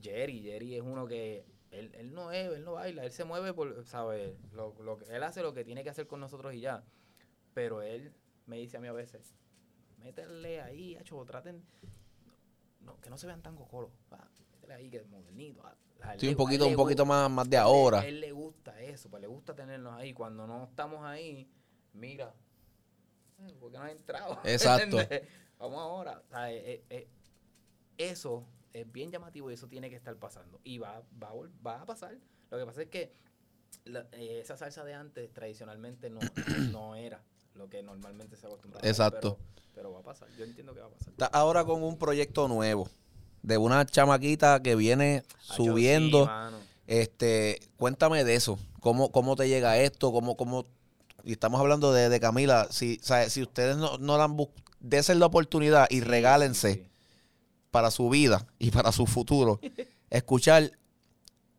Jerry. 0.00 0.42
Jerry 0.42 0.74
es 0.76 0.82
uno 0.82 1.06
que. 1.06 1.44
Él, 1.72 1.90
él 1.94 2.14
no 2.14 2.30
es, 2.30 2.46
él 2.52 2.64
no 2.64 2.74
baila, 2.74 3.04
él 3.04 3.10
se 3.10 3.24
mueve 3.24 3.52
por, 3.52 3.84
¿sabes? 3.84 4.34
Lo, 4.52 4.74
lo, 4.82 4.96
que- 4.96 5.04
él 5.14 5.22
hace 5.24 5.42
lo 5.42 5.52
que 5.52 5.64
tiene 5.64 5.82
que 5.82 5.90
hacer 5.90 6.06
con 6.06 6.20
nosotros 6.20 6.54
y 6.54 6.60
ya. 6.60 6.84
Pero 7.54 7.82
él 7.82 8.12
me 8.46 8.56
dice 8.56 8.76
a 8.76 8.80
mí 8.80 8.86
a 8.86 8.92
veces, 8.92 9.34
métele 9.98 10.62
ahí, 10.62 10.94
hacho, 10.96 11.22
traten, 11.24 11.62
no, 12.86 12.98
que 13.00 13.10
no 13.10 13.18
se 13.18 13.26
vean 13.26 13.42
tan 13.42 13.54
cocolos, 13.56 13.90
ah, 14.12 14.26
ahí 14.74 14.88
que 14.88 14.98
es 14.98 15.06
modernito. 15.08 15.62
ah. 15.64 15.74
Un 16.30 16.36
poquito, 16.36 16.66
un 16.66 16.76
poquito 16.76 17.04
más, 17.06 17.30
más 17.30 17.48
de 17.50 17.56
a 17.56 17.60
él- 17.62 17.66
ahora. 17.66 18.00
A 18.00 18.06
él 18.06 18.20
le 18.20 18.32
gusta 18.32 18.80
eso, 18.80 19.10
pues 19.10 19.20
le 19.20 19.26
gusta 19.26 19.54
tenernos 19.54 19.92
ahí. 19.94 20.12
Cuando 20.12 20.46
no 20.46 20.64
estamos 20.64 21.04
ahí, 21.04 21.50
mira, 21.94 22.32
¿por 23.60 23.70
qué 23.72 23.78
no 23.78 23.84
has 23.84 23.90
entrado? 23.92 24.38
Exacto. 24.44 24.98
Vamos 25.58 25.78
ahora. 25.78 26.22
O 26.26 26.28
sea, 26.28 26.52
eh, 26.52 26.84
eh, 26.90 27.08
eso 27.98 28.46
es 28.72 28.90
bien 28.92 29.10
llamativo 29.10 29.50
y 29.50 29.54
eso 29.54 29.68
tiene 29.68 29.88
que 29.90 29.96
estar 29.96 30.14
pasando. 30.16 30.60
Y 30.64 30.78
va, 30.78 31.02
va, 31.22 31.32
va 31.66 31.80
a 31.82 31.86
pasar. 31.86 32.16
Lo 32.50 32.58
que 32.58 32.66
pasa 32.66 32.82
es 32.82 32.88
que 32.88 33.12
la- 33.84 34.06
eh, 34.12 34.40
esa 34.40 34.56
salsa 34.56 34.84
de 34.84 34.94
antes 34.94 35.32
tradicionalmente 35.32 36.10
no, 36.10 36.20
no 36.72 36.94
era 36.94 37.22
lo 37.56 37.68
que 37.68 37.82
normalmente 37.82 38.36
se 38.36 38.46
acostumbraba. 38.46 38.80
a 38.80 38.82
ver, 38.82 38.90
Exacto. 38.90 39.38
Pero, 39.38 39.56
pero 39.74 39.92
va 39.92 40.00
a 40.00 40.02
pasar. 40.02 40.28
Yo 40.38 40.44
entiendo 40.44 40.74
que 40.74 40.80
va 40.80 40.86
a 40.86 40.90
pasar. 40.90 41.08
Está 41.08 41.26
ahora 41.26 41.64
con 41.64 41.82
un 41.82 41.98
proyecto 41.98 42.48
nuevo 42.48 42.88
de 43.42 43.58
una 43.58 43.84
chamaquita 43.86 44.60
que 44.62 44.74
viene 44.76 45.22
sí, 45.40 45.54
subiendo. 45.56 46.30
este, 46.86 47.60
cuéntame 47.76 48.24
de 48.24 48.34
eso. 48.34 48.58
¿Cómo, 48.80 49.10
cómo 49.10 49.36
te 49.36 49.48
llega 49.48 49.78
esto? 49.78 50.12
¿Cómo, 50.12 50.36
cómo? 50.36 50.66
Y 51.24 51.32
estamos 51.32 51.60
hablando 51.60 51.92
de, 51.92 52.08
de 52.08 52.20
Camila. 52.20 52.68
Si, 52.70 52.98
sea, 53.02 53.28
si 53.30 53.42
ustedes 53.42 53.76
no, 53.76 53.98
no 53.98 54.16
la 54.18 54.24
han 54.24 54.36
buscado, 54.36 54.62
desen 54.80 55.18
la 55.18 55.26
oportunidad 55.26 55.86
y 55.90 55.96
Sí, 55.96 56.00
regálense 56.02 56.74
sí. 56.74 56.88
para 57.70 57.90
su 57.90 58.08
vida 58.08 58.46
y 58.58 58.70
para 58.70 58.92
su 58.92 59.06
futuro 59.06 59.58
escuchar 60.10 60.70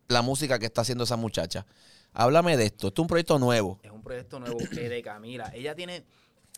la 0.08 0.22
música 0.22 0.58
que 0.58 0.66
está 0.66 0.80
haciendo 0.82 1.04
esa 1.04 1.16
muchacha. 1.16 1.66
Háblame 2.12 2.56
de 2.56 2.66
esto. 2.66 2.88
Esto 2.88 3.02
es 3.02 3.04
un 3.04 3.08
proyecto 3.08 3.38
nuevo. 3.38 3.78
Es 3.82 3.90
un 3.90 4.02
proyecto 4.02 4.40
nuevo 4.40 4.58
que 4.58 4.88
de 4.88 5.02
Camila. 5.02 5.50
Ella 5.54 5.74
tiene, 5.74 6.04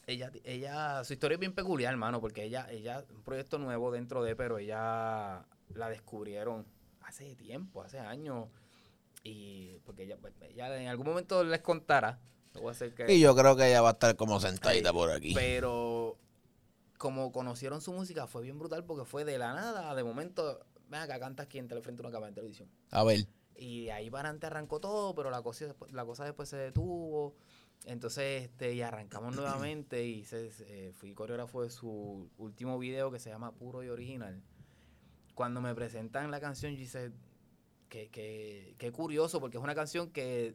ella, 0.06 0.30
ella, 0.44 1.04
su 1.04 1.12
historia 1.12 1.34
es 1.34 1.40
bien 1.40 1.54
peculiar, 1.54 1.92
hermano, 1.92 2.20
porque 2.20 2.44
ella, 2.44 2.66
ella, 2.70 3.04
un 3.14 3.22
proyecto 3.22 3.58
nuevo 3.58 3.90
dentro 3.90 4.22
de, 4.22 4.36
pero 4.36 4.58
ella 4.58 5.44
la 5.74 5.88
descubrieron 5.88 6.66
hace 7.02 7.34
tiempo, 7.36 7.82
hace 7.82 7.98
años. 7.98 8.48
Y 9.22 9.78
porque 9.84 10.04
ella, 10.04 10.16
pues, 10.16 10.32
ella 10.40 10.80
en 10.80 10.88
algún 10.88 11.06
momento 11.06 11.44
les 11.44 11.60
contará. 11.60 12.18
No 12.54 12.62
voy 12.62 12.70
a 12.70 12.72
hacer 12.72 12.94
que, 12.94 13.12
Y 13.12 13.20
yo 13.20 13.36
creo 13.36 13.54
que 13.56 13.68
ella 13.68 13.82
va 13.82 13.90
a 13.90 13.92
estar 13.92 14.16
como 14.16 14.40
sentadita 14.40 14.92
por 14.92 15.10
aquí. 15.10 15.34
Pero 15.34 16.18
como 16.98 17.32
conocieron 17.32 17.80
su 17.80 17.92
música 17.92 18.26
fue 18.26 18.42
bien 18.42 18.58
brutal 18.58 18.84
porque 18.84 19.04
fue 19.04 19.24
de 19.24 19.38
la 19.38 19.54
nada, 19.54 19.94
de 19.94 20.04
momento, 20.04 20.66
ven 20.88 21.00
acá, 21.00 21.18
cantas 21.18 21.46
aquí 21.46 21.58
en 21.58 21.68
frente 21.68 22.02
a 22.02 22.06
una 22.06 22.10
cámara 22.10 22.30
de 22.30 22.34
televisión. 22.34 22.68
A 22.90 23.04
ver. 23.04 23.26
Y 23.56 23.84
de 23.86 23.92
ahí 23.92 24.10
para 24.10 24.28
adelante 24.28 24.46
arrancó 24.46 24.80
todo, 24.80 25.14
pero 25.14 25.30
la 25.30 25.42
cosa, 25.42 25.66
después- 25.66 25.92
la 25.92 26.04
cosa 26.04 26.24
después 26.24 26.48
se 26.48 26.56
detuvo. 26.56 27.34
Entonces, 27.86 28.44
este, 28.44 28.74
y 28.74 28.82
arrancamos 28.82 29.34
nuevamente 29.36 30.04
y 30.04 30.24
se, 30.24 30.50
eh, 30.60 30.92
fui 30.92 31.14
coreógrafo 31.14 31.62
de 31.62 31.70
su 31.70 32.28
último 32.38 32.78
video 32.78 33.10
que 33.10 33.18
se 33.18 33.30
llama 33.30 33.52
Puro 33.52 33.82
y 33.82 33.88
Original. 33.88 34.42
Cuando 35.34 35.60
me 35.62 35.74
presentan 35.74 36.30
la 36.30 36.40
canción, 36.40 36.72
yo 36.72 36.78
dice, 36.78 37.12
que, 37.88 38.08
que, 38.10 38.74
qué 38.78 38.92
curioso, 38.92 39.40
porque 39.40 39.56
es 39.56 39.62
una 39.64 39.74
canción 39.74 40.10
que, 40.10 40.54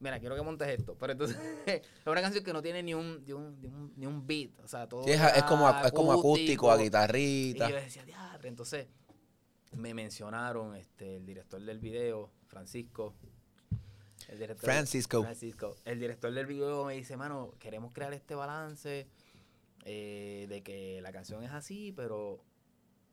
mira, 0.00 0.20
quiero 0.20 0.36
que 0.36 0.42
montes 0.42 0.68
esto, 0.68 0.96
pero 0.98 1.12
entonces 1.12 1.36
es 1.66 2.06
una 2.06 2.20
canción 2.20 2.44
que 2.44 2.52
no 2.52 2.62
tiene 2.62 2.82
ni 2.82 2.94
un, 2.94 3.24
ni 3.24 3.32
un, 3.32 3.60
ni 3.60 3.66
un, 3.68 3.92
ni 3.96 4.06
un 4.06 4.26
beat, 4.26 4.50
o 4.60 4.68
sea, 4.68 4.86
todo 4.88 5.04
Sí, 5.04 5.10
es, 5.12 5.42
como, 5.44 5.68
es 5.70 5.92
como 5.92 6.12
acústico, 6.12 6.70
a 6.70 6.78
Y 6.80 6.84
guitarrita. 6.84 7.68
yo 7.70 7.76
decía, 7.76 8.04
diadre. 8.04 8.48
Entonces, 8.48 8.86
me 9.72 9.94
mencionaron 9.94 10.74
este, 10.74 11.16
el 11.16 11.26
director 11.26 11.60
del 11.60 11.78
video, 11.78 12.30
Francisco. 12.46 13.14
El 14.28 14.38
director, 14.38 14.64
Francisco. 14.64 15.22
Francisco. 15.22 15.76
El 15.84 16.00
director 16.00 16.32
del 16.32 16.46
video 16.46 16.84
me 16.84 16.94
dice, 16.94 17.16
mano, 17.16 17.54
queremos 17.58 17.92
crear 17.92 18.12
este 18.12 18.34
balance 18.34 19.06
eh, 19.84 20.46
de 20.48 20.62
que 20.62 21.00
la 21.00 21.12
canción 21.12 21.42
es 21.44 21.50
así, 21.52 21.92
pero 21.92 22.42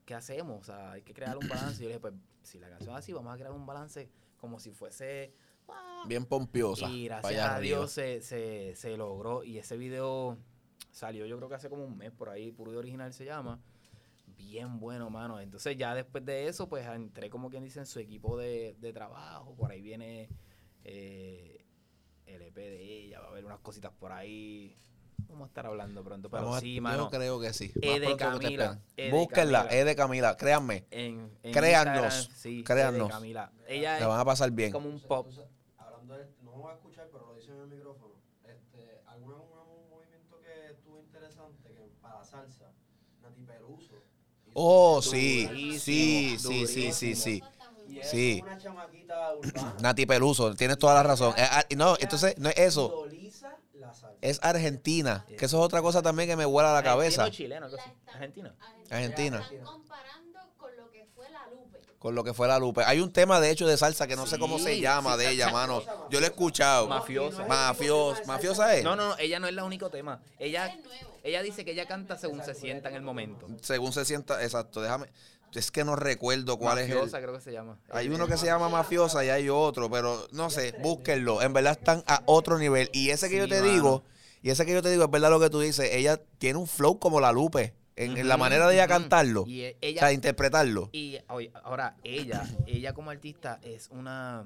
¿qué 0.06 0.14
hacemos? 0.14 0.62
O 0.62 0.64
sea, 0.64 0.92
hay 0.94 1.04
que 1.04 1.14
crear 1.14 1.38
un 1.38 1.48
balance. 1.48 1.76
Y 1.76 1.84
yo 1.84 1.90
le 1.90 1.96
dije, 1.96 2.00
pues, 2.00 2.14
si 2.44 2.60
la 2.60 2.70
canción 2.70 2.92
es 2.92 3.00
así, 3.00 3.14
vamos 3.14 3.34
a 3.34 3.38
crear 3.38 3.52
un 3.52 3.66
balance 3.66 4.10
como 4.38 4.60
si 4.60 4.72
fuese... 4.72 5.34
ah, 5.70 6.04
Bien 6.08 6.26
pompiosa. 6.26 6.90
y 6.90 7.06
gracias 7.06 7.50
a. 7.50 7.60
Dios 7.60 7.92
se, 7.92 8.22
se, 8.22 8.76
se 8.76 8.98
logró. 8.98 9.44
Y 9.44 9.58
ese 9.58 9.78
video 9.78 10.38
salió 10.92 11.26
yo 11.26 11.38
creo 11.38 11.50
que 11.50 11.56
hace 11.56 11.70
como 11.70 11.86
un 11.86 11.98
mes 11.98 12.12
por 12.12 12.30
ahí, 12.30 12.52
Puro 12.52 12.74
y 12.74 12.76
Original 12.78 13.14
se 13.14 13.26
llama. 13.26 13.60
Bien 14.38 14.80
bueno, 14.80 15.10
mano. 15.10 15.40
Entonces 15.40 15.78
ya 15.78 15.94
después 15.96 16.26
de 16.26 16.48
eso, 16.48 16.68
pues 16.70 16.86
entré 16.88 17.30
como 17.30 17.50
quien 17.50 17.64
dice 17.64 17.80
en 17.80 17.86
su 17.86 18.00
equipo 18.00 18.38
de, 18.38 18.76
de 18.80 18.94
trabajo. 18.94 19.56
Por 19.56 19.72
ahí 19.72 19.82
viene 19.82 20.30
eh, 20.84 21.66
el 22.26 22.42
EP 22.42 22.56
de 22.56 22.84
ella, 23.06 23.20
va 23.20 23.28
a 23.28 23.30
haber 23.30 23.46
unas 23.46 23.60
cositas 23.60 23.92
por 23.94 24.12
ahí. 24.12 24.76
Vamos 25.28 25.46
a 25.46 25.48
estar 25.48 25.66
hablando 25.66 26.04
pronto, 26.04 26.30
pero 26.30 26.44
Vamos 26.44 26.58
a- 26.58 26.62
sí, 26.62 26.76
yo 26.76 26.82
mano. 26.82 27.10
creo 27.10 27.40
que 27.40 27.52
sí. 27.54 27.72
E 27.82 27.88
Más 27.92 28.00
de 28.02 28.08
que 28.08 28.14
te 28.14 28.18
Camila. 28.18 28.80
E 28.96 29.04
de 29.06 29.12
Búsquenla, 29.12 29.60
Camila. 29.64 29.80
es 29.80 29.86
de 29.86 29.96
Camila, 29.96 30.38
créanme. 30.38 30.86
En, 30.92 31.32
en 31.42 31.52
Créannos, 31.54 32.30
sí, 32.36 32.56
E 32.56 32.58
de 32.60 32.64
créannos. 32.64 33.10
Camila. 33.10 33.52
Ella 33.68 34.00
La 34.00 34.08
van 34.08 34.20
a 34.20 34.26
pasar 34.26 34.50
es 34.50 34.56
bien. 34.56 34.72
como 34.72 34.88
un 34.90 35.00
pop. 35.02 35.28
Hablando 35.78 36.14
de 36.16 36.26
no 36.44 36.52
me 36.52 36.58
voy 36.62 36.72
a 36.72 36.76
escuchar, 36.76 37.10
pero 37.12 37.26
lo 37.26 37.36
dicen 37.36 37.56
en 37.56 37.62
el 37.62 37.68
micrófono. 37.70 38.14
Este, 38.44 39.02
¿Alguna 39.08 39.38
una- 39.38 39.64
un 39.64 39.90
movimiento 39.90 40.40
que 40.42 40.72
estuvo 40.72 41.00
interesante 41.00 41.70
que 41.70 41.90
para 42.02 42.24
salsa? 42.24 42.72
Nati 43.24 43.42
Peluso. 43.42 43.95
Oh, 44.58 45.02
sí, 45.02 45.78
sí, 45.82 46.38
sí, 46.40 46.66
sí, 46.66 46.94
sí, 46.94 47.16
sí. 47.16 47.44
Sí. 48.02 48.42
una 48.42 48.58
chamaquita 48.58 49.36
urbana. 49.36 49.76
Nati 49.82 50.06
Peluso, 50.06 50.56
tienes 50.56 50.78
toda 50.78 50.94
la 50.94 51.04
razón. 51.04 51.34
Eh, 51.38 51.44
ah, 51.52 51.66
no, 51.76 51.98
entonces, 52.00 52.38
no 52.38 52.48
es 52.50 52.58
eso. 52.58 53.06
Es 54.22 54.40
Argentina, 54.42 55.26
que 55.38 55.46
eso 55.46 55.58
es 55.58 55.64
otra 55.66 55.82
cosa 55.82 56.02
también 56.02 56.30
que 56.30 56.38
me 56.38 56.46
vuela 56.46 56.74
la 56.74 56.84
cabeza. 56.84 57.30
Chileno. 57.30 57.68
Argentina. 58.14 58.56
Argentina. 58.90 59.40
Están 59.40 59.66
comparando 59.66 60.40
con 60.58 60.76
lo 60.78 60.90
que 60.90 61.06
fue 61.14 61.30
la 61.32 61.48
Lupe. 61.50 61.82
Con 62.06 62.14
lo 62.14 62.24
que 62.24 62.36
fue 62.36 62.48
la 62.48 62.60
Lupe. 62.60 62.84
Hay 62.86 63.00
un 63.00 63.12
tema, 63.12 63.40
de 63.40 63.50
hecho, 63.50 63.66
de 63.66 63.78
salsa 63.78 64.06
que 64.06 64.16
no 64.16 64.28
sé 64.28 64.38
cómo 64.38 64.60
se 64.60 64.80
llama 64.80 65.14
sí, 65.14 65.22
de 65.24 65.30
ella, 65.32 65.50
mano. 65.50 65.82
Yo 66.12 66.20
lo 66.20 66.28
he 66.28 66.30
escuchado. 66.30 66.88
Mafiosa. 66.88 67.48
Mafiosa. 67.48 68.22
¿Mafiosa 68.28 68.76
es? 68.76 68.84
No, 68.84 68.96
no, 68.96 69.10
no, 69.10 69.18
ella 69.18 69.40
no 69.40 69.48
es 69.48 69.56
la 69.56 69.64
único 69.64 69.90
tema. 69.90 70.22
Ella, 70.38 70.72
ella 71.24 71.42
dice 71.42 71.66
que 71.66 71.72
ella 71.72 71.88
canta 71.88 72.16
según 72.16 72.44
se 72.44 72.54
sienta 72.54 72.90
en 72.90 72.96
el 72.96 73.02
momento. 73.02 73.48
Según 73.64 73.92
se 73.92 74.06
sienta, 74.06 74.44
exacto, 74.44 74.84
déjame. 74.84 75.08
Es 75.56 75.72
que 75.72 75.84
no 75.84 75.96
recuerdo 75.96 76.60
cuál 76.60 76.76
Mafiosa, 76.82 77.06
es 77.06 77.14
el. 77.16 77.22
creo 77.24 77.34
que 77.34 77.42
se 77.42 77.52
llama. 77.52 77.80
Hay 77.90 78.06
Eh, 78.06 78.12
uno 78.12 78.28
que 78.28 78.38
se 78.38 78.46
llama 78.46 78.70
Mafiosa 78.70 79.26
y 79.26 79.30
hay 79.30 79.50
otro, 79.50 79.90
pero 79.90 80.28
no 80.32 80.52
sé, 80.52 80.76
búsquenlo. 80.84 81.42
En 81.42 81.54
verdad 81.54 81.72
están 81.72 82.04
a 82.06 82.22
otro 82.28 82.60
nivel. 82.60 82.88
Y 82.94 83.10
ese 83.10 83.32
que 83.32 83.38
yo 83.40 83.48
te 83.48 83.62
mano. 83.62 83.74
digo, 83.74 84.04
y 84.44 84.52
ese 84.52 84.64
que 84.68 84.74
yo 84.74 84.84
te 84.84 84.92
digo, 84.92 85.06
es 85.06 85.10
verdad 85.10 85.32
lo 85.32 85.40
que 85.40 85.50
tú 85.50 85.60
dices. 85.60 85.90
Ella 85.92 86.22
tiene 86.38 86.60
un 86.60 86.68
flow 86.68 87.00
como 87.00 87.20
la 87.20 87.32
Lupe. 87.32 87.74
En, 87.98 88.18
en 88.18 88.28
la 88.28 88.36
manera 88.38 88.68
de 88.68 88.76
ella 88.76 88.88
cantarlo. 88.88 89.46
Y 89.48 89.62
e- 89.62 89.78
o 89.82 90.00
sea, 90.00 90.12
interpretarlo. 90.12 90.90
y 90.92 91.18
oye, 91.30 91.52
ahora 91.64 91.96
ella, 92.04 92.44
ella 92.68 92.94
como 92.94 93.10
artista 93.10 93.60
es 93.64 93.88
una, 93.90 94.46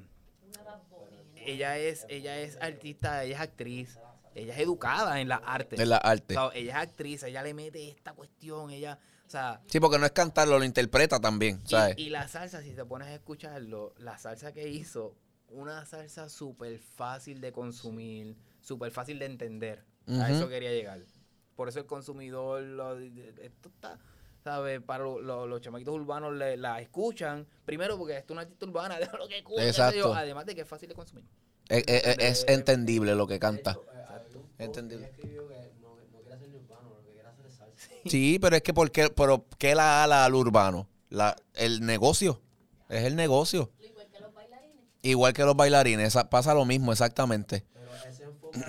ella 1.35 1.77
es, 1.77 2.05
ella 2.09 2.39
es 2.39 2.57
artista, 2.61 3.23
ella 3.23 3.35
es 3.35 3.41
actriz, 3.41 3.99
ella 4.35 4.53
es 4.53 4.59
educada 4.59 5.19
en 5.19 5.27
las 5.29 5.41
artes. 5.43 5.79
De 5.79 5.85
la 5.85 5.97
arte. 5.97 6.37
O 6.37 6.51
sea, 6.51 6.59
ella 6.59 6.71
es 6.81 6.87
actriz, 6.89 7.23
ella 7.23 7.41
le 7.41 7.53
mete 7.53 7.89
esta 7.89 8.13
cuestión, 8.13 8.69
ella, 8.69 8.99
o 9.25 9.29
sea, 9.29 9.61
Sí, 9.67 9.79
porque 9.79 9.97
no 9.97 10.05
es 10.05 10.11
cantarlo, 10.11 10.59
lo 10.59 10.65
interpreta 10.65 11.19
también, 11.19 11.59
Y- 11.65 11.69
¿sabes? 11.69 11.97
Y, 11.97 12.09
la 12.09 12.27
salsa, 12.27 12.61
si 12.61 12.71
te 12.73 12.85
pones 12.85 13.07
a 13.07 13.15
escucharlo, 13.15 13.93
la 13.97 14.17
salsa 14.19 14.53
que 14.53 14.67
hizo, 14.69 15.15
una 15.49 15.85
salsa 15.85 16.29
súper 16.29 16.77
fácil 16.77 17.41
de 17.41 17.51
consumir, 17.51 18.35
súper 18.61 18.91
fácil 18.91 19.17
de 19.17 19.25
entender. 19.25 19.83
A 20.07 20.29
eso 20.31 20.47
quería 20.49 20.71
llegar. 20.71 20.99
Por 21.59 21.67
eso 21.67 21.79
el 21.79 21.85
consumidor, 21.85 22.61
lo- 22.61 22.97
esto 22.97 23.67
está, 23.67 23.99
¿sabes? 24.45 24.79
Para 24.81 25.03
lo- 25.03 25.19
lo- 25.19 25.45
los 25.45 25.59
chamaquitos 25.59 25.93
urbanos 25.93 26.33
le- 26.33 26.55
la 26.55 26.79
escuchan. 26.79 27.45
Primero 27.65 27.97
porque 27.97 28.13
esto 28.15 28.27
es 28.31 28.35
una 28.35 28.41
artista 28.43 28.65
urbana, 28.65 28.97
de 28.99 29.09
lo 29.17 29.27
que 29.27 29.39
escucha. 29.39 29.91
yo. 29.93 30.13
Además 30.13 30.45
de 30.45 30.55
que 30.55 30.61
es 30.61 30.67
fácil 30.69 30.87
de 30.87 30.95
consumir. 30.95 31.25
Es, 31.67 31.83
es- 31.85 32.17
es 32.17 32.45
entendible 32.47 33.13
lo 33.13 33.27
que 33.27 33.39
canta. 33.39 33.77
Eh, 33.93 34.55
Entendible. 34.59 35.07
que 35.09 35.11
ella 35.11 35.17
escribió 35.17 35.47
que 35.49 35.71
no, 35.81 35.97
no 36.13 36.19
quiere 36.21 36.33
hacer 36.33 36.47
ni 36.47 36.55
urbano, 36.55 36.89
lo 36.91 37.03
que 37.03 37.11
quiere 37.11 37.27
hacer 37.27 37.45
es 37.45 37.53
salsa. 37.55 37.87
Sí, 38.05 38.39
pero 38.39 38.55
es 38.55 38.61
que 38.61 38.73
¿por 38.73 38.89
qué, 38.89 39.09
pero 39.09 39.45
¿qué 39.57 39.75
la 39.75 40.05
ala 40.05 40.23
al 40.23 40.35
urbano? 40.35 40.87
La, 41.09 41.35
el 41.55 41.85
negocio. 41.85 42.39
Es 42.87 43.03
el 43.03 43.17
negocio. 43.17 43.69
Igual 43.81 44.07
que 44.09 44.19
los 44.21 44.33
bailarines. 44.33 44.85
Igual 45.01 45.33
que 45.33 45.43
los 45.43 45.55
bailarines. 45.57 46.07
esa- 46.07 46.29
pasa 46.29 46.53
lo 46.53 46.63
mismo, 46.63 46.93
exactamente. 46.93 47.65
Pero 47.73 47.89
ese 48.09 48.23
enfoque 48.23 48.59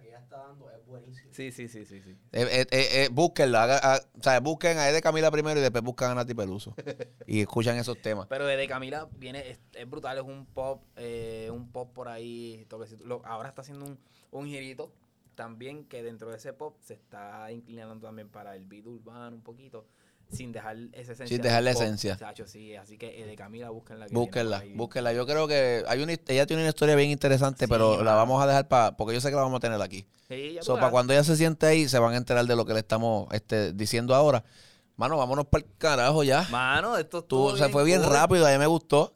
que 0.00 0.08
ella 0.08 0.18
está 0.18 0.38
dando 0.38 0.70
es 0.70 0.84
buenísimo. 0.86 1.32
Sí, 1.32 1.50
sí, 1.52 1.68
sí, 1.68 1.84
sí. 1.84 2.00
sí. 2.02 2.10
Eh, 2.32 2.42
eh, 2.50 2.66
eh, 2.70 2.88
eh, 3.04 3.08
búsquenla. 3.12 3.62
haga- 3.64 3.80
ah, 3.82 4.00
o 4.18 4.22
sea, 4.22 4.40
busquen 4.40 4.78
a 4.78 4.88
Ede 4.88 5.00
Camila 5.00 5.30
primero 5.30 5.58
y 5.58 5.62
después 5.62 5.82
buscan 5.84 6.10
a 6.12 6.14
Nati 6.16 6.34
Peluso. 6.34 6.74
y 7.26 7.40
escuchan 7.40 7.76
esos 7.76 8.00
temas. 8.00 8.26
Pero 8.28 8.46
de 8.46 8.66
Camila 8.68 9.08
viene, 9.16 9.48
es, 9.50 9.60
es 9.74 9.88
brutal, 9.88 10.18
es 10.18 10.24
un 10.24 10.46
pop, 10.46 10.82
eh, 10.96 11.50
un 11.52 11.70
pop 11.70 11.92
por 11.92 12.08
ahí, 12.08 12.64
toquecito. 12.68 13.04
Lo- 13.04 13.22
ahora 13.24 13.48
está 13.48 13.62
haciendo 13.62 13.84
un, 13.86 13.98
un 14.32 14.46
girito 14.46 14.92
también 15.34 15.84
que 15.84 16.02
dentro 16.02 16.30
de 16.30 16.36
ese 16.36 16.52
pop 16.52 16.76
se 16.80 16.94
está 16.94 17.52
inclinando 17.52 18.04
también 18.06 18.28
para 18.28 18.56
el 18.56 18.64
beat 18.64 18.86
urbano 18.86 19.36
un 19.36 19.42
poquito, 19.42 19.86
sin 20.30 20.52
dejar 20.52 20.76
esa 20.92 21.12
esencia. 21.12 21.26
Sin 21.26 21.42
dejar 21.42 21.62
la 21.62 21.70
esencia. 21.70 22.16
Chacho, 22.16 22.46
sí, 22.46 22.76
así 22.76 22.98
que 22.98 23.22
eh, 23.22 23.26
de 23.26 23.34
Camila 23.36 23.70
búsquenla. 23.70 24.06
que 24.06 24.14
Búsquenla, 24.14 24.62
búsquenla. 24.74 25.12
Yo 25.12 25.26
creo 25.26 25.48
que 25.48 25.84
hay 25.88 26.02
una, 26.02 26.12
ella 26.12 26.46
tiene 26.46 26.62
una 26.62 26.68
historia 26.70 26.94
bien 26.96 27.10
interesante, 27.10 27.66
Sí, 27.66 27.70
pero 27.70 28.02
la 28.02 28.14
vamos 28.14 28.42
a 28.42 28.46
dejar 28.46 28.68
para, 28.68 28.96
porque 28.96 29.14
yo 29.14 29.20
sé 29.20 29.30
que 29.30 29.36
la 29.36 29.42
vamos 29.42 29.58
a 29.58 29.60
tener 29.60 29.80
aquí. 29.80 30.06
Sí, 30.28 30.58
So, 30.60 30.74
para 30.74 30.90
cuando 30.90 31.12
ella 31.12 31.24
se 31.24 31.36
siente 31.36 31.66
ahí, 31.66 31.88
se 31.88 31.98
van 31.98 32.14
a 32.14 32.16
enterar 32.18 32.44
de 32.44 32.54
lo 32.56 32.64
que 32.66 32.74
le 32.74 32.80
estamos 32.80 33.26
este, 33.32 33.72
diciendo 33.72 34.14
ahora. 34.14 34.44
Mano, 34.96 35.16
vámonos 35.16 35.46
para 35.46 35.64
el 35.64 35.70
carajo 35.78 36.24
ya. 36.24 36.46
Mano, 36.50 36.96
esto 36.98 37.22
Tú, 37.22 37.56
se 37.56 37.68
fue 37.68 37.84
bien 37.84 38.02
cool. 38.02 38.12
rápido, 38.12 38.46
a 38.46 38.50
mí 38.50 38.58
me 38.58 38.66
gustó. 38.66 39.14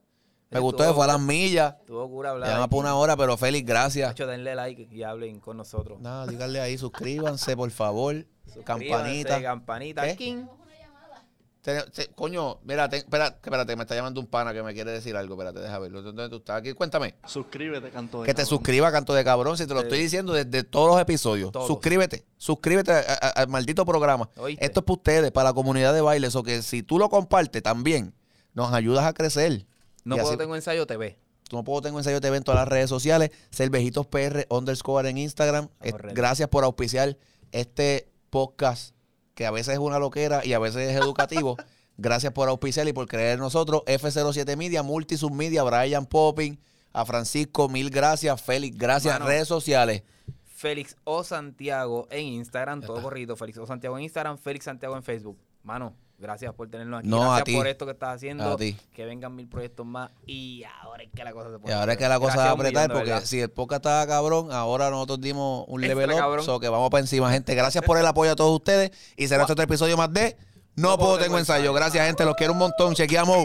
Me 0.49 0.61
gustó 0.61 0.87
que 0.87 0.93
fue 0.93 1.05
a 1.05 1.09
las 1.09 1.21
millas. 1.21 1.75
Tuvo 1.87 2.09
cura 2.11 2.31
hablar. 2.31 2.51
Llama 2.51 2.69
por 2.69 2.81
una 2.81 2.95
hora, 2.95 3.17
pero 3.17 3.37
Félix, 3.39 3.67
gracias. 3.67 4.11
Hacho, 4.11 4.27
denle 4.27 4.55
like 4.55 4.87
y 4.91 5.03
hablen 5.03 5.41
con 5.41 5.57
nosotros. 5.57 5.99
Nada, 6.01 6.27
díganle 6.27 6.61
ahí, 6.61 6.77
suscríbanse, 6.77 7.57
por 7.57 7.71
favor. 7.71 8.27
Suscríbanse, 8.45 8.65
Campanita. 8.65 9.43
Campanita. 9.43 10.03
¿Qué? 10.05 10.17
King. 10.17 10.35
Tenemos 10.35 10.59
una 10.61 10.79
llamada. 10.79 11.25
Te- 11.63 11.81
te- 11.93 12.09
coño, 12.09 12.59
mira, 12.65 12.89
te- 12.89 12.97
espérate, 12.97 13.37
espérate, 13.37 13.77
me 13.77 13.83
está 13.83 13.95
llamando 13.95 14.21
un 14.21 14.27
pana 14.27 14.53
que 14.53 14.65
me 14.65 14.75
quiere 14.75 14.91
decir 14.91 15.17
algo. 15.17 15.35
Espérate, 15.35 15.61
deja 15.61 15.79
verlo. 15.79 16.03
¿Dónde 16.03 16.29
tú 16.29 16.37
estás? 16.39 16.57
Aquí, 16.59 16.73
cuéntame. 16.73 17.15
Suscríbete, 17.25 17.91
canto 17.91 18.21
de 18.23 18.27
Que 18.27 18.35
te 18.35 18.43
cabrón. 18.43 18.49
suscriba, 18.59 18.91
canto 18.91 19.15
de 19.15 19.23
cabrón, 19.23 19.57
si 19.57 19.67
te 19.67 19.73
lo 19.73 19.81
Sí. 19.81 19.85
estoy 19.87 19.99
diciendo 20.01 20.33
desde 20.33 20.65
todos 20.65 20.89
los 20.89 21.01
episodios. 21.01 21.53
Todos. 21.53 21.69
Suscríbete, 21.69 22.25
suscríbete 22.37 22.91
al 22.93 23.47
maldito 23.47 23.87
programa. 23.87 24.29
¿Oíste? 24.37 24.65
Esto 24.65 24.81
es 24.81 24.85
para 24.87 24.95
ustedes, 24.95 25.31
para 25.31 25.51
la 25.51 25.55
comunidad 25.55 25.95
de 25.95 26.01
baile. 26.01 26.29
O 26.35 26.43
que 26.43 26.63
si 26.63 26.83
tú 26.83 26.99
lo 26.99 27.09
compartes 27.09 27.63
también, 27.63 28.13
nos 28.55 28.73
ayudas 28.73 29.05
a 29.07 29.13
crecer. 29.13 29.65
No 30.05 30.17
Y 30.17 30.19
puedo 30.19 30.31
así- 30.33 30.39
tengo 30.39 30.57
ensayo 30.57 30.85
TV. 30.89 31.17
Tú 31.49 31.57
no 31.59 31.63
puedo 31.63 31.81
tengo 31.81 31.99
ensayo 31.99 32.21
TV 32.21 32.39
en 32.39 32.43
todas 32.43 32.59
las 32.61 32.67
redes 32.69 32.89
sociales. 32.91 33.31
Cervejitos 33.55 34.09
PR 34.09 34.47
underscore 34.51 35.09
en 35.09 35.19
Instagram. 35.19 35.69
Ready. 35.81 36.13
gracias 36.15 36.49
por 36.49 36.65
auspiciar 36.65 37.17
este 37.53 38.09
podcast 38.31 38.97
que 39.43 39.47
a 39.47 39.51
veces 39.51 39.75
es 39.75 39.81
una 39.81 39.99
loquera 39.99 40.47
y 40.47 40.53
a 40.53 40.61
veces 40.61 40.89
es 40.89 40.97
educativo. 40.97 41.57
gracias 41.99 42.33
por 42.33 42.49
auspiciar 42.49 42.87
y 42.87 42.93
por 42.93 43.09
creer 43.09 43.35
en 43.35 43.41
nosotros. 43.41 43.83
F07 43.87 44.57
Media, 44.57 44.85
Multisubmedia, 44.85 45.65
Brian 45.65 46.07
Popping, 46.07 46.61
a 46.93 47.05
Francisco, 47.05 47.69
mil 47.69 47.91
gracias. 47.91 48.41
Félix, 48.41 48.79
gracias. 48.79 49.15
Mano. 49.15 49.27
redes 49.27 49.49
sociales. 49.49 50.05
Félix 50.45 50.97
O 51.03 51.25
Santiago 51.25 52.07
en 52.13 52.27
Instagram, 52.27 52.83
todo 52.83 53.03
corrido. 53.03 53.35
Félix 53.35 53.59
O 53.59 53.67
Santiago 53.67 53.99
en 53.99 54.05
Instagram, 54.05 54.39
Félix 54.39 54.67
Santiago 54.67 54.97
en 54.97 55.03
Facebook. 55.03 55.37
Mano, 55.65 55.97
gracias 56.23 56.55
por 56.55 56.71
tenernos 56.71 57.01
aquí. 57.01 57.09
No, 57.09 57.23
a 57.25 57.37
gracias 57.37 57.45
ti. 57.45 57.57
por 57.57 57.67
esto 57.67 57.85
que 57.85 57.93
estás 57.93 58.15
haciendo. 58.15 58.53
A 58.53 58.57
ti. 58.57 58.77
Que 58.95 59.05
vengan 59.05 59.35
mil 59.35 59.49
proyectos 59.49 59.85
más. 59.85 60.11
Y 60.25 60.65
ahora 60.81 61.03
es 61.03 61.11
que 61.15 61.23
la 61.25 61.33
cosa 61.33 61.51
se 61.51 61.57
Y 61.57 61.59
pone. 61.59 61.75
ahora 61.75 61.93
es 61.93 61.99
que 61.99 62.09
la 62.09 62.19
cosa 62.21 62.37
va 62.37 62.45
a 62.45 62.51
apretar 62.53 62.89
millón, 62.89 63.05
porque 63.05 63.27
si 63.27 63.41
el 63.41 63.51
podcast 63.51 63.81
estaba 63.85 64.07
cabrón, 64.07 64.53
ahora 64.53 64.89
nosotros 64.89 65.21
dimos 65.21 65.65
un 65.69 65.85
Extra 65.85 66.07
level 66.07 66.39
up. 66.39 66.43
So 66.43 66.59
que 66.61 66.69
vamos 66.71 66.89
para 66.89 67.01
encima, 67.03 67.31
gente. 67.31 67.55
Gracias 67.55 67.85
por 67.85 67.99
el 67.99 68.07
apoyo 68.07 68.33
a 68.33 68.37
todos 68.37 68.55
ustedes. 68.55 68.93
Y 69.17 69.29
será 69.29 69.43
este 69.43 69.53
otro 69.53 69.65
episodio 69.65 69.97
más 69.97 70.13
de 70.13 70.37
No, 70.77 70.97
puedo, 70.97 71.19
tengo 71.19 71.39
ensayo. 71.39 71.73
Gracias, 71.75 72.07
gente. 72.07 72.25
Los 72.25 72.37
quiero 72.37 72.53
un 72.55 72.61
montón. 72.61 72.95
Chequeamos. 72.95 73.45